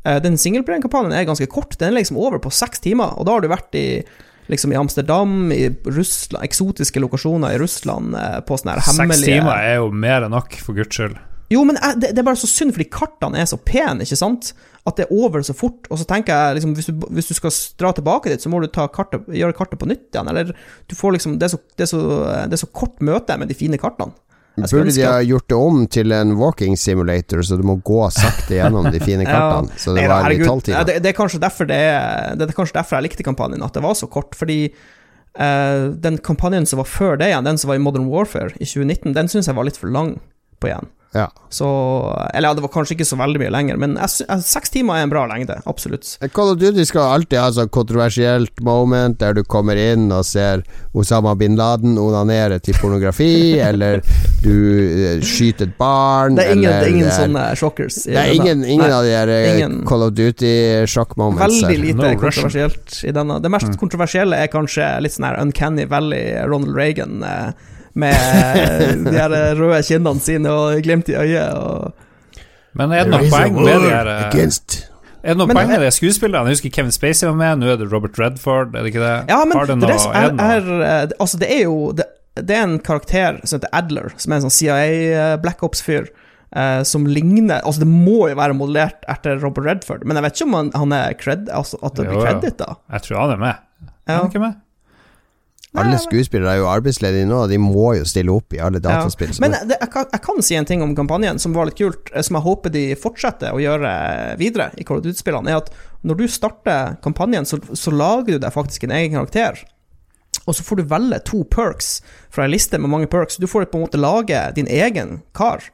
[0.04, 1.78] uh, den singelplayerkampanjen er ganske kort.
[1.80, 3.88] Den er liksom over på seks timer, og da har du vært i
[4.48, 9.28] liksom i Amsterdam, i Russland, eksotiske lokasjoner i Russland, eh, på sånne her hemmelige Seks
[9.28, 11.18] timer er jo mer enn nok, for guds skyld.
[11.52, 14.54] jo, men det, det er bare så synd, fordi kartene er så pene, ikke sant?
[14.88, 15.88] At det er over så fort.
[15.92, 18.62] Og så tenker jeg, liksom, hvis du, hvis du skal dra tilbake dit, så må
[18.62, 20.30] du ta kartet, gjøre kartet på nytt igjen.
[20.32, 22.00] Eller du får liksom Det er så, det er så,
[22.48, 24.16] det er så kort møte med de fine kartene.
[24.58, 28.56] Burde de ha gjort det om til en walking simulator, så du må gå sakte
[28.56, 29.30] gjennom de fine Ja.
[29.30, 29.78] kartene?
[29.78, 30.48] Så det var herregud.
[30.48, 31.78] tolv Ja, det, det, er kanskje derfor det,
[32.40, 34.34] det er kanskje derfor jeg likte kampanjen, at det var så kort.
[34.38, 34.58] Fordi
[35.38, 38.66] uh, den kampanjen som var før det igjen, den som var i Modern Warfare i
[38.66, 40.16] 2019, den syns jeg var litt for lang
[40.58, 40.90] på igjen.
[41.16, 41.30] Ja.
[41.48, 41.66] Så
[42.34, 43.94] Eller ja, det var kanskje ikke så veldig mye lenger, men
[44.44, 46.10] seks timer er en bra lengde, absolutt.
[46.36, 50.66] Call of Duty skal alltid ha sånn kontroversielt moment der du kommer inn og ser
[50.92, 54.02] Osama bin Laden onanere til pornografi, eller
[54.44, 58.02] du eh, skyter et barn, Det er ingen, eller det er ingen sånne shockers.
[58.04, 59.80] Det er ingen, ingen av de der eh, ingen.
[59.88, 61.62] Call of Duty-sjokk-moments.
[61.62, 63.40] Veldig lite No kontroversielt i denne.
[63.40, 69.14] Det mest kontroversielle er kanskje litt sånn her Uncanny Valley, Ronald Reagan, eh, med de
[69.16, 71.54] her røde kinnene sine og glimt i øyet.
[71.54, 71.94] Og
[72.78, 74.76] Men er det noe poeng med de her eh, Against
[75.22, 76.46] Er det noe Men- poeng med de skuespillerne?
[76.52, 79.16] Jeg husker Kevin Spacey var med, nå er det Robert Redford, er det ikke det?
[79.32, 82.06] Ja, men det noe, er, er er, er, eh, Altså, det er jo det,
[82.38, 86.06] det er en karakter som heter Adler, som er en sånn CIA Black Ops-fyr.
[86.48, 90.38] Uh, som ligner Altså, det må jo være modellert etter Robert Redford, men jeg vet
[90.38, 92.70] ikke om han, han er cred, altså, at det Jo, blir credit, da.
[92.94, 93.58] Jeg tror han er med.
[94.08, 94.16] Er Ja.
[94.22, 94.54] han ikke med?
[95.76, 99.34] Alle skuespillere er jo arbeidsledige nå, de må jo stille opp i alle dataspill.
[99.34, 99.42] Ja.
[99.44, 102.08] Men det, jeg, kan, jeg kan si en ting om kampanjen som var litt kult,
[102.14, 103.90] eh, som jeg håper de fortsetter å gjøre
[104.40, 105.68] videre i Call of Duty-spillene, er at
[106.08, 109.60] når du starter kampanjen, så, så lager du deg faktisk en egen karakter.
[110.48, 111.98] Og så får du velge to perks
[112.32, 113.36] fra en liste med mange perks.
[113.36, 115.66] Du får på en måte lage din egen kar.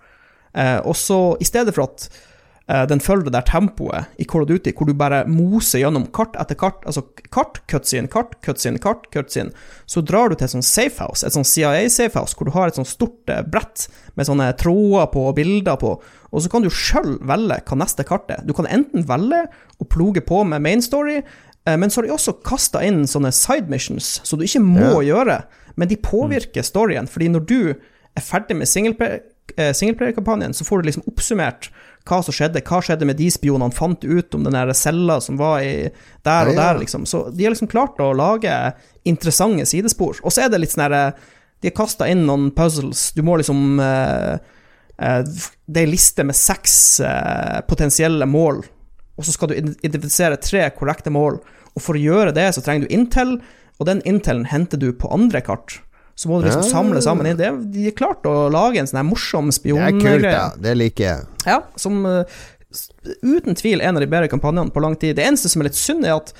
[0.58, 2.08] Eh, og så, i stedet for at
[2.64, 6.36] den følger det der tempoet i Call of Duty, hvor du bare moser gjennom kart
[6.40, 9.52] etter kart, altså kart, cutscene, kart, cutscene, kart, cutscene,
[9.84, 12.88] så drar du til et sånt safehouse, et sånt CIA-safehouse, hvor du har et sånt
[12.88, 13.84] stort eh, brett
[14.16, 15.92] med sånne tråder på og bilder på,
[16.32, 18.40] og så kan du sjøl velge hva neste kart er.
[18.48, 19.44] Du kan enten velge
[19.76, 23.34] å ploge på med main story, eh, men så har de også kasta inn sånne
[23.34, 25.42] side missions, så du ikke må gjøre,
[25.76, 27.60] men de påvirker storyen, fordi når du
[28.14, 29.20] er ferdig med singleplayer
[29.56, 31.70] eh, singleplayer-kampanjen, så får du liksom oppsummert
[32.04, 35.62] hva som skjedde, hva skjedde med de spionene, fant ut om den cella som var
[35.64, 35.88] i
[36.26, 37.06] der og der, liksom.
[37.08, 38.52] Så de har liksom klart å lage
[39.08, 40.20] interessante sidespor.
[40.22, 41.06] Og så er det litt sånn herre
[41.64, 43.12] De har kasta inn noen puzzles.
[43.16, 44.34] Du må liksom eh,
[45.00, 45.20] eh,
[45.64, 48.60] Det er ei liste med seks eh, potensielle mål,
[49.16, 51.40] og så skal du identifisere tre korrekte mål.
[51.74, 53.38] Og for å gjøre det, så trenger du Intel,
[53.80, 55.80] og den Intelen henter du på andre kart.
[56.16, 57.36] Så må du liksom samle sammen inn.
[57.36, 60.30] Det, de har klart å lage en sånn her morsom Det er kult, spiongreie.
[60.32, 60.44] da.
[60.62, 61.24] Det liker jeg.
[61.48, 62.36] Ja, som eh,
[63.22, 65.16] uten tvil en av de bedre kampanjene på lang tid.
[65.18, 66.30] Det eneste som er litt synd, er at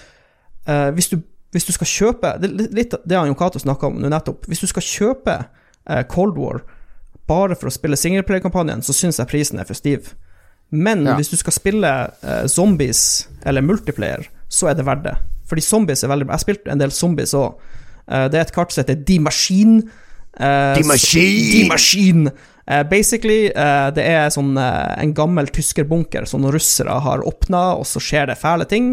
[0.68, 1.18] uh, hvis, du,
[1.54, 4.46] hvis du skal kjøpe Det er litt- det Jon Cato snakka om nå nettopp.
[4.50, 6.62] Hvis du skal kjøpe uh, Cold War
[7.26, 10.12] bare for å spille singleplayer-kampanjen, så syns jeg prisen er for stiv.
[10.70, 11.14] Men Ja.
[11.16, 11.88] hvis du skal spille
[12.22, 15.14] uh, zombies eller multiplayer, så er det verdt det.
[15.48, 16.36] Fordi zombies er veldig bra.
[16.38, 17.54] Jeg spilte en del zombies òg.
[18.30, 19.78] Det er et kart som heter The Machine.
[20.34, 21.52] Eh, The Machine!
[21.52, 22.32] The Machine.
[22.66, 27.84] Eh, basically, eh, det er sånn eh, en gammel tyskerbunker som russere har åpna, og
[27.84, 28.86] så skjer det fæle ting,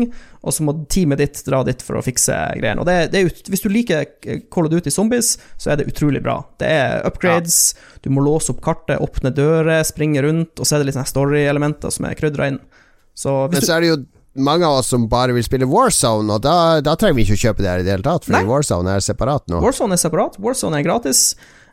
[0.43, 2.83] og så må teamet ditt dra dit for å fikse greiene.
[2.83, 4.09] Og det, det er, ut- hvis du liker
[4.51, 6.41] Call of Duty Zombies, så er det utrolig bra.
[6.59, 7.61] Det er upgrades,
[8.03, 11.95] du må låse opp kartet, åpne dører, springe rundt, og så er det litt story-elementer
[11.95, 12.59] som er krydra inn.
[13.15, 14.01] Så Men så er det jo
[14.33, 17.43] mange av oss som bare vil spille Warzone, og da, da trenger vi ikke å
[17.45, 18.49] kjøpe det her i det hele tatt, fordi Nei.
[18.49, 19.59] Warzone er separat nå.
[19.63, 21.23] Warzone er separat, Warzone er gratis,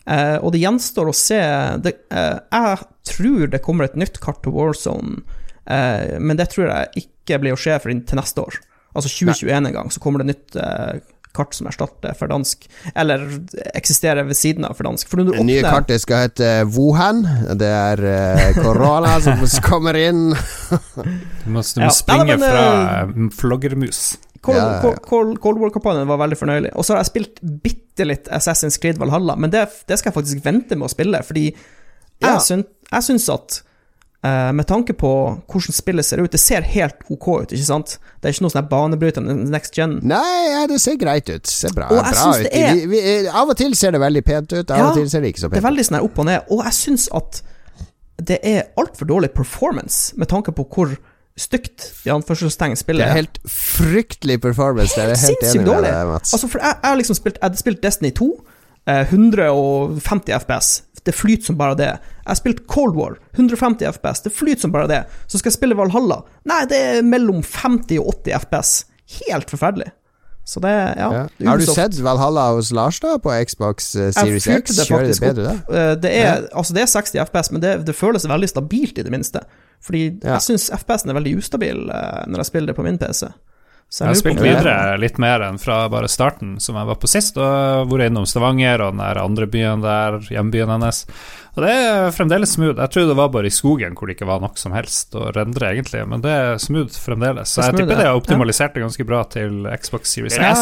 [0.07, 1.43] eh, og det gjenstår å se
[1.85, 5.23] det, eh, Jeg tror det kommer et nytt kart til Warzone,
[5.67, 8.59] eh, men det tror jeg ikke blir å skje for til neste år.
[8.97, 10.99] Altså 2021 en gang, så kommer det nytt eh,
[11.37, 12.65] kart som erstatter for dansk,
[12.99, 13.25] eller
[13.75, 15.09] eksisterer ved siden av for dansk.
[15.09, 17.21] For når du Det nye åpner kartet skal hete Wuhan.
[17.61, 20.33] Det er korona uh, som kommer inn.
[20.33, 21.91] Du må, du må Ja.
[21.95, 22.65] springe ja, men, fra
[23.03, 24.01] eh, floggermus.
[24.41, 24.81] Cold, Ja, ja, ja.
[24.83, 26.71] Cold- Cold, Cold War-kampanjen var veldig fornøyelig.
[26.79, 30.19] Og så har jeg spilt bitte litt Assassin's Creed Valhalla, men det, det skal jeg
[30.21, 31.49] faktisk vente med å spille, fordi
[32.23, 32.33] Ja.
[32.37, 33.68] jeg, syn, jeg syns at eh,
[34.23, 35.09] med tanke på
[35.47, 37.99] hvordan spillet ser ut Det ser helt OK ut, ikke sant?
[38.21, 40.01] Det er ikke noe sånn banebrytende next gen.
[40.03, 41.47] Nei, det ser greit ut.
[41.47, 42.43] Ser bra, Og bra ut.
[42.43, 44.95] det er- Vi, vi, av og til ser det veldig pent ut, av Ja, og
[44.99, 45.71] til ser det ikke så Det er pent ut.
[45.71, 47.43] veldig sånn opp og ned, og jeg syns at
[48.19, 50.97] det er altfor dårlig performance med tanke på hvor
[51.39, 54.97] stygt i anførselstegn Det spillet er helt fryktelig performance.
[54.97, 55.83] Det er helt sinnssykt dårlig.
[55.83, 56.33] med deg, Mats.
[56.35, 58.31] Altså, for jeg, jeg har liksom spilt Jeg hadde spilt Destiny 2.
[58.89, 60.83] eh, 150 FPS.
[61.09, 61.89] Det flyter som bare det.
[61.97, 63.17] Jeg har spilt Cold War.
[63.39, 64.21] 150 FPS.
[64.27, 65.03] Det flyter som bare det.
[65.27, 66.21] Så skal jeg spille Valhalla.
[66.49, 68.75] Nei, det er mellom 50 og 80 FPS.
[69.23, 69.89] Helt forferdelig.
[70.49, 71.09] Så det Ja.
[71.13, 71.23] Ja.
[71.39, 74.77] det Har du sett Valhalla hos Lars da, på Xbox eh, Series X?
[74.79, 75.57] det Kjører det bedre da?
[75.69, 79.03] Eh, Det er, altså det er 60 FPS, men det, det føles veldig stabilt, i
[79.05, 79.43] det minste.
[79.85, 80.39] Fordi Ja.
[80.39, 83.29] jeg syns FPS-en er veldig ustabil eh, når jeg spiller det på min PC.
[83.91, 87.09] Så Jeg har spilt videre litt mer enn fra bare starten, som jeg var på
[87.09, 91.07] sist, og vært innom Stavanger og den der andre byen der, hjembyen hennes.
[91.57, 92.77] Og det er fremdeles smooth.
[92.77, 95.33] Jeg tror det var bare i skogen hvor det ikke var nok som helst å
[95.33, 97.49] rendre, egentlig, men det er smooth fremdeles.
[97.57, 100.53] Så jeg tipper det har optimalisert det ganske bra til Xbox Series er Ja,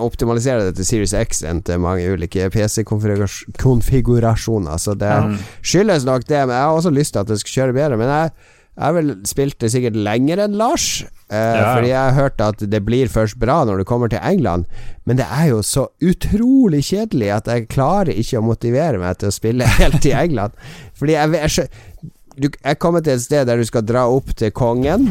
[0.00, 5.36] optimalisere det til Series X enn til mange ulike PC-konfigurasjoner, så det Mm.
[5.62, 6.40] skyldes nok det.
[6.46, 7.96] Men jeg har også lyst til at det skal kjøre bedre.
[7.98, 8.30] Men jeg
[8.78, 11.74] jeg vel spilt det sikkert lenger enn Lars, eh, Ja.
[11.74, 14.66] fordi jeg har hørt at det blir først bra når du kommer til England.
[15.04, 19.28] Men det er jo så utrolig kjedelig at jeg klarer ikke å motivere meg til
[19.32, 20.52] å spille helt i England.
[20.98, 21.68] Fordi jeg, jeg,
[22.38, 25.10] du, jeg kommer til et sted der du skal dra opp til kongen,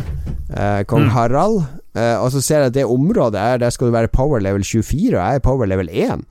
[0.55, 1.11] eh, kong Mm.
[1.15, 1.63] Harald,
[1.95, 4.63] eh, og så ser jeg at det området er Der skal du være power level
[4.63, 6.23] 24, og jeg er power level 1.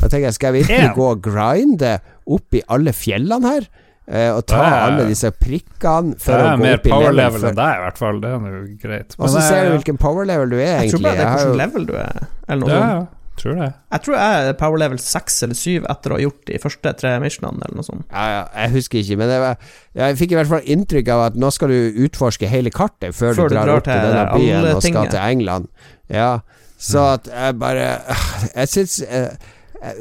[0.00, 3.66] Da tenker jeg, skal jeg virkelig gå og grinde opp i alle fjellene her?
[4.08, 6.86] Eh, å ta Det er- alle disse prikkene Det for å er gå mer opp
[6.86, 7.44] i power level.
[7.44, 8.20] enn deg, i hvert fall.
[8.20, 9.16] Det er jo greit.
[9.18, 11.56] Og så ser du hvilken power level du er, Jeg tror bare det er hvilken
[11.56, 12.90] level du er, eller noe Ja, sånt.
[13.00, 13.06] ja.
[13.36, 13.74] Tror det.
[13.92, 16.92] Jeg tror jeg er power level 6 eller 7 etter å ha gjort de første
[16.96, 18.04] tre missionene, eller noe sånt.
[18.10, 19.56] ja, ja, jeg husker ikke, men det var,
[19.94, 23.34] jeg fikk i hvert fall inntrykk av at nå skal du utforske hele kartet før,
[23.34, 25.10] Før du du drar, drar opp til denne byen og skal tinget.
[25.10, 25.68] til England.
[26.08, 26.38] Ja,
[26.78, 27.12] så Mm.
[27.12, 28.00] at jeg bare
[28.56, 29.28] Jeg syns eh,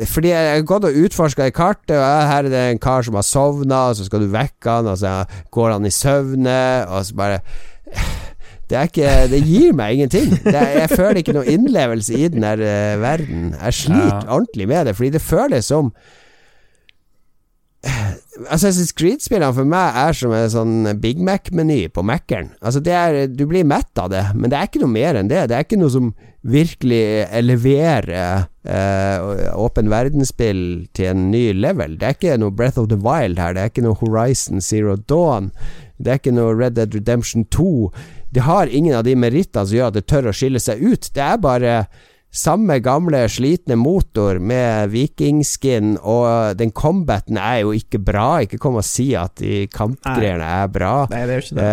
[0.10, 3.18] fordi jeg har gått og utforska i kartet, og her er det en kar som
[3.20, 5.16] har sovna, og så skal du vekke han, og så
[5.52, 7.40] går han i søvne, og så bare
[8.70, 10.32] det, ikke, det gir meg ingenting.
[10.46, 13.52] Det er, jeg føler ikke noe innlevelse i den der uh, verden.
[13.62, 14.30] Jeg sliter Ja.
[14.40, 15.92] ordentlig med det, fordi det føles som
[18.52, 22.52] Assassin's Creed-spillene for meg er som en sånn Big Mac-meny på Mac-en.
[22.60, 25.46] Altså du blir mett av det, men det er ikke noe mer enn det.
[25.50, 26.12] Det er ikke noe som
[26.46, 30.62] virkelig leverer eh, åpen verdensspill
[30.94, 31.96] til en ny level.
[31.98, 34.98] Det er ikke noe Breath of the Wild her, det er ikke noe Horizon Zero
[34.98, 35.52] Dawn.
[35.98, 37.72] Det er ikke noe Red Dead Redemption 2.
[38.36, 41.10] Det har ingen av de merittene som gjør at det tør å skille seg ut.
[41.16, 41.78] Det er bare
[42.36, 48.28] samme gamle, slitne motor med vikingskin, og den combaten er jo ikke bra.
[48.44, 50.94] Ikke kom og si at de kampgreiene er bra.
[51.14, 51.70] Nei, det er ikke det.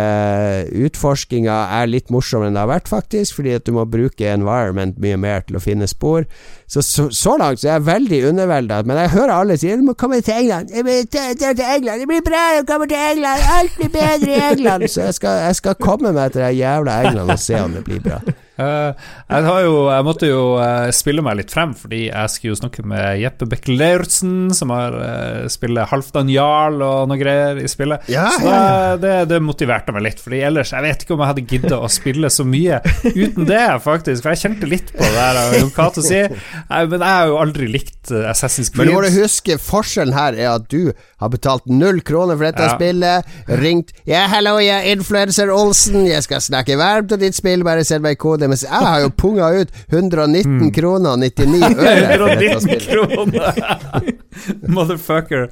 [0.73, 4.31] Uh, utforskinga er litt morsommere enn det har vært, faktisk, fordi at du må bruke
[4.31, 6.27] environment mye mer til å finne spor.
[6.71, 9.83] Så så, så langt så er jeg veldig undervelda, men jeg hører alle si 'du
[9.85, 10.71] må komme til England'.
[10.75, 11.99] Jeg vil til, til, til England.
[11.99, 13.41] Det blir bra, å komme til England.
[13.57, 14.87] Alt blir bedre i England.
[14.87, 17.83] Så jeg skal, jeg skal komme meg til det jævla England og se om det
[17.87, 18.19] blir bra.
[18.53, 18.93] Eh,
[19.33, 22.83] jeg, jo, jeg måtte jo eh, spille meg litt frem, fordi jeg skulle jo snakke
[22.85, 28.05] med Jeppe Bekkelauritsen, som har uh, spiller Halvdan Jarl og noe greier i spillet.
[28.13, 31.31] Ja, så da- det, det motiverte meg litt, Fordi ellers Jeg vet ikke om jeg
[31.31, 32.77] hadde gidda å spille så mye
[33.09, 34.21] uten det, faktisk.
[34.23, 36.35] For jeg kjente litt på det der Jon Cato sier.
[36.69, 38.85] Men jeg har jo aldri likt Assassin's Creed.
[38.85, 40.93] Men du må huske, forskjellen her er at du
[41.23, 42.75] har betalt null kroner for dette Ja.
[42.77, 43.33] spillet.
[43.47, 46.05] Ringt 'Ja, hallo, jeg er influencer Olsen.
[46.05, 49.09] Jeg skal snakke varmt om ditt spill, bare send meg kode.' Mens jeg har jo
[49.17, 53.61] punga ut 119 kroner 99 øre 119 kroner!
[54.75, 55.49] Motherfucker.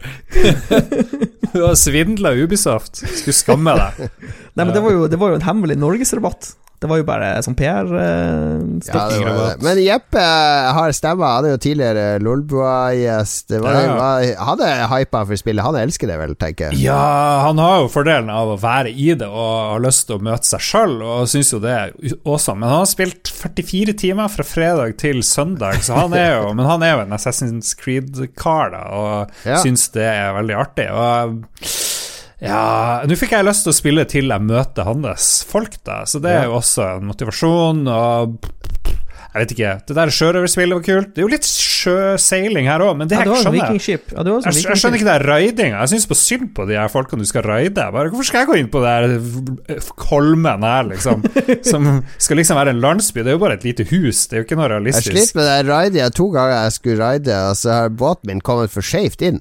[1.53, 3.03] Du har svindla Ubisoft.
[3.03, 4.09] Skulle skamme deg.
[4.55, 6.53] Nei, men det var jo, det var jo en hemmelig norgesrabatt.
[6.81, 9.21] Det var jo bare sånn Ja, PR-stikk.
[9.21, 9.49] Ja.
[9.61, 10.21] Men Jeppe
[10.73, 11.35] har stemma.
[11.35, 13.47] Han er jo tidligere Lolbua-gjest.
[13.49, 13.95] Det Ja.
[13.95, 15.61] var- Han er hypa for spillet.
[15.63, 16.79] Han elsker det vel, tenker jeg.
[16.81, 20.21] Ja, han har jo fordelen av å være i det og har lyst til å
[20.21, 21.91] møte seg sjøl, og syns jo det er
[22.25, 22.59] awesome.
[22.59, 26.65] Men han har spilt 44 timer fra fredag til søndag, så han er jo Men
[26.65, 29.57] han er jo en Assassin's Creed-kar, da, og Ja.
[29.57, 30.89] syns det er veldig artig.
[30.91, 31.43] Og
[32.41, 36.22] ja Nå fikk jeg lyst til å spille til jeg møter hans folk, da, så
[36.23, 37.84] det er jo også en motivasjon.
[37.85, 38.51] Og
[39.31, 39.71] jeg vet ikke.
[39.87, 41.11] Det der sjørøverspillet var kult.
[41.15, 43.99] Det er jo litt sjøseiling her òg, men det Ja, jeg skjønner jeg.
[44.11, 45.77] Ja, det jeg, jeg skjønner ikke det der raidinga.
[45.85, 47.71] Jeg syns på synd på de her folkene du skal raide.
[47.95, 51.23] Bare, hvorfor skal jeg gå inn på det her Kolmen her, liksom?
[51.71, 51.87] Som
[52.21, 53.23] skal liksom være en landsby.
[53.23, 54.25] Det er jo bare et lite hus.
[54.27, 55.11] Det er jo ikke noe Jeg realistisk.
[55.15, 58.73] sliter med det raidet to ganger jeg skulle raide, og så har båten min kommet
[58.73, 59.39] for skeivt inn.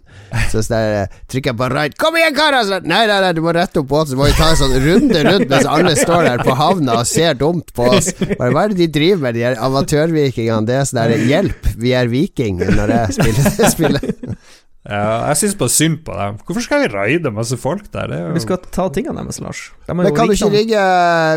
[0.53, 1.99] Så så der, trykker jeg på raid.
[2.01, 2.63] Kom igjen, karer!
[2.69, 4.15] Så, Nei, nei, nei, du må rette opp båten.
[4.15, 7.07] Så må vi ta en sånn runde rundt mens alle står der på havna og
[7.11, 8.13] ser dumt på oss.
[8.39, 10.67] Bare, hva er det de driver med, de her amatørvikingene?
[10.69, 14.35] Det er sånn der Hjelp, vi er viking, når jeg spiller det spillet.
[14.81, 16.39] Ja, jeg syns bare synd på dem.
[16.49, 18.07] Hvorfor skal vi raide masse folk der?
[18.09, 19.61] Det er jo Vi skal ta tingene deres, Lars.
[19.87, 20.85] De Men kan du ikke ringe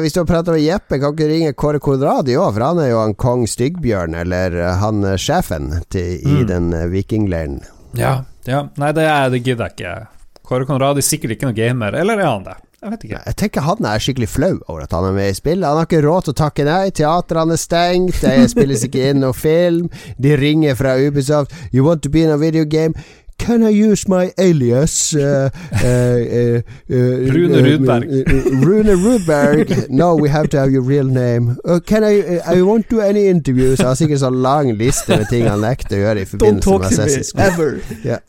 [0.05, 2.53] Hvis du har prata med Jeppe, kan du ikke ringe Kåre Kodradi òg?
[2.55, 6.47] For han er jo han kong Styggbjørn, eller eh, han eh, sjefen til, i Mm.
[6.53, 7.59] den eh, vikingleiren.
[7.99, 8.63] Ja, ja.
[8.79, 10.07] Nei, det, er- det gidder jeg ikke.
[10.47, 12.55] Kåre Konradi er sikkert ikke noen gamer, eller er han det?
[12.83, 13.19] Jeg vet ikke.
[13.25, 15.63] Jeg tenker han er skikkelig flau over at han er med i spillet.
[15.63, 16.89] Han har ikke råd til å takke nei.
[16.91, 19.85] Teatrene er stengt, det spilles ikke inn noen film.
[20.19, 21.55] De ringer fra Ubisoft.
[21.71, 22.93] You want to be in a video game?
[23.39, 25.15] Can I use my alias?
[25.15, 26.61] Uh, uh, uh,
[26.91, 28.03] uh, Rune uh, Rudberg.
[28.11, 29.89] uh, Rune Rudberg.
[29.89, 31.57] No, we have to have your real name.
[31.87, 33.79] Can I I won't do any interviews.
[33.79, 36.81] Han har sikkert så lang liste med ting han nekter å gjøre i forbindelse Don't
[36.81, 37.81] talk med to me ever.
[38.03, 38.19] Ja.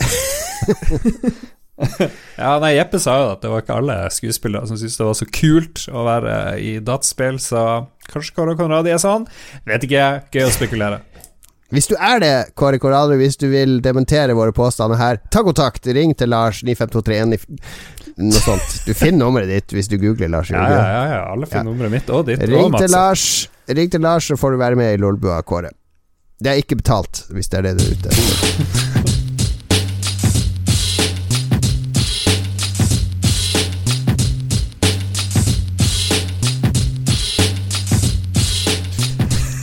[2.38, 5.16] Ja, nei, Jeppe sa jo at det var ikke alle skuespillere som syntes det var
[5.18, 7.64] så kult å være i dataspill, så
[8.10, 9.26] kanskje Kåre Konradi er sånn?
[9.68, 11.02] Vet ikke, gøy å spekulere.
[11.74, 15.88] Hvis du er det, Kåre Konradi, hvis du vil dementere våre påstander her, ta kontakt.
[15.96, 17.38] Ring til Lars 95231
[18.14, 18.76] Noe sånt.
[18.86, 20.52] Du finner nummeret ditt hvis du googler Lars.
[20.54, 21.22] Ja, ja, ja, ja.
[21.32, 22.44] alle finner nummeret mitt og ditt.
[22.46, 23.24] Ring og til Lars,
[23.66, 25.74] Ring til Lars, så får du være med i Lolbua, Kåre.
[26.38, 28.93] Det er ikke betalt, hvis det er det du er ute etter.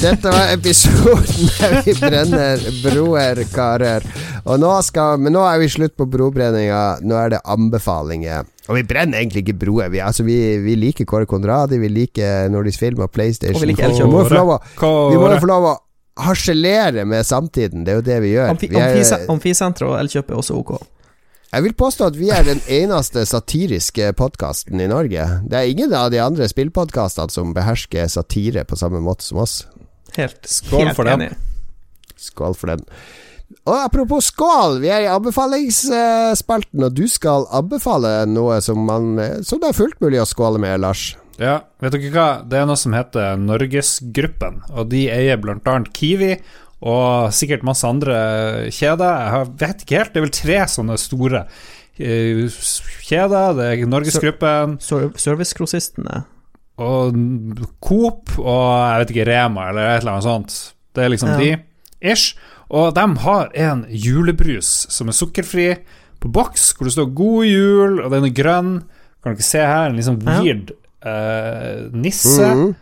[0.02, 4.06] Dette var episoden der vi brenner broer, karer.
[4.50, 6.80] Og nå skal, men nå er vi slutt på brobrenninga.
[7.06, 8.48] Nå er det anbefalinger.
[8.66, 9.92] Og vi brenner egentlig ikke broer.
[9.94, 13.60] Vi, altså, vi, vi liker Kåre Konradi, vi liker Nordisk Film og PlayStation.
[13.60, 15.76] Og vi liker vi må jo få lov å,
[16.26, 17.84] harselere med samtiden.
[17.86, 18.56] Det er jo det vi gjør.
[18.56, 20.72] Amfi, Vi er, Amfisenteret og Elkjøp er også ok.
[21.52, 25.28] jeg vil påstå at vi er den eneste satiriske podkasten i Norge.
[25.46, 29.62] Det er ingen av de andre spillpodkastene som behersker satire på samme måte som oss.
[30.18, 31.22] Helt, Skål helt for den.
[31.22, 32.16] enig.
[32.22, 32.86] Skål for den.
[33.68, 39.16] Og apropos skål, vi er i anbefalingsspalten, og du skal anbefale noe som, man,
[39.46, 41.12] som det er fullt mulig å skåle med, Lars.
[41.42, 42.26] Ja, vet dere hva?
[42.48, 46.36] Det er noe som heter Norgesgruppen, og de eier blant annet Kiwi
[46.82, 48.18] og sikkert masse andre
[48.74, 49.30] kjeder.
[49.36, 51.44] Jeg vet ikke helt, det er vel tre sånne store
[52.02, 52.44] eh,
[53.06, 53.58] kjeder.
[53.58, 56.24] Det er Norgesgruppen Ser- Servicegrossistene.
[56.78, 57.16] Og
[57.82, 60.74] Coop og jeg vet ikke, Rema eller et eller annet sånt.
[60.96, 61.38] Det er liksom Ja.
[61.38, 61.58] de,
[62.02, 62.36] ish.
[62.70, 65.78] Og de har en julebrus som er sukkerfri,
[66.22, 68.84] på boks, hvor det står 'God jul', og den er grønn.
[69.24, 70.40] Kan dere se her, en liksom Ja.
[70.40, 70.72] weird
[71.04, 72.46] eh, nisse.
[72.46, 72.76] Mm.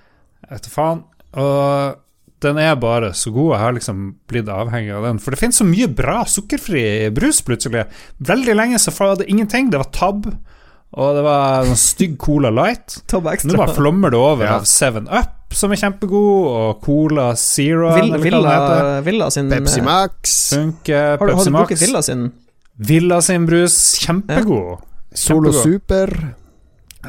[0.43, 1.03] Jeg vet da faen.
[1.33, 1.95] Og
[2.41, 3.51] den er bare så god.
[3.53, 5.19] Jeg har liksom blitt avhengig av den.
[5.19, 7.85] For det finnes så mye bra sukkerfri brus plutselig.
[8.21, 9.69] Veldig lenge så var det ingenting.
[9.71, 10.25] Det var Tab,
[10.91, 12.99] og det var en stygg Cola Light.
[13.13, 13.21] Nå
[13.59, 14.55] bare flommer det over Ja.
[14.57, 18.15] av 7up, som er kjempegod, og Cola Zero Vil.
[18.23, 21.17] Villa, Villa sin Pepsi eh, Max, Funker.
[21.19, 21.67] Har, du- har du Max.
[21.69, 22.27] drukket Villa sin?
[22.79, 24.79] Villa sin brus, kjempegod.
[25.13, 25.63] Solo kjempegod.
[25.63, 26.13] Super.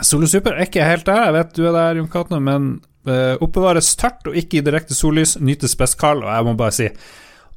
[0.06, 2.68] Solo Super er ikke helt der, jeg vet du er der, Jon Katne, men
[3.08, 6.74] uh, oppbevares tørt og ikke i direkte sollys, nytes best kald, og jeg må bare
[6.76, 6.88] si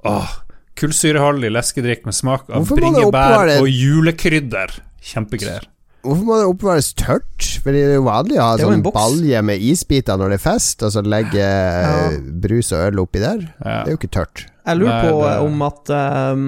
[0.10, 0.32] åh,
[0.80, 4.74] kullsyreholdig leskedrikk med smak av bringebær og julekrydder.
[5.04, 5.68] Kjempegreier.
[6.04, 7.46] Hvorfor må det oppbevares tørt?
[7.64, 10.84] Fordi det er jo vanlig å ha sånn balje med isbiter når det er fest,
[10.84, 12.10] og så legge ja.
[12.44, 13.46] brus og øl oppi der.
[13.64, 13.78] Ja.
[13.86, 14.44] Det er jo ikke tørt.
[14.68, 15.94] Jeg lurer Nei, på det- eh, om at
[16.34, 16.44] um,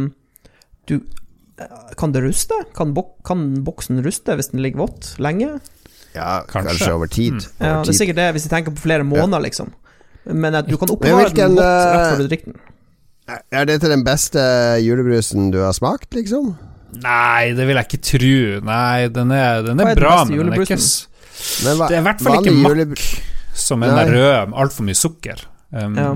[0.87, 2.59] du eh, Kan det ruste?
[2.75, 5.55] Kan, bok, kan boksen ruste hvis den ligger vått lenge?
[6.15, 6.93] Ja, kanskje, Kanskje.
[6.93, 7.33] over tid.
[7.33, 7.63] Mm.
[7.63, 9.71] Ja, det er sikkert det hvis jeg tenker på flere måneder, liksom.
[10.31, 12.61] Men at du kan oppbevare hvilken, den vått rett eh, før du drikker den.
[13.55, 14.41] Er dette den beste
[14.83, 16.53] julebrusen du har smakt, liksom?
[17.03, 18.65] Nei, det vil jeg ikke tro.
[18.65, 20.79] Nei, den er, den er er bra, men den er ikke
[21.65, 23.03] Men hva- Det er i hvert fall ikke makk,
[23.53, 24.53] som er rød.
[24.53, 25.45] altfor mye sukker.
[25.73, 26.13] Um, Ja.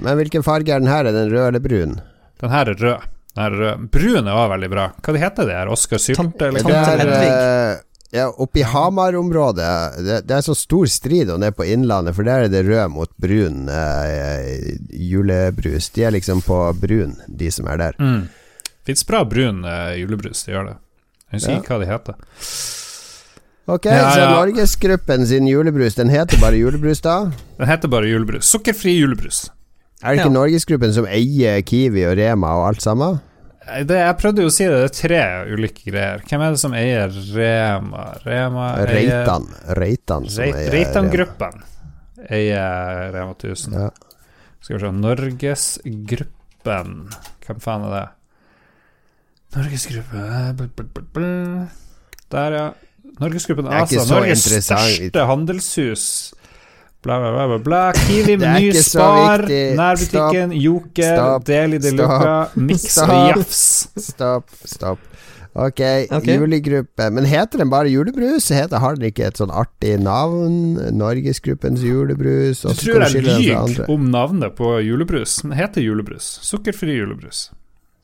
[0.00, 1.04] Men hvilken farge er den her?
[1.06, 2.00] Er den rød eller brun?
[2.40, 3.00] Den her er rød.
[3.34, 3.90] Den her er rød.
[3.90, 4.88] Brun er også veldig bra.
[5.02, 5.66] Hva de heter de her?
[5.70, 6.46] Oskar Sylte?
[6.48, 6.72] Eller Det?
[6.74, 7.30] Tante er, Hedvig.
[7.30, 7.80] eh,
[8.12, 12.24] ja, oppe i Hamar-området det, det er så stor strid om det på Innlandet, for
[12.26, 15.90] der er det rød mot brun eh, julebrus.
[15.94, 17.92] De er liksom på brun, de som er der.
[18.00, 18.28] Mm.
[18.90, 20.76] Fins bra brun eh, julebrus, de gjør det.
[21.30, 21.62] Jeg husker Ja.
[21.62, 22.14] ikke hva de heter.
[23.70, 24.26] Ok, Ja, så.
[24.34, 27.30] Norgesgruppen sin julebrus, den heter bare julebrus da?
[27.60, 28.48] Den heter bare julebrus.
[28.50, 29.44] Sukkerfri julebrus.
[30.02, 30.34] Er det ikke Ja.
[30.34, 33.20] Norgesgruppen som eier Kiwi og Rema og alt sammen?
[33.86, 35.20] Det, jeg prøvde jo å si det, det er tre
[35.54, 36.18] ulike greier.
[36.26, 38.04] Hvem er det som eier Rema?
[38.24, 39.46] Rema eier Reitan.
[39.78, 40.74] Reitan som Reit- eier Rema.
[40.74, 41.62] Reitan-gruppen
[42.30, 43.72] eier Rema 1000.
[43.76, 43.90] Ja.
[44.60, 46.90] Skal vi se Norgesgruppen
[47.46, 48.08] Hvem faen er det?
[49.54, 51.68] Bl- bl-
[52.30, 52.68] Der, ja.
[53.20, 54.04] Norgesgruppen Det er ASA.
[54.14, 56.04] Norges største handelshus.
[57.02, 57.80] Bla, bla, bla, bla.
[57.96, 59.42] Kiwi, Meny, Spar.
[59.48, 61.38] Nærbutikken, Joker.
[61.48, 61.90] Deli de.
[61.96, 63.36] Luca, Mix og Stopp.
[63.36, 63.62] Jafs.
[64.10, 65.06] Stopp, stopp.
[65.50, 65.80] Ok,
[66.14, 67.08] okay, julegruppe.
[67.10, 68.46] Men heter den bare julebrus?
[68.54, 70.76] Heter, har den ikke et sånn artig navn?
[70.94, 72.60] Norgesgruppens julebrus?
[72.62, 75.40] Du tror jeg lyver om navnet på julebrus.
[75.42, 76.36] Den heter julebrus.
[76.46, 77.48] Sukkerfri julebrus.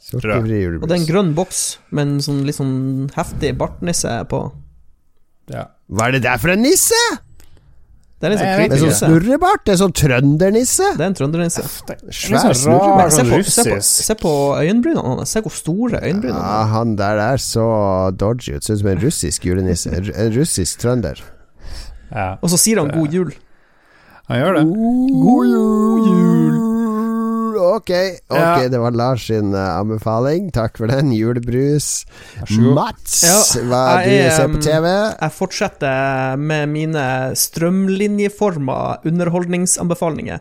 [0.07, 4.45] Sukkerfri Og det er en grønn boks med en sånn litt sånn heftig bartnisse på.
[5.51, 5.65] Ja.
[5.91, 7.01] Hva er det der for en nisse?
[8.17, 9.65] Det er litt sånn Jeg vet Med sånn snurrebart?
[9.67, 10.87] Det er sånn trøndernisse?
[10.97, 11.65] Det er en trøndernisse.
[11.67, 13.11] Svær sånn snurrebart.
[13.11, 15.35] rar, Se på, se, på, se på øyenbrynene hans.
[15.37, 16.71] Se hvor store øyenbrynene Ja, er.
[16.73, 17.67] han der er så
[18.17, 18.65] dodgy ut.
[18.65, 19.91] Ser ut som en russisk julenisse.
[19.93, 21.21] En, en russisk trønder.
[22.15, 23.35] Ja, Og så sier han 'god jul'.
[24.31, 24.65] han gjør det.
[24.65, 26.76] God jul!
[27.59, 27.91] Ok,
[28.29, 28.69] ok, Ja.
[28.69, 30.51] det var Lars sin uh, anbefaling.
[30.53, 31.13] Takk for den.
[31.13, 32.05] Julebrus.
[32.77, 33.39] Mats, Ja,
[33.71, 34.87] hva jeg du ser er, på TV?
[35.21, 37.07] Jeg fortsetter med mine
[37.37, 40.41] strømlinjeforma underholdningsanbefalinger.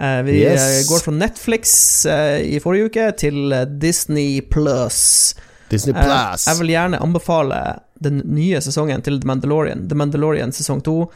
[0.00, 0.60] Uh, vi Yes.
[0.60, 1.72] eh, går fra Netflix
[2.08, 5.34] uh, i forrige uke til eh, Disney Plus.
[5.70, 6.46] Disney Eh, Plus.
[6.48, 7.58] jeg vil gjerne anbefale
[8.02, 9.86] den nye sesongen til The Mandalorian.
[9.88, 11.10] The Mandalorian sesong to.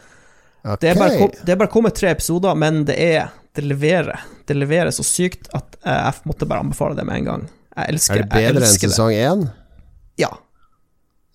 [0.66, 0.80] Ok.
[0.82, 4.24] Det er, bare det er bare kommet tre episoder, men det er Det leverer.
[4.44, 7.44] Det leverer så sykt at eh, jeg måtte bare anbefale det med en gang.
[7.76, 9.47] Jeg elsker Er det bedre enn sesong én?
[10.20, 10.28] Ja.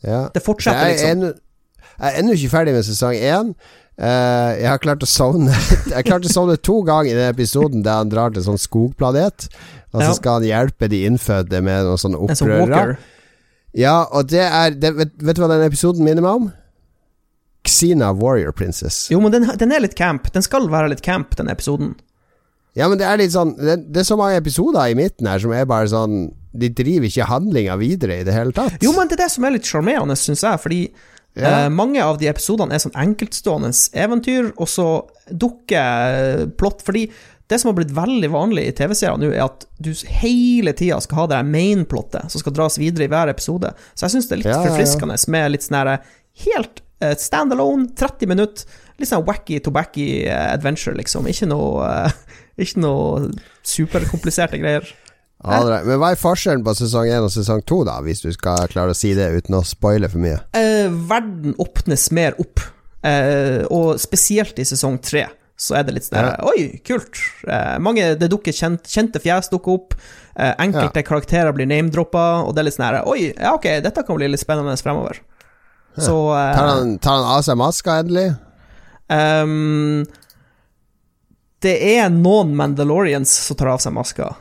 [0.06, 0.28] Ja.
[0.34, 1.24] Det fortsetter, er liksom.
[1.32, 3.54] jeg er ennå ikke ferdig med sesong én.
[4.02, 5.52] Uh, jeg har klart å sovne
[5.92, 9.50] Jeg klarte å sovne to ganger i den episoden der han drar til sånn skogplanet.
[9.92, 10.14] Og så Ja.
[10.18, 12.98] skal han hjelpe de innfødte med noen sånne En sånn opprørere.
[13.78, 16.50] Ja, og det er det, vet, vet du hva den episoden minner meg om?
[17.68, 19.08] Xena Warrior Princess.
[19.12, 20.32] Jo, men den, den er litt camp.
[20.34, 21.96] Den skal være litt camp, den episoden.
[22.74, 25.42] Ja, men det er litt sånn Det, det er så mange episoder i midten her
[25.44, 28.78] som er bare sånn De driver ikke handlinga videre i det hele tatt.
[28.80, 30.80] Jo, men det er det som er litt sjarmerende, syns jeg, fordi
[31.36, 31.66] Ja.
[31.66, 34.88] eh, mange av de episodene er sånn enkeltstående eventyr, og så
[35.32, 37.06] dukker eh, plott Fordi
[37.52, 41.18] det som har blitt veldig vanlig i TV-serier nå, er at du hele tida skal
[41.22, 43.74] ha det der main-plottet som skal dras videre i hver episode.
[43.96, 45.98] Så jeg syns det er litt Ja, forfriskende med litt sånn herre
[46.46, 46.86] helt eh,
[47.18, 48.66] standalone, 30 minutter,
[49.02, 51.28] litt sånn wacky tobacky eh, adventure, liksom.
[51.32, 52.20] Ikke noe eh,
[52.62, 53.32] Ikke noe
[53.66, 54.86] superkompliserte greier.
[55.42, 58.30] Ja, er- men hva er forskjellen på sesong 1 og sesong 2, da, hvis du
[58.36, 60.38] skal klare å si det uten å spoile for mye?
[60.54, 62.62] Eh, verden åpnes mer opp,
[63.04, 65.26] eh, og spesielt i sesong tre.
[65.62, 66.38] Så er det litt sånn ja.
[66.50, 67.18] Oi, kult.
[67.48, 69.94] Eh, mange, det dukker kjent, Kjente fjes dukker opp.
[70.36, 74.18] Eh, enkelte karakterer blir name-droppa, og det er litt sånn Oi, ja, ok, dette kan
[74.18, 75.20] bli litt spennende fremover.
[75.98, 78.30] Så uh, Tar han, tar han av seg maska endelig?
[79.12, 80.06] Um,
[81.62, 84.32] Det er noen Mandalorians som tar av seg maska.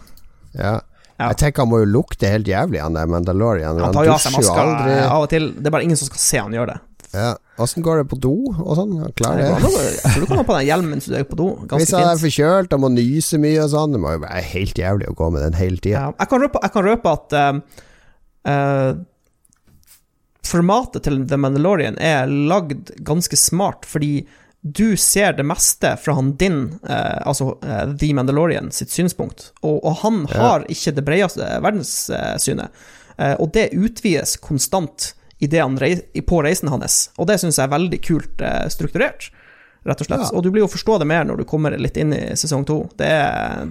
[0.54, 0.78] Ja.
[1.20, 1.26] Ja.
[1.34, 3.76] Jeg tenker han må jo lukte helt jævlig, han der Mandalorian.
[3.76, 4.62] Han Han tar jo av seg maska
[5.02, 5.50] av og til.
[5.58, 6.78] Det er bare ingen som skal se han gjøre det.
[7.10, 7.34] Ja.
[7.60, 8.94] Åssen går det på do og sånn?
[9.18, 9.70] Klarer det?
[10.14, 11.48] tror du kan ha på deg hjelmen mens du er på do.
[11.74, 14.80] Hvis han er forkjølt og må nyse mye og sånn, det må jo være helt
[14.80, 16.06] jævlig å gå med den hele tida.
[16.06, 17.82] Ja, jeg, jeg kan røpe at uh,
[18.54, 18.90] eh,
[20.46, 24.26] formatet til The Mandalorian er lagd ganske smart, fordi
[24.60, 29.52] du ser det meste fra han din, eh, altså eh, The Mandalorian, sitt synspunkt.
[29.62, 30.40] Og, og han Ja.
[30.42, 32.68] har ikke det bredeste verdenssynet.
[33.18, 37.08] Eh, og det utvides konstant i det han rei på reisen hans.
[37.16, 39.30] Og det syns jeg er veldig kult eh, strukturert,
[39.88, 40.26] rett og slett.
[40.28, 40.30] Ja.
[40.36, 42.82] Og du blir jo forstå det mer når du kommer litt inn i sesong to.
[43.00, 43.08] Det,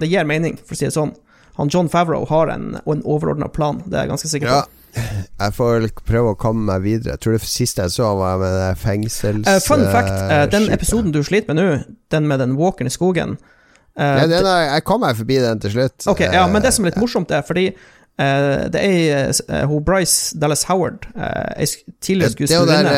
[0.02, 1.14] det gir mening, for å si det sånn.
[1.60, 4.58] Han John Favreau har en, en overordna plan, det er jeg ganske sikker på.
[4.64, 4.66] Ja.
[4.96, 7.14] Jeg får prøve å komme meg videre.
[7.14, 9.46] Jeg tror det siste jeg så, var med det fengsels...
[9.46, 10.76] Uh, fun fact, uh, den skipet.
[10.80, 11.78] episoden du sliter med nå,
[12.12, 15.62] den med den walkeren i skogen uh, ja, den er, Jeg kom meg forbi den
[15.62, 16.06] til slutt.
[16.10, 19.64] Ok, ja, men det Eh, som er litt morsomt, er fordi eh, det er eh,
[19.70, 21.68] hun Bryce Dallas Howard, eh, ei
[22.00, 22.96] tidligere Det er jo der skuespillerinne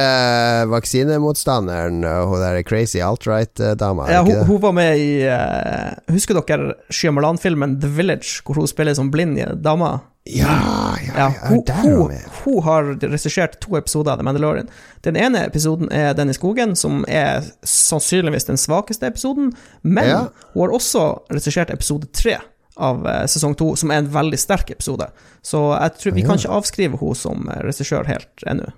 [0.63, 4.09] eh, vaksinemotstanderen, hun der crazy alt-right-dama.
[4.11, 8.97] ja, hun, hun var med i eh, Husker dere Shyamalan-filmen The Village, hvor hun spiller
[8.99, 9.99] som blind dame?
[10.25, 12.13] Ja, ja, Ja, ja, hun, hun
[12.45, 14.69] hun, har regissert to episoder av The Mandalorian.
[15.03, 19.53] Den ene episoden er den i skogen, som er sannsynligvis den svakeste episoden.
[19.83, 20.21] Men Ja.
[20.55, 22.39] hun har også regissert episode tre
[22.77, 25.11] av eh, sesong to, som er en veldig sterk episode.
[25.43, 26.27] Så jeg tror vi Ja.
[26.29, 28.71] kan ikke avskrive henne som eh, regissør helt ennå.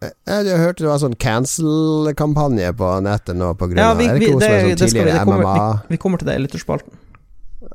[0.00, 0.14] Jeg,
[0.46, 4.20] har hørte det var sånn cancel-kampanje på nettet nå på grunn Ja, av vi, det
[4.20, 6.92] vi, hun det, sånn det tidligere det kommer, vi, vi kommer til det i lytterspalten.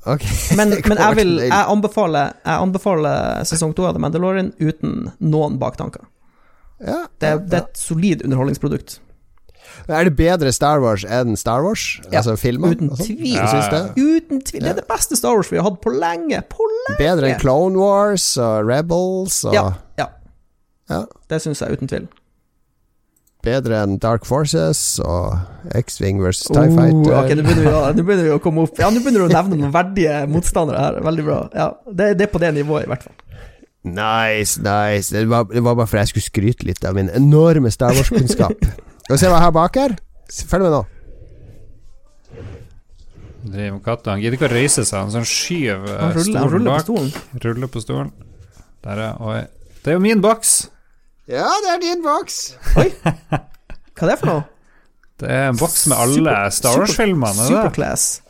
[0.06, 0.24] Ok.
[0.60, 5.56] Men, men jeg, vil, jeg, anbefaler, jeg anbefaler sesong to av The Mandalorian uten noen
[5.62, 6.04] baktanker.
[6.84, 8.98] ja, Det, ja, det er et solid underholdningsprodukt.
[9.88, 11.86] Er det bedre Star Wars enn Star Wars?
[12.12, 12.76] Ja, altså filmer?
[12.76, 13.08] uten sånn?
[13.08, 13.38] tvil.
[13.96, 14.62] Uten tvil.
[14.62, 16.42] Det er det beste Star Wars vi har hatt på lenge.
[16.52, 16.98] På lenge!
[17.00, 19.66] Bedre enn Clone Wars og Rebels og Ja.
[20.00, 20.10] ja.
[20.92, 21.06] Ja.
[21.32, 22.10] Det syns jeg uten tvil.
[23.44, 25.34] Bedre enn Dark Forces og
[25.76, 27.16] X-Wing versus TIE Oh, Fighter.
[27.18, 29.28] ok, nå begynner, vi, å- nå begynner vi å komme opp Ja, nå begynner du
[29.28, 31.00] å nevne noen verdige motstandere her.
[31.04, 31.40] Veldig bra.
[31.54, 33.18] Ja, det, det er på det nivået, i hvert fall.
[33.84, 35.12] Nice, nice.
[35.12, 38.56] Det var, det var bare for jeg skulle skryte litt av min enorme Star Wars-kunnskap.
[39.04, 39.98] Skal vi se hva jeg har bak her?
[40.32, 40.84] Følg med nå.
[43.44, 44.14] Driver med katta.
[44.16, 45.02] Han gidder ikke å reise seg.
[45.04, 46.86] Han sånn skyver eh, stolen på bak.
[46.86, 47.12] stolen.
[47.44, 48.14] Ruller på stolen.
[48.88, 49.42] Der er Oi.
[49.84, 50.70] Det er jo min boks!
[51.30, 52.40] Ja, det er din boks.
[52.78, 52.90] Oi!
[53.00, 54.44] Hva er det for noe?
[55.24, 57.30] Det er en boks med alle Super- Star Wars-filmene.
[57.30, 57.48] er det?
[57.54, 58.22] Superclass.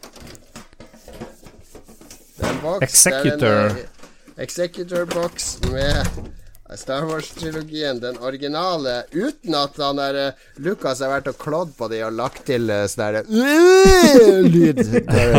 [2.38, 2.84] Det er en boks.
[2.86, 3.40] Executor.
[3.40, 10.46] Det er en, eh, Executor-boks med Star Wars-trilogien, den originale, uten at han der eh,
[10.66, 13.20] Lucas har vært og klådd på de og lagt til uh, sånn
[14.54, 15.38] lyd der,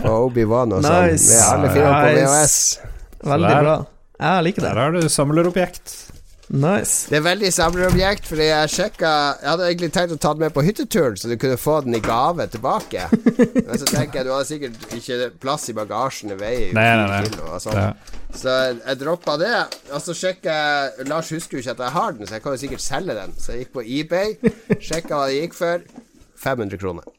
[0.00, 1.30] på Obi-Wan og sånn, Nice.
[1.32, 2.56] med alle fire på VHS.
[3.24, 3.76] Veldig bra.
[4.24, 4.82] Jeg liker Der det.
[4.84, 5.96] har du samlerobjekt.
[6.54, 7.08] Nice.
[7.10, 9.10] Det er veldig samlerobjekt, fordi jeg sjekka
[9.40, 11.96] Jeg hadde egentlig tenkt å ta den med på hytteturen, så du kunne få den
[11.98, 13.08] i gave tilbake.
[13.66, 16.76] Men så tenker jeg du hadde sikkert ikke plass i bagasjen, i veien.
[16.78, 17.58] Nei, nei, nei.
[17.62, 19.52] sånt Så jeg droppa det.
[19.90, 22.54] Og så sjekka jeg Lars husker jo ikke at jeg har den, så jeg kan
[22.54, 23.34] jo sikkert selge den.
[23.40, 24.34] Så jeg gikk på eBay,
[24.78, 25.86] sjekka hva det gikk for.
[26.44, 27.10] 500 kroner.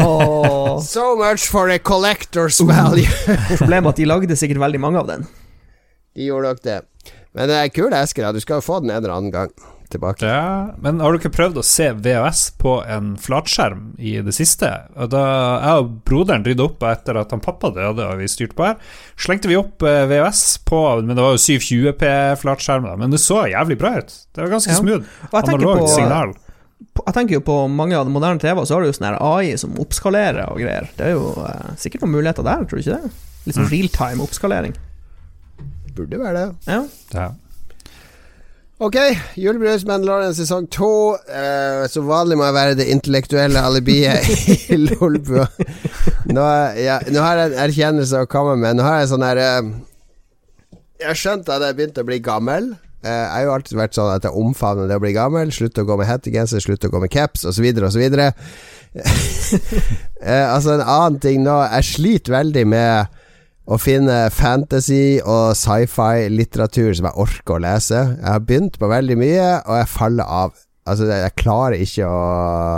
[0.00, 0.80] Oh.
[0.94, 3.08] So much for a collector's value.
[3.58, 5.28] problemet er at de lagde sikkert veldig mange av den.
[6.16, 6.78] De gjorde nok det.
[7.36, 8.32] Men det er kul esker.
[8.32, 9.50] Du skal jo få den en eller annen gang.
[9.88, 10.20] tilbake.
[10.28, 14.68] Ja, men har du ikke prøvd å se VHS på en flatskjerm i det siste?
[15.00, 15.22] Og Da
[15.64, 18.76] jeg og broderen rydda opp etter at han pappa døde og vi styrte på her,
[19.16, 22.96] slengte vi opp eh, VHS på Men det var jo 720P-flatskjerm, da.
[23.00, 24.12] Men det så jævlig bra ut.
[24.34, 24.76] Det var ganske Ja.
[24.76, 25.08] smooth.
[25.32, 26.34] Analogt signal.
[27.06, 29.56] Jeg tenker jo på mange av de moderne TV, så har du jo sånn AI
[29.56, 30.88] som oppskalerer og greier.
[30.98, 33.10] Det er jo eh, sikkert noen muligheter der, tror du ikke det?
[33.46, 34.76] Litt sånn realtime oppskalering.
[35.98, 36.48] Burde være det.
[36.70, 36.80] Ja.
[37.14, 37.28] Ja.
[38.78, 38.94] Ok,
[39.34, 41.16] Julebrus Mandalorian sesong to.
[41.26, 44.28] Uh, som vanlig må jeg være det intellektuelle alibiet
[44.70, 45.48] i Lolbua.
[46.30, 46.44] Nå,
[46.78, 48.78] ja, nå har jeg en erkjennelse å komme med.
[48.78, 49.72] Nå har jeg sånn her uh,
[51.00, 52.70] Jeg har skjønt at jeg begynte å bli gammel.
[53.02, 55.50] Uh, jeg har jo alltid vært sånn at jeg omfavner det å bli gammel.
[55.58, 58.04] Slutte å gå med hettegenser, slutte å gå med caps, osv., osv.
[58.14, 58.30] uh,
[60.22, 63.17] altså, en annen ting nå Jeg sliter veldig med
[63.68, 68.00] å finne fantasy og sci-fi-litteratur som jeg orker å lese.
[68.16, 70.56] Jeg har begynt på veldig mye, og jeg faller av.
[70.88, 72.18] Altså, jeg klarer ikke å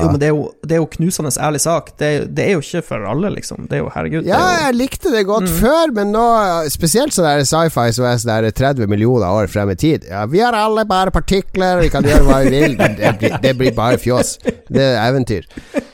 [0.03, 1.93] Jo, men det er jo, det er jo knusende ærlig sak.
[2.01, 3.67] Det, det er jo ikke for alle, liksom.
[3.71, 4.27] Det er jo, herregud.
[4.29, 6.25] Ja, jo, jeg likte det godt før, men nå
[6.73, 10.05] Spesielt sånn der sci-fi som er sånn 30 millioner år frem i tid.
[10.11, 12.77] Ja, vi har alle bare partikler, vi kan gjøre hva vi vil.
[12.81, 14.37] Det blir, det blir bare fjås.
[14.71, 15.47] Det er eventyr.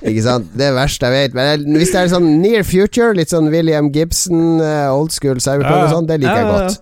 [0.07, 0.51] Ikke sant?
[0.55, 1.35] Det er det verste jeg vet.
[1.37, 5.37] Men jeg- hvis det er sånn near future, litt sånn William Gibson, eh, old school
[5.41, 5.95] cyberpunk og Ja.
[5.95, 6.81] sånn, det liker jeg godt.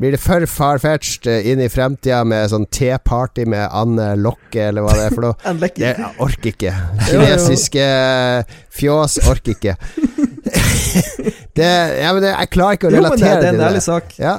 [0.00, 4.86] Blir det for farfetched eh, inn i fremtida med sånn te-party med Anne Lokke, eller
[4.86, 5.68] hva det er for noe?
[5.76, 6.72] jeg orker ikke.
[7.10, 7.84] Kinesiske
[8.80, 9.74] fjås orker ikke.
[11.58, 11.68] det,
[12.00, 13.82] ja, men det, jeg klarer ikke å Jo, men det, relatere det er en ærlig
[13.82, 13.86] det.
[13.86, 14.16] sak.
[14.20, 14.38] Ja.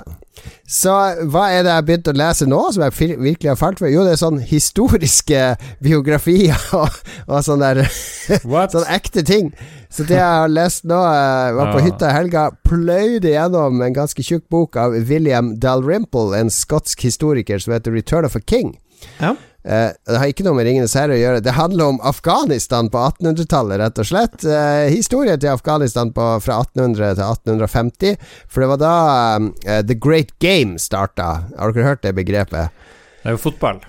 [0.71, 0.93] Så
[1.29, 3.91] hva er det jeg har begynt å lese nå, som jeg virkelig har falt for?
[3.91, 5.41] Jo, det er sånn historiske
[5.85, 6.95] biografier og,
[7.27, 7.91] og sånne der
[8.51, 8.73] What?
[8.73, 9.51] Sånn ekte ting.
[9.91, 14.23] Så det jeg har lest nå var på hytta i helga, pløyde gjennom en ganske
[14.23, 18.77] tjukk bok av William Dalrymple, en skotsk historiker som heter Return of a King.
[19.19, 19.35] Ja.
[19.63, 21.43] Eh, det har ikke noe med Ringenes herre å gjøre.
[21.45, 24.39] Det handler om Afghanistan på 1800-tallet, rett og slett.
[24.45, 28.33] Uh, historie til Afghanistan på, fra 1800 til 1850.
[28.49, 28.95] For det var da
[29.37, 31.31] uh, The Great Game starta.
[31.57, 32.73] Har dere hørt det begrepet?
[33.21, 33.83] Det er jo fotball.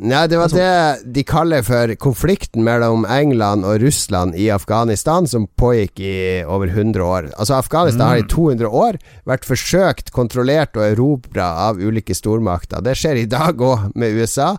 [0.00, 5.46] Nei, det var det de kaller for konflikten mellom England og Russland i Afghanistan, som
[5.58, 7.30] pågikk i over 100 år.
[7.38, 8.98] Altså Afghanistan har i 200 år
[9.28, 12.82] vært forsøkt kontrollert og erobra av ulike stormakter.
[12.84, 14.56] Det skjer i dag òg med USA.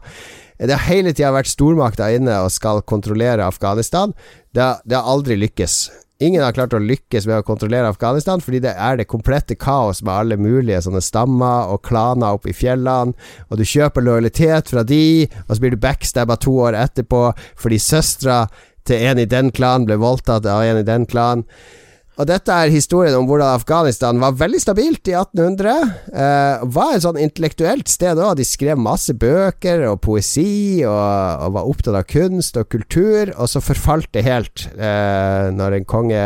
[0.58, 4.16] Det har hele tida vært stormakter inne og skal kontrollere Afghanistan.
[4.56, 5.80] Det har, det har aldri lykkes.
[6.20, 10.00] Ingen har klart å lykkes med å kontrollere Afghanistan, fordi det er det komplette kaos
[10.02, 13.14] med alle mulige sånne stammer og klaner oppe i fjellene,
[13.52, 17.22] og du kjøper lojalitet fra de, og så blir du backstabba to år etterpå
[17.62, 18.48] fordi søstera
[18.88, 21.46] til en i den klanen ble voldtatt av en i den klanen.
[22.18, 25.92] Og dette er historien om hvordan Afghanistan var veldig stabilt i 1800.
[26.10, 28.40] Eh, var et sånn intellektuelt sted òg.
[28.40, 30.98] De skrev masse bøker og poesi, og,
[31.46, 35.88] og var opptatt av kunst og kultur, og så forfalt det helt eh, når en
[35.90, 36.24] konge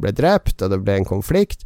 [0.00, 1.62] ble drept, og det ble en konflikt.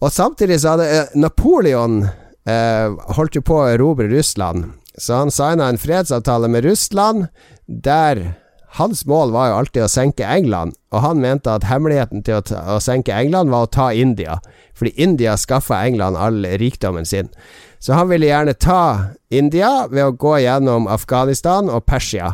[0.00, 2.88] Og samtidig så hadde eh, Napoleon eh,
[3.18, 7.28] holdt jo på å erobre Russland, så han signa en fredsavtale med Russland
[7.68, 8.30] der
[8.78, 12.44] hans mål var jo alltid å senke England, og han mente at hemmeligheten til å,
[12.46, 14.38] ta, å senke England var å ta India,
[14.78, 17.30] fordi India skaffa England all rikdommen sin.
[17.78, 22.32] Så han ville gjerne ta India ved å gå gjennom Afghanistan og Persia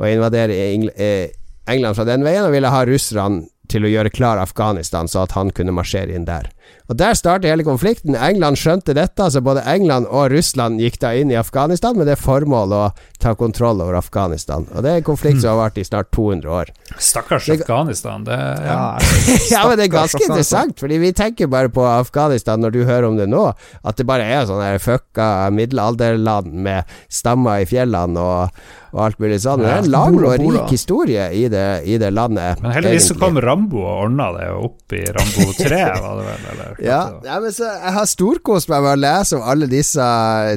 [0.00, 1.30] og invadere eh,
[1.70, 5.36] England fra den veien, og ville ha russerne til å gjøre klar Afghanistan, så at
[5.36, 6.50] han kunne marsjere inn der.
[6.90, 8.16] Og Der startet hele konflikten.
[8.18, 12.18] England skjønte dette, så både England og Russland gikk da inn i Afghanistan med det
[12.20, 12.82] formål å
[13.22, 14.66] ta kontroll over Afghanistan.
[14.74, 16.72] Og det er en konflikt som har vart i snart 200 år.
[16.98, 18.24] Stakkars Det- Afghanistan.
[18.26, 18.76] Det, ja.
[18.98, 18.98] Ja,
[19.54, 23.08] ja, men det er ganske interessant, fordi vi tenker bare på Afghanistan når du hører
[23.08, 23.46] om det nå,
[23.84, 28.62] at det bare er sånne fucka middelalderland med stammer i fjellene og,
[28.92, 29.62] og alt mulig sånn.
[29.64, 32.60] Det er en lang og rik historie i det, i det landet.
[32.62, 36.46] Men heldigvis så kom Rambo og ordna det opp i Rambo 3, var det vel?
[36.52, 40.04] Eller, Ja, ja men så Jeg har storkost meg med å lese om alle disse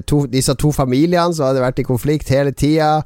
[0.10, 3.02] to, disse to familiene som hadde vært i konflikt hele tida.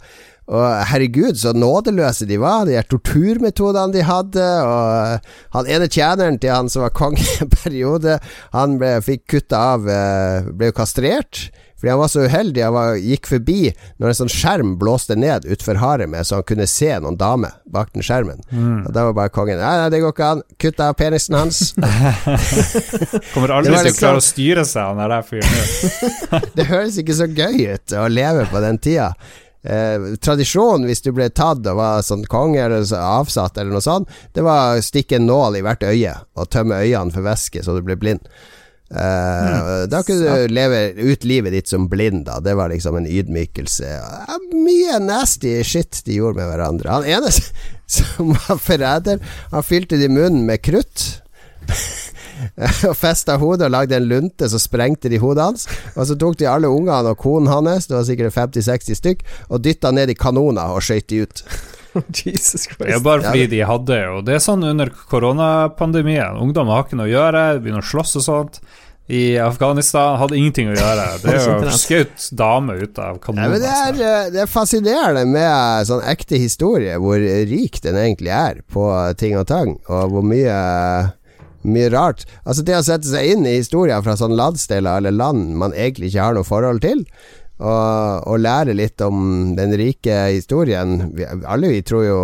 [0.50, 2.66] Og herregud, så nådeløse de var.
[2.66, 4.46] De torturmetodene de hadde.
[4.66, 8.18] Og han ene tjeneren til han som var konge en periode,
[8.56, 11.50] han ble, fikk kutta av eh, Ble jo kastrert.
[11.80, 12.64] Fordi han var så uheldig.
[12.66, 16.68] Han var, gikk forbi når en sånn skjerm blåste ned utfor haremet, så han kunne
[16.68, 18.42] se noen damer bak den skjermen.
[18.86, 20.44] Og da var bare kongen Nei, nei, det går ikke an.
[20.60, 21.62] Kutt av penisen hans.
[23.34, 26.50] Kommer aldri til å liksom- klare å styre seg, han er der fyren.
[26.58, 29.14] Det høres ikke så gøy ut å leve på den tida.
[29.60, 33.84] Eh, tradisjonen hvis du ble tatt og var sånn konge eller så avsatt eller noe
[33.84, 37.64] sånt, det var å stikke en nål i hvert øye og tømme øynene for væske
[37.66, 38.24] så du ble blind.
[38.90, 42.40] Eh, Da kunne du leve ut livet ditt som blind, da.
[42.40, 43.90] Det var liksom en ydmykelse.
[44.54, 46.90] Mye nasty shit de gjorde med hverandre.
[46.90, 47.32] Han ene
[48.00, 49.22] som var forræder,
[49.52, 51.22] han fylte de munnen med krutt.
[52.90, 55.68] og festa hodet og lagde en lunte, så sprengte de hodet hans.
[55.96, 59.64] Og så tok de alle ungene og konen hans, det var sikkert 50-60 stykk, og
[59.66, 61.44] dytta ned i kanoner og skøyt de ut.
[62.24, 62.84] Jesus Christ.
[62.84, 66.38] Det er bare fordi de hadde jo Det er sånn under koronapandemien.
[66.42, 68.62] Ungdommer har ikke noe å gjøre, begynner å slåss og sånt.
[69.10, 71.06] I Afghanistan hadde ingenting å gjøre.
[71.24, 73.56] Det er jo skutt damer ut av kanonen kanoner.
[73.56, 78.36] men det, er, eh, det er fascinerende med sånn ekte historie, hvor rik den egentlig
[78.38, 78.86] er på
[79.18, 80.60] ting og tang, og hvor mye
[81.68, 82.26] mye rart.
[82.46, 86.12] Altså Det å sette seg inn i historier fra sånne landsdeler eller land man egentlig
[86.12, 87.04] ikke har noe forhold til,
[87.60, 92.20] og, og lære litt om den rike historien vi, Alle vi tror jo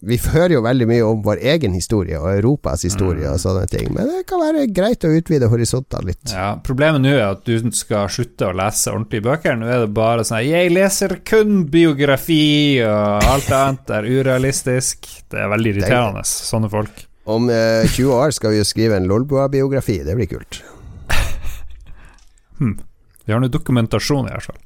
[0.00, 3.88] Vi hører jo veldig mye om vår egen historie og Europas historie og sånne ting,
[3.92, 6.30] men det kan være greit å utvide horisontene litt.
[6.30, 9.58] Ja, Problemet nå er at du skal slutte å lese ordentlige bøker.
[9.58, 15.10] Nå er det bare sånn Jeg leser kun biografi, og alt annet er urealistisk.
[15.28, 17.02] Det er veldig irriterende, sånne folk.
[17.28, 19.98] Om eh, 20 år skal vi jo skrive en Lolboa-biografi.
[20.06, 20.62] det blir kult.
[23.28, 24.60] Vi har nå dokumentasjon, i hvert fall.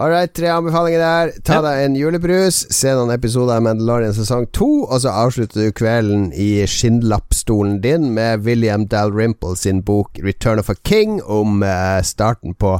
[0.00, 1.32] Alright, tre anbefalinger der.
[1.44, 1.62] Ta Ja.
[1.66, 6.32] deg en julebrus, se noen episoder av Mandalorian sesong to, og så avslutter du kvelden
[6.32, 12.54] i skinnlappstolen din med William Dalrymple sin bok 'Return of a King', om eh, starten
[12.54, 12.78] på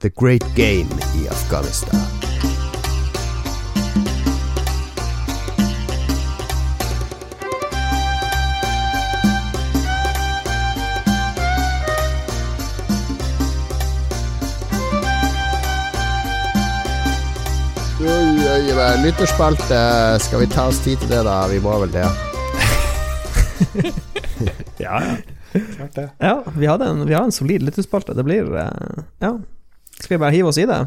[0.00, 2.25] The Great Game i Afghanistan.
[19.06, 20.18] Lytterspalte.
[20.20, 21.46] Skal vi ta oss tid til det, da?
[21.50, 22.06] Vi må vel det.
[24.76, 25.14] Ja, ja.
[25.76, 26.10] Klart det.
[26.20, 28.12] Ja, vi, har en, har en solid lytterspalte.
[28.14, 29.30] Det blir eh, Ja.
[29.96, 30.82] Skal vi bare hive oss i det?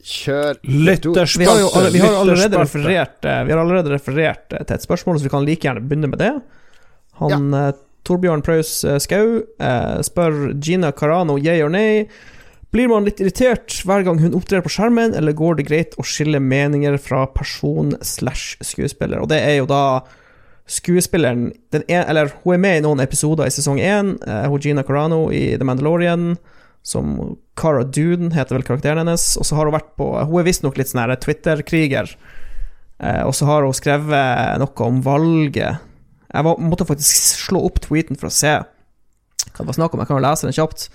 [0.00, 0.56] Kjør.
[0.62, 1.42] Lytterspalte.
[1.42, 4.86] Vi har jo vi har allerede referert eh, Vi har allerede referert eh, til et
[4.86, 6.32] spørsmål, så vi kan like gjerne begynne med det.
[7.20, 7.66] Han ja.
[8.08, 8.72] Torbjørn Praus
[9.04, 12.06] Skau eh, spør Gina Carano yay or nay.
[12.70, 16.06] Blir man litt irritert hver gang hun opptrer på skjermen, eller går det greit å
[16.06, 19.18] skille meninger fra person slash skuespiller?
[19.18, 20.02] Og det er jo da
[20.70, 24.84] skuespilleren en, Eller hun er med i noen episoder i sesong én, eh, hun Gina
[24.86, 26.36] Carano i The Mandalorian,
[26.86, 30.46] som Cara Dune heter vel karakteren hennes, og så har hun vært på Hun er
[30.46, 32.14] visstnok litt sånn Twitter-kriger,
[33.00, 35.82] eh, og så har hun skrevet noe om valget.
[36.30, 38.60] Jeg måtte faktisk slå opp tweeten for å se
[39.50, 40.00] hva det var snakk om.
[40.00, 40.86] Jeg kan jo lese den kjapt.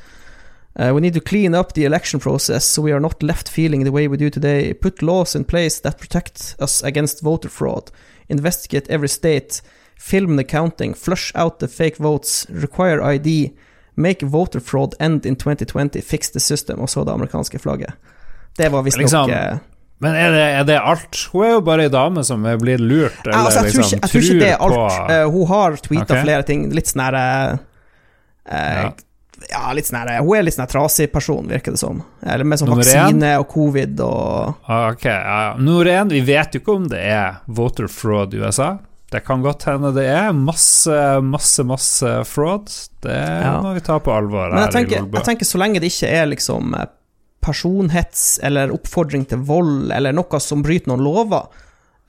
[0.77, 3.85] Uh, we need to clean up the election process so we are not left feeling
[3.85, 4.73] the way we do today.
[4.73, 7.91] Put laws in place that protect us against voter fraud.
[8.27, 9.61] Investigate every state.
[9.97, 10.93] Film the counting.
[10.93, 12.45] Flush out the fake votes.
[12.49, 13.53] Require ID.
[13.95, 16.01] Make voter fraud end in 2020.
[16.01, 16.79] Fix the system.
[16.79, 17.93] Og så det amerikanske flagget.
[18.57, 19.57] Det var visstnok Liksom, eh,
[19.97, 21.29] Men er det, er det alt?
[21.31, 23.97] Hun er jo bare ei dame som er blitt lurt, eller altså, jeg, tror liksom
[23.97, 24.73] ikke, jeg tror ikke det er alt.
[24.75, 26.23] på Eh, hun har tweeta okay.
[26.23, 26.65] flere ting.
[26.75, 27.25] Litt sånn herre
[27.55, 27.59] uh,
[28.51, 28.89] eh, Ja.
[29.49, 29.71] Ja.
[29.75, 32.01] litt sånn her Hun er litt sånn trasig person, virker det som.
[32.23, 35.55] Eller med sånn Nummer vaksine og covid og Ah, Ok, ja.
[35.59, 38.77] Nummer én, vi vet jo ikke om det er voter fraud i USA.
[39.11, 42.67] Det kan godt hende det er masse, masse, masse fraud.
[43.05, 43.59] Det Ja.
[43.61, 46.25] må vi ta på alvor Men jeg tenker, jeg tenker så lenge det ikke er
[46.31, 46.87] liksom eh,
[47.45, 51.45] personhets eller oppfordring til vold eller noe som bryter noen lover,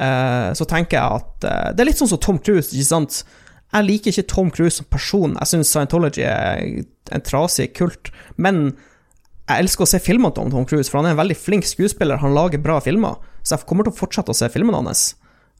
[0.01, 3.20] eh, så tenker jeg at eh, Det er litt sånn som Tom Cruise, ikke sant?
[3.77, 5.36] Jeg liker ikke Tom Cruise som person.
[5.36, 6.62] Jeg syns Scientology er
[7.12, 8.09] en trasig kult.
[8.40, 8.70] Men
[9.47, 12.23] jeg elsker å se filmene om Tom Cruise, for han er en veldig flink skuespiller.
[12.23, 15.11] Han lager bra filmer, så jeg kommer til å fortsette å se filmene hans.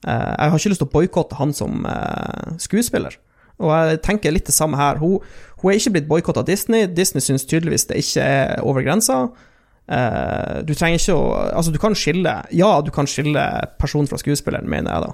[0.03, 3.19] Eh, jeg har ikke lyst til å boikotte han som eh, skuespiller.
[3.63, 4.99] Og jeg tenker litt det samme her.
[5.01, 5.21] Hun,
[5.61, 6.89] hun er ikke blitt boikotta av Disney.
[6.89, 9.23] Disney syns tydeligvis det ikke er over grensa.
[9.87, 13.45] Eh, du trenger ikke å Altså, du kan skille Ja, du kan skille
[13.79, 15.13] personen fra skuespilleren, mener jeg da.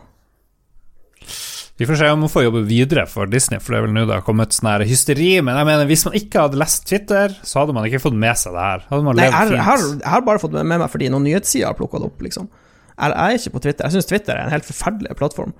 [1.83, 4.05] Vi får se om hun får jobbe videre for Disney, for det er vel nå
[4.07, 5.33] det har kommet sånn her hysteri.
[5.43, 8.39] Men jeg mener, hvis man ikke hadde lest Twitter, så hadde man ikke fått med
[8.39, 8.85] seg det her.
[8.87, 9.65] Hadde man Nei, levd jeg, fint.
[9.67, 12.47] har, jeg har bare fått med meg fordi noen nyhetssider har plukka det opp, liksom.
[12.93, 13.83] Jeg, er ikke på Twitter.
[13.83, 15.51] Jeg syns Twitter er en helt forferdelig plattform.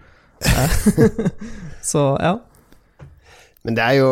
[1.92, 2.38] Så ja.
[3.68, 4.10] Men det er jo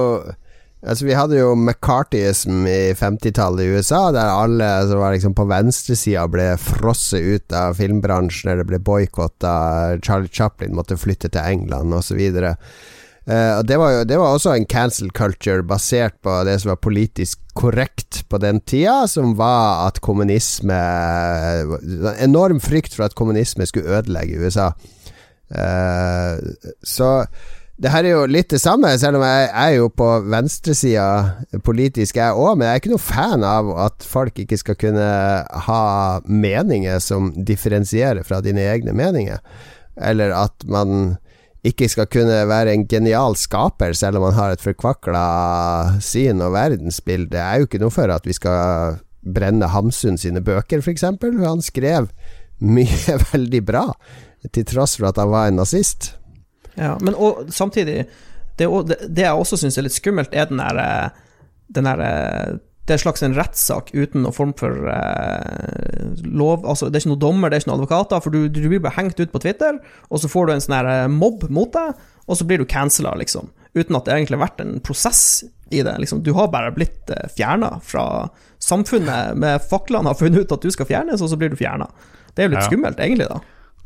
[0.81, 5.45] Altså Vi hadde jo McCartyism i 50-tallet i USA, der alle som var liksom på
[5.49, 9.53] venstresida ble frosset ut av filmbransjen, eller ble boikotta.
[10.01, 12.17] Charlie Chaplin måtte flytte til England, osv.
[13.29, 16.71] Uh, og det var jo Det var også en cancel culture basert på det som
[16.71, 20.81] var politisk korrekt på den tida, som var at kommunisme
[22.17, 24.71] Enorm frykt for at kommunisme skulle ødelegge USA.
[25.53, 26.41] Uh,
[26.81, 27.11] så
[27.81, 31.05] det her er jo litt det samme, selv om jeg er jo på venstresida
[31.65, 32.57] politisk, jeg òg.
[32.57, 35.07] Men jeg er ikke noe fan av at folk ikke skal kunne
[35.67, 35.83] ha
[36.27, 39.41] meninger som differensierer fra dine egne meninger.
[39.97, 41.15] Eller at man
[41.65, 45.25] ikke skal kunne være en genial skaper selv om man har et forkvakla
[46.01, 47.33] syn og verdensbilde.
[47.33, 51.05] Det er jo ikke noe for at vi skal brenne Hamsun sine bøker, f.eks.
[51.21, 52.09] Han skrev
[52.61, 53.87] mye veldig bra,
[54.53, 56.15] til tross for at han var en nazist.
[56.79, 58.05] Ja, men og, samtidig
[58.59, 58.67] Det,
[59.09, 61.11] det jeg også syns er litt skummelt, er den der,
[61.73, 62.01] den der,
[62.85, 67.03] det er en slags en rettssak uten noen form for eh, lov Altså, det er
[67.05, 69.33] ikke noen dommer, det er ikke noen advokater, for du, du blir bare hengt ut
[69.33, 69.79] på Twitter,
[70.09, 73.15] og så får du en sånn her mobb mot deg, og så blir du cancela,
[73.17, 73.49] liksom.
[73.73, 75.23] Uten at det egentlig har vært en prosess
[75.71, 75.93] i det.
[76.03, 76.23] Liksom.
[76.23, 78.05] Du har bare blitt uh, fjerna fra
[78.61, 81.87] samfunnet med faklene har funnet ut at du skal fjernes, og så blir du fjerna.
[82.35, 82.67] Det er jo litt ja.
[82.67, 83.39] skummelt, egentlig, da.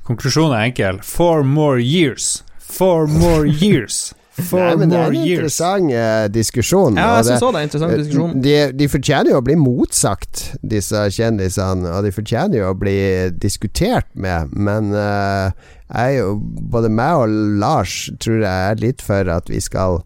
[0.06, 1.00] Konklusjonen er enkel.
[1.06, 2.44] Four more years.
[2.66, 4.14] Four more years.
[4.36, 5.30] For Nei, men det er en years.
[5.32, 6.98] interessant uh, diskusjon.
[7.00, 8.34] Ja, jeg syns òg det er en interessant diskusjon.
[8.44, 12.98] De, de, fortjener jo å bli motsagt, disse kjendisene, og de fortjener jo å bli
[13.40, 15.56] diskutert med, men uh,
[15.88, 16.26] jeg,
[16.74, 20.02] både meg og Lars tror jeg er litt for at vi skal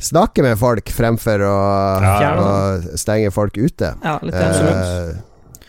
[0.00, 1.58] snakke med folk fremfor å,
[2.06, 2.32] ja.
[2.38, 3.96] å stenge folk ute.
[3.98, 5.18] Ja, litt uh,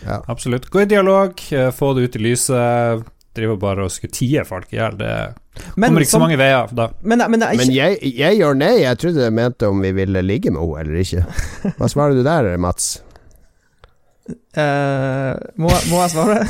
[0.06, 0.22] ja.
[0.30, 0.70] Absolutt.
[0.70, 1.42] Gå i dialog,
[1.74, 3.10] få det ut i lyset.
[3.38, 5.02] Driver bare og skulle tie folk i hjel.
[5.02, 5.16] Det
[5.76, 6.88] men, kommer ikke så mange veier da.
[7.04, 7.60] Men, men, ikke...
[7.60, 8.74] men jeg, jeg, gjør nei.
[8.86, 11.24] Jeg trodde du mente om vi ville ligge med henne eller ikke.
[11.80, 12.94] Hva svarer du der, Mats?
[14.52, 16.42] Uh, må, må, jeg svare?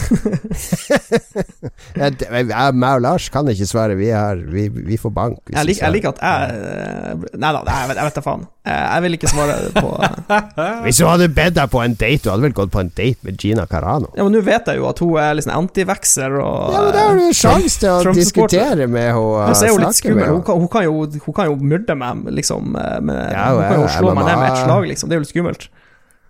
[2.01, 3.97] jeg, meg og Lars kan ikke svare.
[3.99, 5.37] Vi, er, vi, vi får bank.
[5.53, 8.47] Jeg, lik, jeg, liker at jeg Nei da, jeg, vet da faen.
[8.65, 9.87] Jeg vil ikke svare på
[10.85, 13.27] Hvis hun hadde bedt deg på en date, du hadde vel gått på en date
[13.27, 14.09] med Gina Carano?
[14.17, 17.05] Ja, men Nå vet jeg jo at hun er liksom antivekser og Ja, men Da
[17.05, 19.45] har du sjanse til å diskutere med henne.
[19.51, 20.25] Hun er jo litt skummel.
[20.31, 22.73] Hun, hun, kan jo, hun kan jo myrde meg, liksom.
[22.73, 25.09] Med, ja, hun, kan jo slå meg ned med et slag, liksom.
[25.09, 25.69] Det er jo litt skummelt.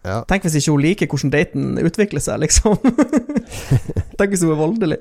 [0.01, 0.21] Ja.
[0.29, 2.77] Tenk hvis ikke hun liker hvordan daten utvikler seg, liksom.
[4.17, 4.99] Tenk hvis hun er voldelig.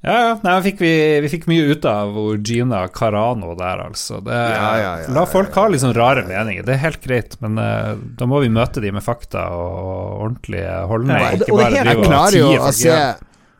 [0.00, 0.36] Ja, ja.
[0.46, 2.14] Nei, fikk vi, vi, fikk mye ut av
[2.46, 4.22] Gina Carano der, altså.
[4.24, 6.64] Det, ja, ja, la folk ha litt sånn rare meninger.
[6.64, 10.78] Det er helt greit, men uh, da må vi møte de med fakta og ordentlige
[10.88, 11.42] holdninger.
[11.42, 11.84] Ikke bare
[12.30, 13.02] drive og tie.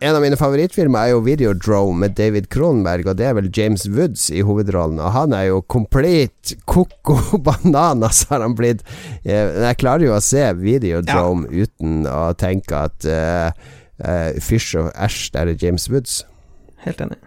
[0.01, 3.85] En av mine favorittfilmer er jo Videodrome med David Kronberg, og det er vel James
[3.93, 4.97] Woods i hovedrollen.
[4.97, 8.81] Og han er jo complete koko bananas, har han blitt.
[9.29, 11.67] Jeg klarer jo å se Videodrome ja.
[11.69, 13.53] uten å tenke at uh,
[14.01, 16.23] uh, fysj og æsj, der er James Woods.
[16.87, 17.21] Helt enig.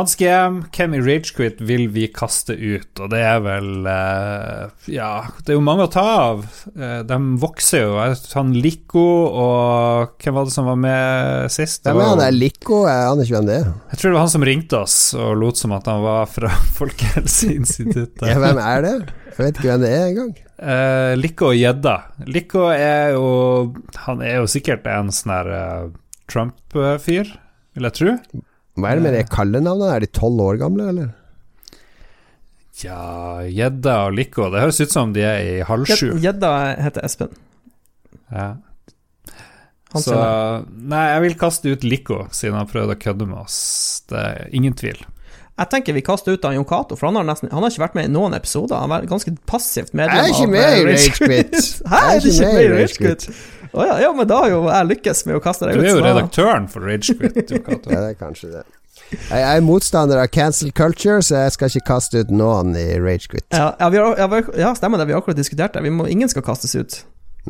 [0.00, 0.62] Hans GM,
[0.94, 2.88] i Ragequit vil vi kaste ut?
[2.96, 6.46] Og det er vel uh, Ja, det er jo mange å ta av.
[6.72, 7.98] Uh, de vokser jo.
[8.32, 11.84] Han Lico og Hvem var det som var med sist?
[11.84, 12.80] Hvem er han der Lico?
[12.88, 13.70] Jeg aner ikke hvem det er.
[13.92, 16.54] Jeg tror det var han som ringte oss og lot som at han var fra
[16.80, 18.24] Folkehelseinstituttet.
[18.24, 18.96] ja, hvem er det?
[19.30, 20.36] Jeg vet ikke hvem det er engang.
[20.60, 21.96] Uh, Lico og gjedda.
[22.28, 23.26] Lico er jo
[24.08, 25.90] Han er jo sikkert en sånn her uh,
[26.32, 27.36] Trump-fyr,
[27.76, 28.14] vil jeg tro.
[28.82, 29.92] Hva er det med de kallenavnet?
[29.94, 31.12] Er de tolv år gamle, eller?
[32.80, 34.48] Ja, gjedda og Lico.
[34.52, 36.14] Det høres ut som de er i halv sju.
[36.22, 37.32] Gjedda heter Espen.
[38.32, 38.48] Ja.
[39.90, 40.16] Han Så
[40.70, 43.58] Nei, jeg vil kaste ut Lico, siden han prøvde å kødde med oss.
[44.08, 45.00] Det er ingen tvil.
[45.60, 47.82] Jeg tenker vi kaster ut av Jon Cato, for han har, nesten, han har ikke
[47.82, 48.78] vært med i noen episoder.
[48.80, 51.56] Han har vært ganske passivt medlem av Jeg er ikke med i Ragequit!
[51.90, 53.26] Hæ, er du ikke med i Ragequit?
[53.70, 55.84] Å ja, ja, men da har jo jeg lykkes med å kaste deg ut.
[55.84, 58.64] Du er jo redaktøren for Ragequit, ja, det er kanskje det.
[59.10, 63.46] Jeg er motstander av cancel culture, så jeg skal ikke kaste ut noen i Ragequit.
[63.54, 65.08] Ja, ja, ja, stemmer det.
[65.10, 65.82] Vi har akkurat diskutert det.
[65.90, 67.00] Må, ingen skal kastes ut.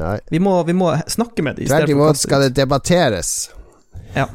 [0.01, 0.19] Nei.
[0.31, 1.69] Vi må, vi må snakke med dem.
[1.69, 3.51] Tvert imot skal det debatteres.
[4.15, 4.29] Ja.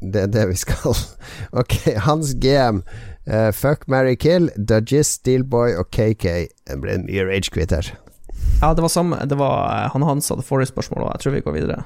[0.00, 0.96] Det er det vi skal.
[1.60, 2.82] ok, Hans GM.
[3.26, 6.26] Uh, fuck, marry, kill, Dudgies, Steelboy og KK.
[6.66, 7.94] Det ble mye ragequit her.
[8.60, 11.34] Ja, det var samme Det var eh, han Hans hadde forrige spørsmål, og jeg tror
[11.36, 11.82] vi går videre.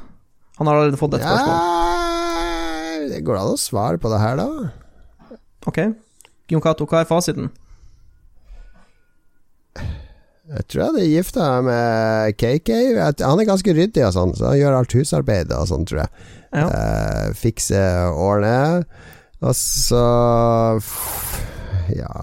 [0.60, 3.08] Han har allerede fått et ja, spørsmål.
[3.10, 4.46] Det går an å svare på det her, da.
[5.70, 5.80] Ok.
[6.52, 7.50] Jon Cato, hva er fasiten?
[10.50, 12.70] Jeg tror jeg hadde gifta meg med KK.
[13.22, 16.30] Han er ganske ryddig og sånn, så han gjør alt husarbeidet og sånn, tror jeg.
[16.50, 16.64] Ja.
[16.66, 17.82] Uh, fikse,
[18.18, 18.82] årene.
[19.40, 20.04] Og så
[21.94, 22.16] Ja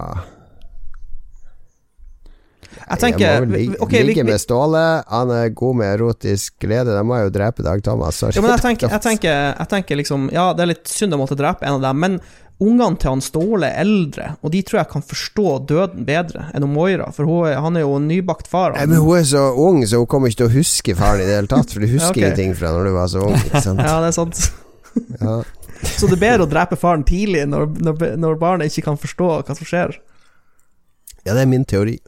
[2.88, 4.84] jeg tenker må ligge, okay, ligge med Ståle.
[5.12, 6.96] Han er god med erotisk glede.
[6.96, 8.20] Da må jeg jo drepe Dag Thomas.
[8.24, 11.20] Ja, men jeg tenker, jeg, tenker, jeg tenker, liksom Ja, det er litt synd å
[11.20, 12.20] måtte drepe en av dem, men
[12.58, 16.66] ungene til han Ståle er eldre, og de tror jeg kan forstå døden bedre enn
[16.72, 18.74] Moira, for hun, han er jo en nybakt far.
[18.74, 21.28] Nei, men hun er så ung, så hun kommer ikke til å huske faren i
[21.28, 22.24] det hele tatt, for du husker okay.
[22.26, 23.38] ingenting fra når du var så ung.
[23.54, 24.42] ja, det er sant.
[25.22, 25.38] ja.
[25.78, 29.32] Så det er bedre å drepe faren tidlig, når, når, når barnet ikke kan forstå
[29.46, 29.94] hva som skjer.
[31.22, 31.98] Ja, det er min teori.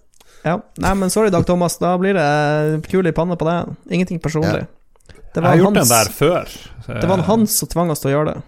[0.45, 0.57] Ja.
[0.81, 1.77] Nei, men sorry, Dag Thomas.
[1.81, 3.75] Da blir det kul i panna på deg.
[3.93, 4.67] Ingenting personlig.
[5.31, 6.55] Det Jeg var, har gjort hans, den der før.
[7.01, 8.41] det var han som tvang oss til å gjøre det.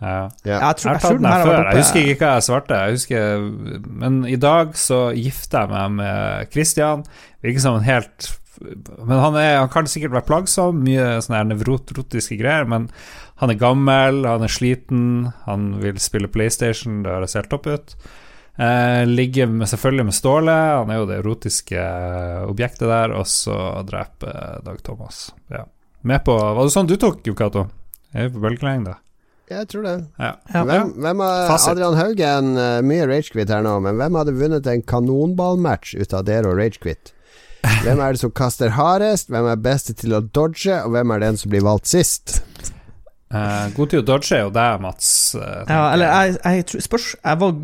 [0.00, 0.20] Ja.
[0.48, 0.58] Ja.
[0.70, 1.66] Jeg tror, Jeg jeg den den her her før.
[1.70, 2.78] Jeg husker ikke hva jeg svarte.
[2.80, 3.48] Jeg husker,
[4.00, 7.02] men i dag så gifter jeg meg med Christian.
[7.44, 11.46] Virker som en helt Men han, er, han kan sikkert være plagsom, mye sånne her
[11.48, 12.90] nevrotiske greier, men
[13.40, 17.94] han er gammel, han er sliten, han vil spille PlayStation, det høres helt topp ut.
[18.60, 21.84] Eh, ligger med, selvfølgelig med Ståle, han er jo det erotiske
[22.50, 23.54] objektet der, og så
[23.88, 25.30] dreper Dag Thomas.
[25.48, 25.62] Ja.
[26.04, 27.66] Med på Var det sånn du tok, Jo Cato?
[28.12, 28.96] Jeg er på bølgelengde.
[29.50, 29.94] Jeg tror det.
[30.20, 30.34] Ja.
[30.54, 30.60] Ja.
[30.68, 34.82] Hvem, hvem har, Adrian Haugen, eh, mye ragequit her nå, men hvem hadde vunnet en
[34.92, 37.14] kanonballmatch ut av dere og ragequit?
[37.84, 41.24] Hvem er det som kaster hardest, hvem er best til å dodge, og hvem er
[41.24, 42.38] den som blir valgt sist?
[43.30, 45.10] Eh, god til å dodge er jo deg, Mats.
[45.34, 46.38] eh, Ja, eller jeg.
[46.44, 47.56] jeg, jeg, spørs Jeg var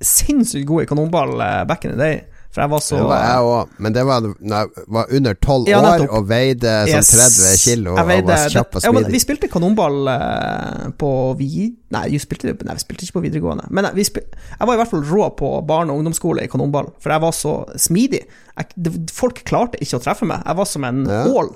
[0.00, 2.20] sinnssykt god i kanonball eh, back in the day,
[2.50, 5.36] for jeg var så Det var jeg òg, men det var da jeg var under
[5.38, 7.10] tolv Ja, år og veide sånn Yes.
[7.14, 9.04] 30 kilo og veide var kjapp og smidig.
[9.06, 9.12] ja.
[9.14, 11.68] Vi spilte kanonball eh, på vi...
[11.94, 13.68] Nei, vi spilte, nei, vi spilte ikke på videregående.
[13.70, 16.50] Men eh, vi spil, jeg var i hvert fall rå på barne- og ungdomsskole i
[16.50, 18.24] kanonball, for jeg var så smidig.
[18.58, 20.42] Jeg, folk klarte ikke å treffe meg.
[20.46, 21.52] Jeg var som en ål.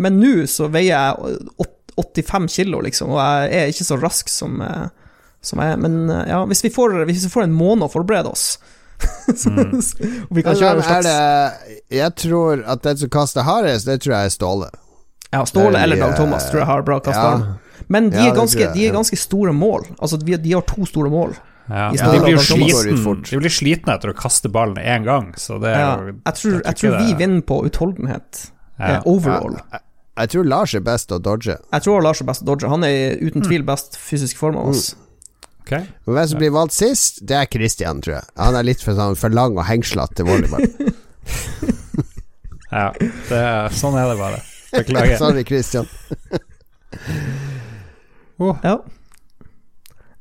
[0.00, 1.40] Men nå så veier jeg
[2.00, 5.03] 85 kilo, liksom, og jeg er ikke så rask som, som
[5.52, 5.76] er.
[5.76, 8.58] Men eh, ja, hvis vi, får, hvis vi får en måned å forberede oss
[9.28, 9.72] mm.
[10.30, 13.98] og vi kan kjøre en slags det Jeg tror at den som kaster hardest, det
[14.04, 14.68] tror jeg er Ståle.
[15.34, 17.42] Ja, Ståle er eller Dag Thomas eh, tror jeg har bra kastearm.
[17.42, 17.80] Ja.
[17.90, 19.88] Men de, Ja, er det ganske, de er ganske store mål.
[19.98, 21.34] Altså, de, de har to store mål.
[21.68, 21.90] Ja.
[21.96, 25.56] Ja, de, blir Thomas sliten, de blir slitne etter å kaste ballen én gang, så
[25.62, 28.44] det er Ja, jo jeg tror, jeg tror vi vinner på utholdenhet.
[28.78, 28.98] Ja.
[28.98, 29.56] eh, overall.
[29.72, 29.80] Jeg,
[30.14, 31.56] jeg tror Lars er best å dodge.
[31.58, 32.68] Jeg tror Lars er best å dodge.
[32.70, 34.92] Han er uten tvil best fysisk form av oss.
[35.64, 35.70] Ok.
[36.04, 38.26] Men hvem som blir valgt sist, det er Christian, tror jeg.
[38.36, 40.68] Han er litt for, sånn, for lang og hengslete til volleyball.
[42.74, 44.40] Ja, det er, sånn er det bare.
[44.72, 45.12] Beklager.
[45.20, 45.86] Sorry, Christian.
[48.64, 48.80] Ja.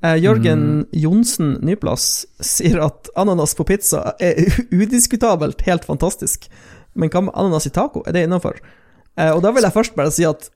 [0.04, 0.86] Eh, Jørgen Mm.
[1.02, 2.06] Johnsen Nyplass
[2.44, 4.38] sier at ananas på pizza er
[4.70, 6.46] udiskutabelt helt fantastisk.
[6.94, 8.04] Men hva med ananas i taco?
[8.06, 8.60] Er det innafor?
[9.18, 10.52] Eh, og da vil jeg først bare si at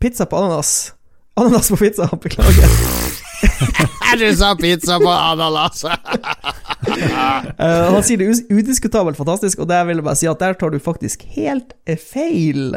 [0.00, 0.92] pizza på ananas
[1.36, 2.70] Ananas på pizza, beklager.
[4.20, 5.84] Du sa pizza på ananas!
[5.88, 5.94] uh,
[7.58, 10.70] han sier det er udiskutabelt fantastisk, og der vil jeg bare si at der tar
[10.74, 12.76] du faktisk helt eh, feil.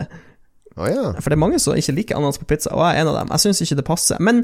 [0.77, 1.11] Oh, ja.
[1.17, 3.19] For det er mange som ikke liker ananas på pizza, og jeg er en av
[3.19, 3.33] dem.
[3.35, 4.17] Jeg syns ikke det passer.
[4.23, 4.43] Men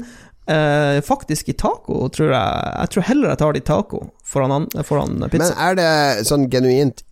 [0.50, 4.52] uh, faktisk i taco tror jeg Jeg tror heller jeg tar det i taco foran,
[4.52, 5.90] an- foran Men er det
[6.28, 7.04] sånn genuint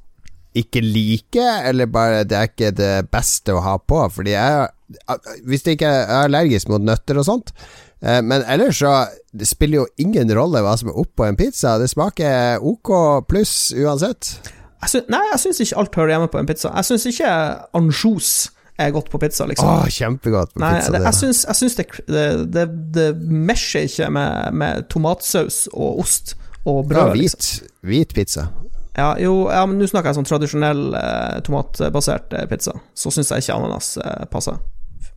[0.59, 4.03] ikke like, eller bare det er ikke det beste å ha på?
[4.13, 4.67] Fordi jeg
[5.49, 9.47] Hvis det ikke er er allergisk mot nøtter og sånt, eh, men ellers så Det
[9.47, 11.77] spiller jo ingen rolle hva som er oppå en pizza.
[11.79, 12.91] Det smaker OK
[13.31, 14.35] pluss uansett.
[14.83, 16.73] Jeg synes, nei, jeg syns ikke alt hører hjemme på en pizza.
[16.77, 17.31] Jeg syns ikke
[17.79, 18.33] ansjos
[18.83, 19.69] er godt på pizza, liksom.
[19.69, 20.93] Åh, kjempegodt på Nei, pizza.
[20.93, 22.25] det, jeg syns, jeg syns det, det,
[22.57, 22.65] det,
[22.97, 26.35] det mesjer ikke med, med tomatsaus og ost
[26.65, 27.15] og Ja, brød.
[27.17, 27.69] hvit, liksom.
[27.93, 28.49] hvit pizza.
[28.97, 32.75] Ja, jo, ja, men nå snakker jeg sånn tradisjonell eh, tomatbasert eh, pizza.
[32.95, 34.59] Så syns jeg ikke ananas eh, passer.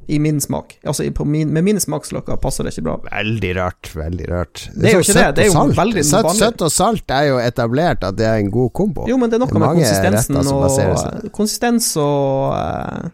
[0.08, 0.76] I min smak.
[0.86, 2.96] Altså, på min, med mine smaksløker passer det ikke bra.
[3.10, 3.90] Veldig rart.
[3.96, 4.68] Veldig rart.
[4.76, 7.30] Det er jo ikke det, søtt det er jo veldig søtt, søtt og salt er
[7.32, 9.08] jo etablert at det er en god kombo.
[9.10, 13.10] Jo, men det er noe Det er med konsistensen og Konsistens og eh,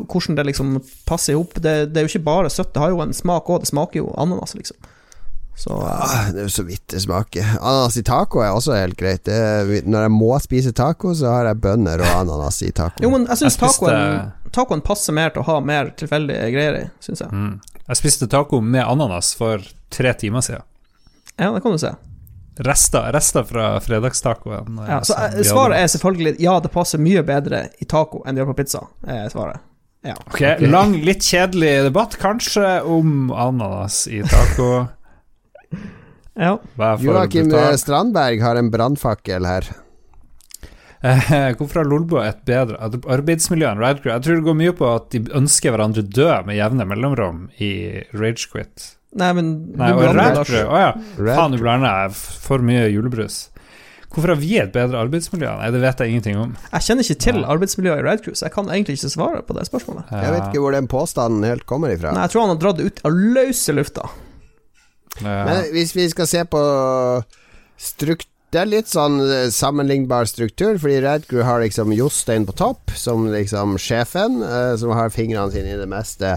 [0.00, 0.78] hvordan det liksom
[1.08, 1.54] passer i hop.
[1.60, 3.62] Det, det er jo ikke bare søtt, det har jo en smak òg.
[3.66, 4.76] Det smaker jo ananas, liksom.
[5.62, 7.56] Så eh, Ah, det er jo så vidt det smaker.
[7.60, 9.24] Ananas i taco er også helt greit.
[9.28, 13.02] Det når jeg må spise taco, så har jeg bønner og ananas i taco.
[13.04, 16.50] Jo, men jeg syns taco er tacoen, tacoen passer mer til å ha mer tilfeldige
[16.54, 17.32] greier i, syns jeg.
[17.32, 17.58] Mm.
[17.88, 20.64] Jeg spiste taco med ananas for tre timer siden.
[21.36, 21.94] Ja, det kan du se.
[22.62, 24.80] Rester, rester fra fredagstacoen.
[24.88, 28.36] Ja, så som eh, svaret er selvfølgelig ja, det passer mye bedre i taco enn
[28.36, 28.82] det gjør på pizza.
[29.08, 29.64] Er svaret.
[30.02, 30.16] Ja.
[30.26, 34.68] Ok, Lang, litt kjedelig debatt, kanskje, om ananas i taco.
[36.46, 36.56] ja.
[37.00, 37.54] Joakim?
[37.78, 39.70] Strandberg har en brannfakkel her.
[41.02, 42.76] Eh, Hvorfor har Lolbua et bedre
[43.10, 44.12] arbeidsmiljø enn Radcrew?
[44.14, 47.72] Jeg tror det går mye på at de ønsker hverandre død med jevne mellomrom i
[48.14, 48.92] Ragequit.
[49.18, 52.14] Nei, men Nei, du og blander, Å ja, faen, du blander jeg
[52.46, 53.48] for mye julebrus.
[54.12, 55.50] Hvorfor har vi et bedre arbeidsmiljø?
[55.58, 56.50] Nei, det vet jeg ingenting om.
[56.70, 59.56] Jeg kjenner ikke til arbeidsmiljøet i Red Crew, så jeg kan egentlig ikke svare på
[59.56, 60.10] det spørsmålet.
[60.12, 62.12] Jeg vet ikke hvor den påstanden helt kommer ifra.
[62.12, 64.08] Nei, jeg tror han har dratt det ut av løse lufta.
[65.20, 65.38] Ja.
[65.48, 66.60] Men hvis vi skal se på
[67.82, 72.52] strukt Det er litt sånn eh, sammenlignbar struktur, fordi Red Crew har liksom Jostein på
[72.52, 76.34] topp, som liksom sjefen, eh, som har fingrene sine i det meste.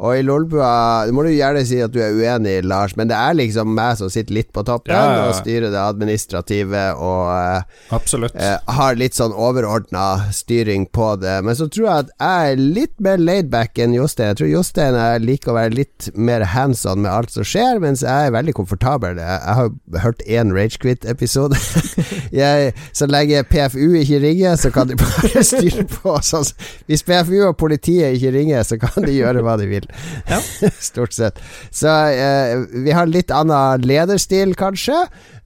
[0.00, 3.16] Og i Lolbua Det må du gjerne si at du er uenig, Lars, men det
[3.18, 7.26] er liksom meg som sitter litt på toppen Ja, ja, og styrer det administrative og
[7.34, 8.36] eh, Absolutt.
[8.38, 11.36] eh, har litt sånn overordna styring på det.
[11.44, 14.32] Men så tror jeg at jeg er litt mer laidback enn Jostein.
[14.32, 17.80] Jeg tror Jostein er liker å være litt mer hands on med alt som skjer,
[17.82, 19.20] mens jeg er veldig komfortabel.
[19.20, 19.70] Jeg, har
[20.04, 21.58] hørt én Ragequit-episode.
[22.96, 26.16] Så lenge PFU ikke ringer, så kan de bare styre på.
[26.24, 26.46] Sånn.
[26.88, 29.89] Hvis PFU og politiet ikke ringer, så kan de gjøre hva de vil.
[30.30, 30.38] Ja.
[30.90, 31.38] Stort sett.
[31.74, 34.96] Så eh, vi har litt annen lederstil, kanskje.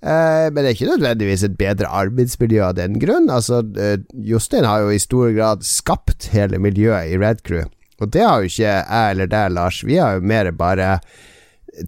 [0.05, 3.31] Eh, men det er ikke nødvendigvis et bedre arbeidsmiljø av den grunn.
[3.33, 3.99] Altså, eh,
[4.29, 7.65] Jostein har jo i stor grad skapt hele miljøet i Red Crew.
[8.03, 9.83] Og det har jo ikke jeg eller deg, Lars.
[9.87, 10.99] Vi har jo mer bare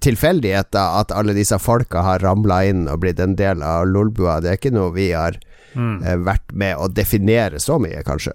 [0.02, 4.40] tilfeldigheter at alle disse folka har ramla inn og blitt en del av Lolbua.
[4.42, 5.38] Det er ikke noe vi har
[5.76, 6.02] Mm.
[6.06, 8.32] eh, vært med å definere så mye, kanskje.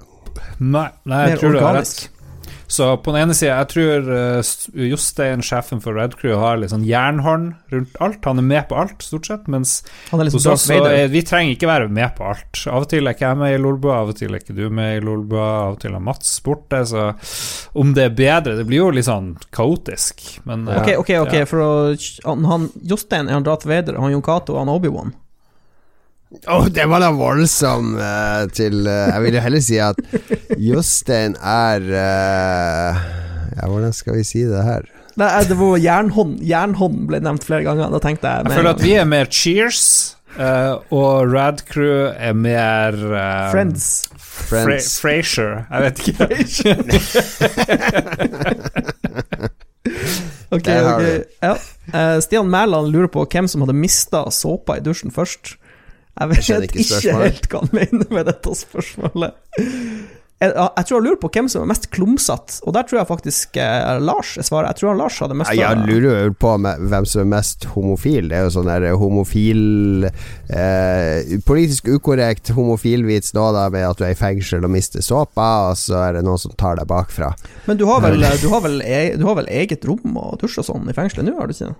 [0.60, 2.04] Nei, nei, jeg Mer tror du har organisk.
[2.04, 2.21] rett.
[2.72, 4.52] Så på den ene sida, jeg tror eh,
[4.88, 8.22] Jostein, sjefen for Red Crew, har litt sånn jernhånd rundt alt.
[8.24, 11.58] Han er med på alt, stort sett, mens liksom hos oss så er, vi trenger
[11.58, 12.62] ikke være med på alt.
[12.72, 14.64] Av og til er ikke jeg med i Lolbua, av og til er ikke du
[14.72, 17.10] med i Lolbua, av og til er Mats borte, så
[17.82, 21.36] om det er bedre Det blir jo litt sånn kaotisk, men eh, Ok, ok, ok,
[21.42, 21.50] ja.
[21.50, 21.72] for å
[22.30, 25.12] han, han, Jostein er han Darth Vader, han Jon Cato han Obi-Wan.
[26.48, 30.00] Åh, det var da voldsom uh, til uh, Jeg vil jo heller si at
[30.58, 33.02] Jostein er uh,
[33.58, 34.88] Ja, hvordan skal vi si det her?
[35.20, 36.40] Nei, det var jernhånd.
[36.48, 37.92] Jernhånd ble nevnt flere ganger.
[37.94, 39.82] Da tenkte jeg Jeg føler at vi er mer Cheers,
[40.38, 43.90] eh, og Rad Crew er mer eh, Friends.
[44.18, 45.00] Friends.
[45.02, 45.66] Fra Frasier.
[45.68, 46.26] Jeg vet ikke.
[50.52, 51.04] Ok, ok.
[51.40, 51.54] Ja.
[51.96, 55.56] Eh, Stian Mæland lurer på hvem som hadde mista såpa i dusjen først.
[56.22, 59.38] Jeg vet Jeg ikke, ikke helt hva han mener med dette spørsmålet.
[60.42, 63.10] Jeg, jeg tror han lurer på hvem som er mest klumsete, og der tror jeg
[63.12, 64.72] faktisk eh, Lars er svaret.
[64.72, 68.32] Jeg tror han Lars hadde mest jeg lurer jo på hvem som er mest homofil.
[68.32, 74.08] Det er jo sånn der homofil eh, Politisk ukorrekt homofilvits nå da med at du
[74.08, 77.36] er i fengsel og mister såpa, og så er det noen som tar deg bakfra.
[77.70, 80.64] Men du har vel, du har vel, e, du har vel eget rom og dusj
[80.64, 81.76] og sånn i fengselet nå, har du ikke?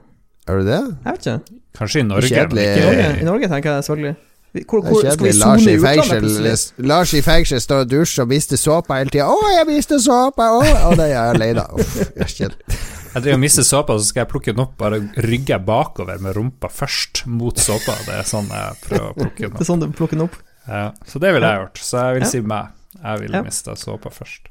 [0.50, 0.84] Er du det?
[1.02, 1.62] Jeg vet ikke.
[1.82, 2.68] Kanskje i Norge, Kjedelig.
[2.78, 3.10] I Norge.
[3.22, 4.20] I Norge tenker jeg selvfølgelig.
[4.52, 6.74] Hvor, hvor, er skal vi sone i utlandet?
[6.84, 9.30] Lars i fengsel står og dusjer og mister såpa hele tida.
[9.32, 11.78] 'Å, jeg mister såpa!' Å, og det er jeg lei av.
[11.80, 12.80] Uff, er kjedelig.
[13.12, 14.78] Jeg driver og mister såpa, så skal jeg plukke den opp.
[14.80, 17.98] Bare rygge bakover med rumpa først mot såpa.
[18.06, 20.38] Det er sånn jeg prøver å plukke den Det er sånn du plukker den opp.
[20.64, 21.82] Ja, så det ville jeg gjort.
[21.84, 22.30] Så jeg vil Ja.
[22.32, 22.70] si meg.
[23.04, 23.44] Jeg ville Ja.
[23.44, 24.48] mista såpa først.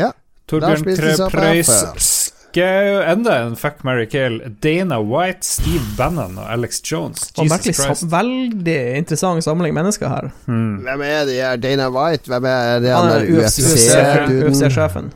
[0.00, 0.12] Ja.
[0.48, 2.23] Torbjørn såpa Prøys
[2.54, 3.10] først.
[3.12, 4.38] Enda en fuck, Mary Kill.
[4.62, 7.26] Dana White, Steve Bannon og Alex Jones.
[7.36, 8.00] Og Jesus merkelig, Christ.
[8.04, 10.30] sam- veldig interessant samling mennesker her.
[10.46, 10.78] Hmm.
[10.86, 11.56] Hvem er de her?
[11.56, 12.28] Dana White?
[12.30, 13.26] Hvem er det Han er?
[13.42, 15.12] UFC-sjefen.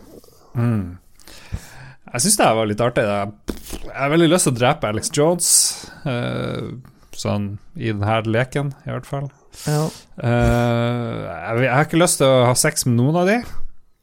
[0.59, 0.99] Mm.
[2.13, 3.03] Jeg syns det her var litt artig.
[3.05, 5.49] Jeg har veldig lyst til å drepe Alex Jones,
[6.09, 6.71] uh,
[7.13, 9.29] sånn i denne leken, i hvert fall.
[9.67, 9.85] Ja.
[10.17, 13.37] Uh, jeg, jeg har ikke lyst til å ha sex med noen av de.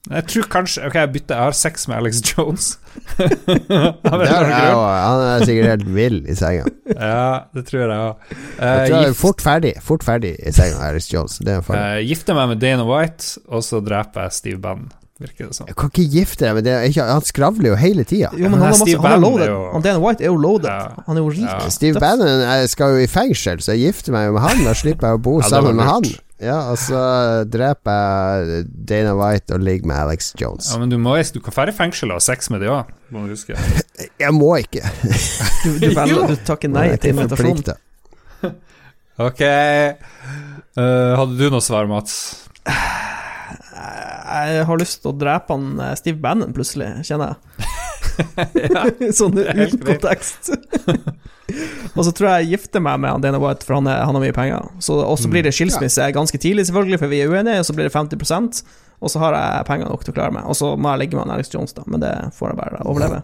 [0.06, 1.36] Jeg tror kanskje Ok, jeg bytter.
[1.36, 2.68] Jeg har sex med Alex Jones.
[3.18, 4.76] Det er jeg.
[4.76, 6.68] Han er sikkert helt vill i senga.
[6.94, 8.28] Ja, det tror jeg òg.
[8.30, 11.40] Jeg tror jeg er fort ferdig Fort ferdig i senga, Alex Jones.
[11.44, 15.48] Det er uh, gifter meg med Dana White, og så dreper jeg Steve Bannon, virker
[15.48, 15.68] det som.
[15.70, 16.76] Jeg kan ikke gifte deg med det.
[16.90, 18.32] Ikke, han skravler jo hele tida.
[18.36, 19.48] Jo, men han, Steve masse, han er loaded.
[19.48, 20.68] jo- Han Dana White er jo loaded.
[20.70, 21.04] Ja.
[21.08, 21.48] Han er jo rik.
[21.48, 21.70] Ja.
[21.72, 24.64] Steve Bannon jeg skal jo i fengsel, så jeg gifter meg jo med han.
[24.68, 26.04] Da slipper jeg å bo Ja, sammen med han.
[26.44, 27.00] Ja, og så
[27.48, 30.74] dreper jeg Dana White og ligger med Alex Jones.
[30.74, 32.92] Ja, men du, må, du kan dra i fengsel og ha sex med de òg,
[33.10, 33.56] må du huske.
[34.20, 34.84] Jeg må ikke.
[35.64, 37.80] Du, du, velger, du takker nei til invitasjonen.
[39.16, 39.40] Ok.
[40.76, 42.18] Uh, hadde du noe svar, Mats?
[44.36, 47.72] Jeg har lyst til å drepe han eh, Steve Bannon, plutselig, kjenner jeg.
[49.20, 50.52] sånn er uten kontekst.
[51.96, 54.18] og så tror jeg jeg gifter meg med han Dana White, for han, er, han
[54.18, 54.72] har mye penger.
[54.84, 57.78] Så, og så blir det skilsmisse ganske tidlig, selvfølgelig, for vi er uenige, og så
[57.78, 58.66] blir det 50%
[59.04, 60.46] og så har jeg penger nok til å klare meg.
[60.50, 62.84] Og så må jeg ligge med han Alex Jones, da, men det får jeg bare
[62.88, 63.20] overleve.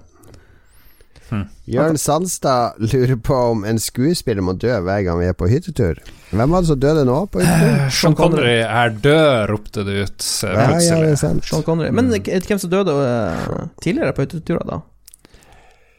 [1.71, 5.99] Jørn Sandstad lurer på om en skuespiller må dø hver gang vi er på hyttetur.
[6.31, 7.89] Hvem var det som døde nå på hyttetur?
[7.95, 11.45] Sean Connery er død, ropte det ut eh, Ja, ja, det er sant.
[11.47, 11.91] Sean Connery.
[11.95, 14.81] Men hvem som døde eh, tidligere på hytteturer, da?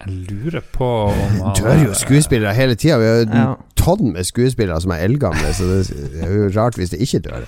[0.02, 2.98] Jeg lurer på om han Dør jo skuespillere hele tida.
[2.98, 3.50] Vi har jo Ja.
[3.78, 7.46] tonn med skuespillere som er eldgamle, så det er jo rart hvis det ikke dør.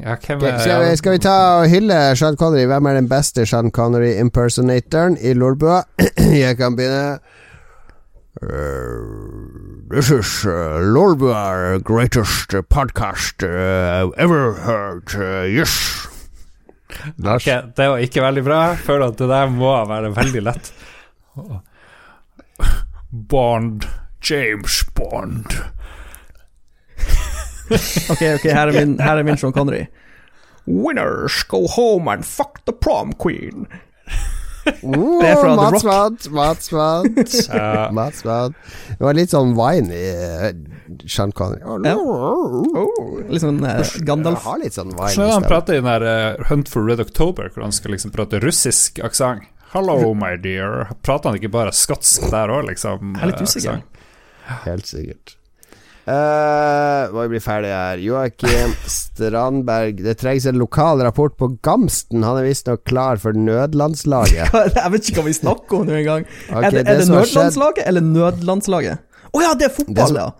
[0.00, 0.40] Ja, er skal,
[0.82, 2.66] vi, skal vi ta og hylle Sean Connery?
[2.66, 5.84] Hvem er den beste Sean Connery-impersonatoren i Lolbua?
[6.44, 7.18] Jeg kan begynne.
[8.42, 15.14] Uh, this is uh, Lolbua greatest podcast uh, ever heard.
[15.14, 16.08] Uh, yes.
[17.16, 17.46] Lars.
[17.46, 18.60] Ok, det var ikke veldig bra.
[18.72, 20.72] Jeg føler at det der må være veldig lett.
[23.30, 23.86] Bond.
[24.24, 25.54] James Bond.
[28.12, 29.86] Ok, ok, her er min, her er min Sean Connery.
[30.66, 33.66] Winners go home and fuck the prom queen.
[34.82, 35.84] Oh, Det er fra The Rock.
[35.84, 37.48] Mats, Mats Mats.
[37.98, 38.56] Mats vant.
[38.88, 40.46] Det var litt sånn wine i uh,
[41.04, 41.60] Sean Connery.
[41.84, 41.96] Ja.
[42.00, 44.40] Oh, litt sånn uh, Gandalf.
[44.40, 47.50] Jeg har litt sånn wine han prater i den der uh, Hunt for Red October,
[47.52, 49.44] hvor han skal liksom prate russisk aksent?
[49.74, 50.86] Hello, my dear.
[51.02, 53.16] Prater han ikke bare skotsk der òg, liksom?
[53.18, 53.80] Jeg er litt eh, usikker.
[54.64, 55.32] Helt sikkert.
[56.04, 58.00] Uh, må vi bli ferdig her.
[58.04, 60.02] Joakim Strandberg.
[60.04, 62.24] Det trengs en lokal rapport på Gamsten.
[62.26, 64.52] Han er visstnok klar for nødlandslaget.
[64.76, 66.26] Jeg vet ikke hva vi snakker om nå engang.
[66.50, 69.04] Okay, er det, det er det det nødlandslaget skjedd- eller nødlandslaget?
[69.34, 70.32] Å ja, det er Det fotball, som- ja.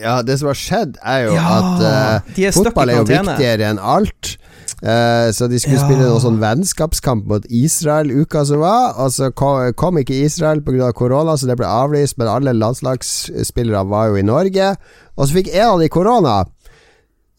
[0.00, 3.72] Ja, det som har skjedd, er jo Ja, at uh, er fotball er jo viktigere
[3.72, 4.36] enn alt.
[4.82, 5.84] Eh, så de skulle Ja.
[5.84, 10.62] spille noen sånn vennskapskamp mot Israel uka som var, og så kom, kom ikke Israel
[10.62, 10.92] pga.
[10.92, 14.76] korona, så det ble avlyst, men alle landslagsspillere var jo i Norge.
[15.18, 16.44] Og så fikk en av de korona.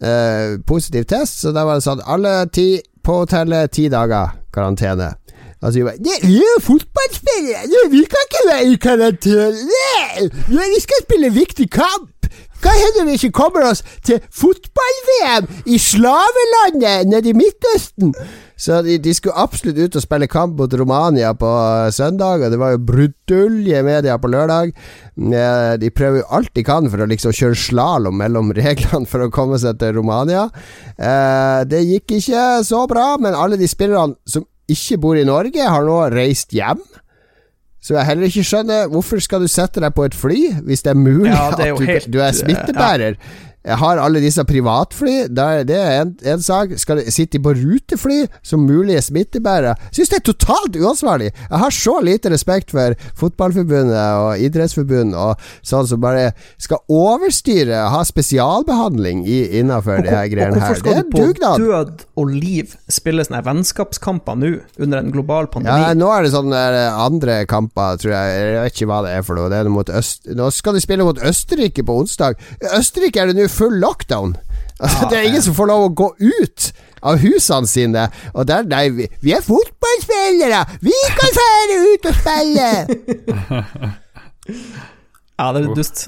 [0.03, 5.13] eh, positiv test, så da var det sånn alle ti på hotellet, ti dager karantene.
[5.61, 7.91] Altså vi bare «Det- Vi er jo fotballspillere!
[7.91, 9.51] Vi kan ikke være i karantene!
[9.51, 10.29] Nei!
[10.49, 12.20] Vi skal spille viktig kamp!
[12.61, 18.13] Hva hender vi ikke kommer oss til fotball-VM i slavelandet nede i Midtøsten?
[18.61, 22.53] Så de, de skulle absolutt ut og spille kamp mot Romania på eh, søndag, og
[22.53, 24.69] det var jo brudulje media på lørdag.
[25.17, 29.25] Eh, De prøver jo alt de kan for å liksom kjøre slalåm mellom reglene for
[29.25, 30.45] å komme seg til Romania.
[31.01, 35.65] Eh, Det gikk ikke så bra, men alle de spillerne som ikke bor i Norge,
[35.67, 36.79] har nå reist hjem.
[37.81, 40.91] Så jeg heller ikke skjønner Hvorfor skal du sette deg på et fly hvis det
[40.93, 43.15] er mulig Ja, det er at du, helt, du er smittebærer.
[43.15, 43.15] smittebærer?
[43.61, 45.27] Jeg har alle disse privatfly.
[45.29, 46.71] det er en, en sak.
[46.81, 49.75] Skal de sitte på rutefly som mulige smittebærere?
[49.93, 51.29] Syns det er totalt uansvarlig.
[51.35, 56.31] Jeg har så lite respekt for Fotballforbundet og Idrettsforbundet og sånn som bare
[56.61, 60.73] skal overstyre, ha spesialbehandling i, innafor de her greiene hvorfor her.
[60.73, 64.51] Det skal er du på død og liv spille sånne vennskapskamper nå,
[64.81, 65.99] under en global Ja, pandemi?
[66.01, 66.63] nå er det sånne
[67.05, 68.33] andre kamper, tror jeg.
[68.41, 69.49] Jeg vet ikke hva det er for noe.
[69.51, 70.29] Det er noe mot Øst...
[70.37, 72.37] Nå skal de spille mot Østerrike på onsdag.
[72.77, 74.37] Østerrike er det nå full lockdown.
[74.81, 76.63] Altså, det er ingen som får lov å gå ut
[77.05, 78.07] av husene sine.
[78.33, 80.63] Og der, nei, vi, vi er fotballspillere!
[80.81, 82.69] Vi kan fære ut og spille!
[85.41, 86.03] Ja, det er et dust.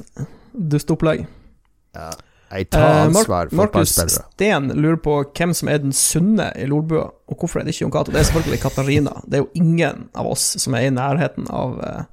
[0.53, 1.23] Dust opplegg.
[1.97, 2.11] Ja.
[2.53, 4.25] Jeg tar ansvar ansvar, Markus fotballspillere.
[4.35, 7.87] Steen lurer på hvem som er den sunne i Lolbua, og hvorfor er det ikke
[7.87, 8.13] Jon Cato?
[8.13, 9.13] Det er selvfølgelig Katarina.
[9.25, 12.03] Det er jo ingen av oss som er i nærheten av, eh,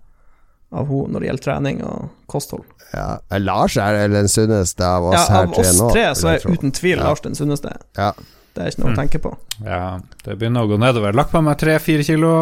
[0.72, 2.64] av henne når det gjelder trening og kosthold.
[2.94, 3.18] Ja.
[3.38, 5.92] Lars er den sunneste av oss Ja, her av tre oss nå.
[5.94, 7.04] tre så er uten tvil Ja.
[7.10, 7.76] Lars den sunneste.
[7.96, 8.12] Ja.
[8.54, 9.30] Det er ikke noe å tenke på.
[9.64, 11.12] Ja, det begynner å gå nedover.
[11.14, 12.32] Lagt på meg tre-fire kilo.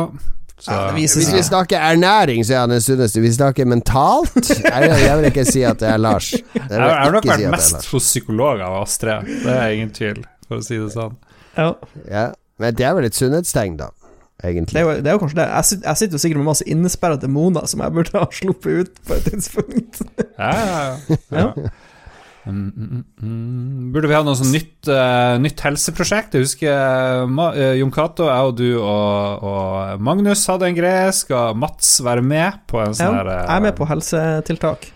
[0.59, 3.21] Så Ja, Hvis vi snakker ernæring, så er han den sunneste.
[3.21, 6.33] Hvis vi snakker mentalt jeg, jeg vil ikke si at det er Lars.
[6.33, 9.21] Jeg jeg, har nok vært si mest hos psykolog av oss tre.
[9.23, 11.15] Det er ingen tvil, for å si det sånn.
[11.57, 11.75] Ja,
[12.11, 12.27] Ja.
[12.59, 13.93] Men det er vel et sunnhetstegn, da.
[14.39, 15.49] Det er, jo, det er jo kanskje det.
[15.51, 18.85] Jeg sitter, jeg sitter jo sikkert med masse innesperra demoner som jeg burde ha sluppet
[18.85, 20.03] ut på et tidspunkt.
[20.39, 20.77] Ja, ja,
[21.35, 21.43] ja.
[21.43, 21.71] ja.
[22.49, 23.89] Mm, mm, mm, mm.
[23.93, 26.37] Burde vi ha noe sånn nytt, uh, nytt helseprosjekt?
[26.37, 30.79] Jeg husker eh, Ma eh, Jon Cato, jeg og du og, og Magnus hadde en
[30.79, 31.11] greie.
[31.17, 34.89] Skal Mats være med på en Ja, sånn her uh, jeg er med på helsetiltak.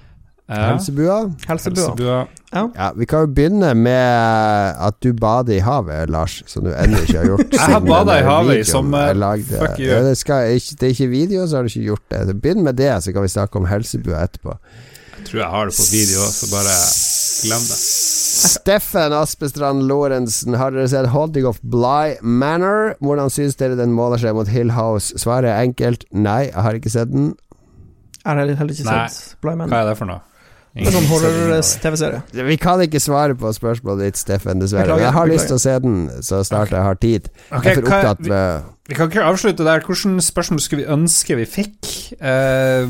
[0.49, 1.19] Ja, Helsebua.
[1.49, 1.85] Helsebua.
[1.87, 2.27] helsebua.
[2.53, 7.01] Ja, vi kan jo begynne med at du bader i havet, Lars, som du ennå
[7.07, 7.45] ikke har gjort.
[7.57, 9.15] Jeg har bada i havet i sommer.
[9.49, 9.89] Fuck you.
[9.89, 12.25] Ja, det, skal, ikke, det er ikke video, så har du ikke gjort det.
[12.29, 14.57] Så Begynn med det, så kan vi snakke om helsebua etterpå.
[15.19, 16.75] Jeg tror jeg har det på video, så bare
[17.47, 17.79] glem det.
[18.43, 22.97] Steffen Aspestrand Lorentzen, har dere sett Holding of Bly Manor?
[23.01, 25.15] Hvordan syns dere den måler seg mot Hill House?
[25.21, 27.33] Svaret er enkelt nei, jeg har ikke sett den.
[28.19, 29.73] Jeg har heller ikke sett Blind Manor.
[29.73, 30.21] Hva er det for noe?
[30.73, 32.21] Det er sånn horror-TV-serie.
[32.49, 34.95] Vi kan ikke svare på spørsmålet ditt, Steffen, dessverre.
[34.95, 37.29] Men jeg har lyst til å se den så snart jeg har tid.
[37.51, 39.85] Okay, jeg er for opptatt vi, med vi kan ikke avslutte der.
[39.87, 41.91] Hvilke spørsmål skulle vi ønske vi fikk?
[42.19, 42.89] Uh,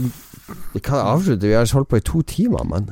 [0.74, 2.90] Vi kan avslutte, vi har holdt på i to timer, mann.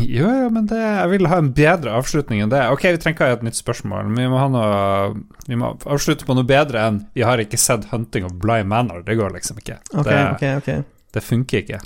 [0.00, 2.62] jo, jo, men det, jeg vil ha en bedre avslutning enn det.
[2.72, 5.74] Ok, vi trenger ikke ha et nytt spørsmål, men vi må, ha noe, vi må
[5.84, 9.04] avslutte på noe bedre enn 'Vi har ikke sett 'Hunting of Bly Manor'.
[9.04, 9.80] Det går liksom ikke.
[9.92, 10.82] Okay, det, okay, okay.
[11.12, 11.80] det funker ikke.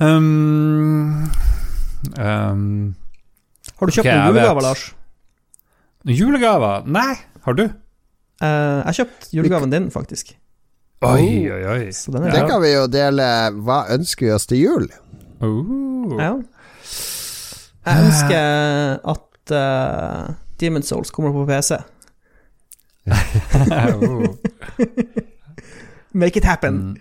[0.00, 1.28] Um,
[2.16, 2.94] um,
[3.76, 4.64] Har du kjøpt okay, noen julegaver.
[4.64, 4.84] Lars?
[6.08, 6.86] julegaver?
[6.90, 7.12] Nei,
[7.44, 7.66] har du?
[8.42, 10.34] Uh, jeg har kjøpt julegaven din, faktisk.
[11.02, 11.92] Oi, oi, oi.
[11.94, 13.26] Så den er Det kan vi jo dele.
[13.66, 14.88] Hva ønsker vi oss til jul?
[15.42, 16.16] Uh.
[16.18, 16.34] Ja.
[17.82, 21.80] Jeg ønsker at uh, Demon Souls kommer på PC.
[23.82, 24.36] Oh.
[26.20, 26.74] Make it happen.
[26.74, 26.96] Mm.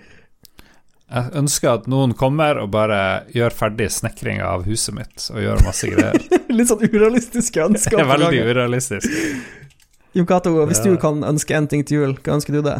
[1.11, 5.63] Jeg ønsker at noen kommer og bare gjør ferdig snekringa av huset mitt og gjør
[5.65, 6.15] masse greier.
[6.55, 7.99] Litt sånn urealistiske Det ønsker.
[7.99, 9.11] er veldig urealistisk.
[10.15, 10.91] Jon Cato, hvis Ja.
[10.91, 12.77] du kan ønske en ting til jul, hva ønsker du det?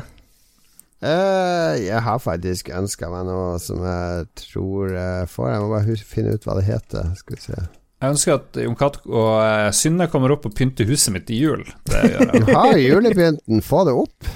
[1.01, 5.47] Uh, jeg har faktisk ønska meg noe som jeg tror jeg får.
[5.51, 7.07] Jeg må bare finne ut hva det heter.
[7.17, 7.57] Skal vi se.
[8.01, 11.37] Jeg ønsker at Jon Cato og eh, Synne kommer opp og pynter huset mitt i
[11.43, 11.61] jul.
[11.89, 12.45] Det gjør jeg.
[12.45, 14.29] Du har julepynten, få det opp.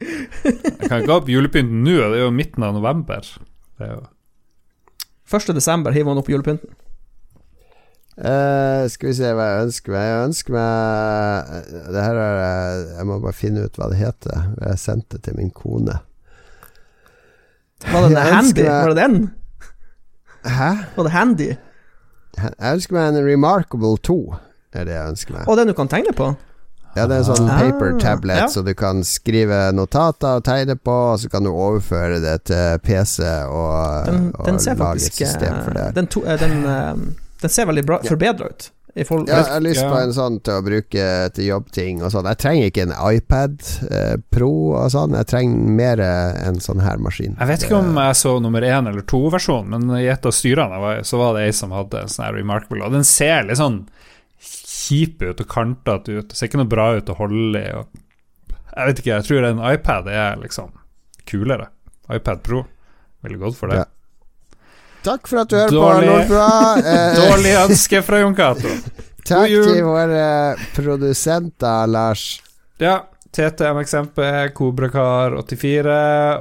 [0.00, 3.24] Jeg kan ikke ha opp julepynten nå, det er jo midten av november.
[3.78, 4.02] Det er jo
[5.36, 5.54] 1.
[5.56, 6.70] desember hiver man opp julepynten.
[8.16, 10.04] Uh, skal vi se hva jeg ønsker meg.
[10.08, 14.46] Jeg ønsker meg Det her er eh, Jeg må bare finne ut hva det heter.
[14.62, 15.98] Jeg sendte det til min kone.
[17.84, 18.62] Var det den handy?
[18.64, 19.18] meg- Var det den?
[20.46, 20.70] Hæ?
[20.96, 21.48] Var det handy?
[22.40, 24.16] Jeg ønsker meg en Remarkable 2.
[24.72, 25.44] Det er det jeg ønsker meg.
[25.48, 26.30] Og den du kan tegne på?
[26.96, 28.46] Ja, det er en sånn Ah, paper tablet, ja.
[28.48, 32.78] så du kan skrive notater og tegne på, og så kan du overføre det til
[32.86, 33.20] PC
[33.50, 35.88] og, Den, og den lage et system for det.
[35.90, 36.94] eh, den, to, eh, den, eh,
[37.42, 38.70] den ser veldig bra forbedra ut.
[38.96, 39.90] I Ja, jeg har lyst Ja.
[39.92, 42.24] på en sånn til å bruke til jobbting og sånn.
[42.24, 43.60] Jeg trenger ikke en iPad
[43.90, 47.36] eh, Pro og sånn, jeg trenger mer en sånn her maskin.
[47.38, 50.72] Jeg vet ikke om jeg så nummer én eller to-versjon, men i et av styrene
[50.72, 53.04] jeg var i, så var det ei som hadde en sånn her Remarkable, og den
[53.04, 53.82] ser litt sånn
[54.86, 56.28] kjip ut og kantete ut.
[56.30, 57.74] Det ser ikke noe bra ut å holde i.
[58.76, 60.72] Jeg vet ikke, jeg tror en iPad er liksom
[61.26, 61.70] kulere.
[62.12, 62.64] iPad Pro
[63.26, 63.80] Veldig godt for det.
[63.80, 63.86] Ja.
[65.06, 66.06] Takk for at du hører Dårlig.
[66.08, 66.46] på, Nordbua.
[66.92, 68.70] Eh, Dårlig ønske fra Jon Cato.
[69.26, 70.26] takk til våre
[70.76, 72.24] produsenter, Lars.
[72.82, 73.00] Ja,
[73.36, 74.20] TTMXMP,
[74.56, 75.96] Kobrakar84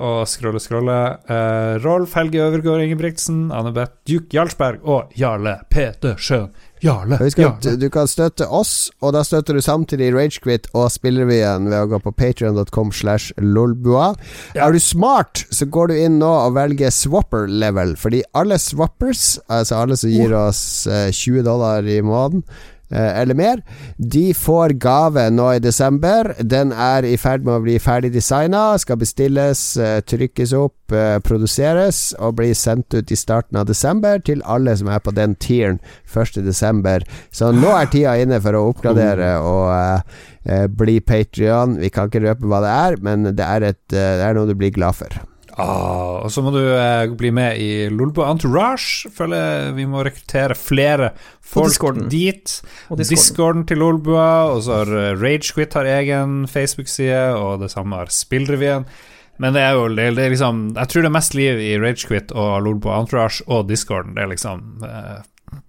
[0.06, 1.00] og Skrolle Skrolle.
[1.28, 6.50] Eh, Rolf Helge Øvergård Ingebrigtsen, Anne-Beth Duke Jarlsberg og Jarle Petersen.
[6.86, 7.80] Jarle, Husk at Jarle.
[7.82, 12.00] du kan støtte oss, og da støtter du samtidig Ragequit og Spillrevyen ved å gå
[12.06, 14.12] på patreon.com slash lolbua.
[14.56, 14.68] Ja.
[14.68, 19.36] Er du smart, så går du inn nå og velger swapper level, fordi alle swappers,
[19.50, 23.62] altså alle som gir oss eh, 20 dollar i måneden, eh, eller mer,
[23.98, 26.34] de får gave nå i desember.
[26.40, 31.18] Den er i ferd med å bli ferdig designa, skal bestilles, eh, trykkes opp, eh,
[31.20, 35.36] produseres og bli sendt ut i starten av desember til alle som er på den
[35.36, 36.44] tieren 1.
[36.46, 37.06] desember.
[37.32, 40.02] Så nå er tida inne for å oppgradere og eh,
[40.46, 41.80] eh, bli Patrion.
[41.82, 44.50] Vi kan ikke røpe hva det er, men det er, et, eh, det er noe
[44.50, 45.22] du blir glad for.
[45.58, 49.08] Ah, og så må du eh, bli med i Lolbo Entourage.
[49.16, 52.10] Føler vi må rekruttere flere folk Discorden.
[52.12, 52.58] dit.
[52.90, 53.16] Og Discorden.
[53.16, 53.66] Discorden.
[53.70, 58.86] til Lolbua, og så har eh, Ragequit har egen Facebook-side, og det samme har Spillrevyen.
[59.40, 61.74] Men det er jo det, det er liksom Jeg tror det er mest liv i
[61.80, 64.14] Ragequit og Lolbo Entourage og Discorden.
[64.16, 65.24] Det er liksom eh,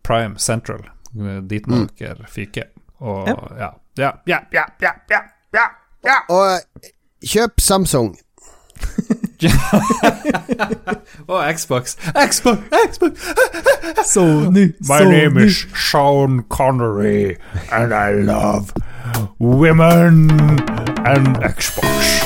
[0.06, 0.82] Prime Central.
[1.16, 1.88] Eh, Dit må Mm.
[1.98, 2.62] dere fyke.
[3.00, 3.34] Og Ja.
[3.58, 3.70] ja.
[3.98, 5.20] Ja, ja, ja, ja, ja,
[5.54, 5.66] ja,
[6.04, 6.16] ja.
[6.28, 6.90] Og eh,
[7.24, 8.16] kjøp Samsung.
[11.28, 11.96] Og oh, Xbox.
[12.14, 13.18] Xbox, Xbox!
[14.14, 17.36] Sony, My name is Sean Connery,
[17.70, 18.72] and I love
[19.38, 22.25] women and Xbox.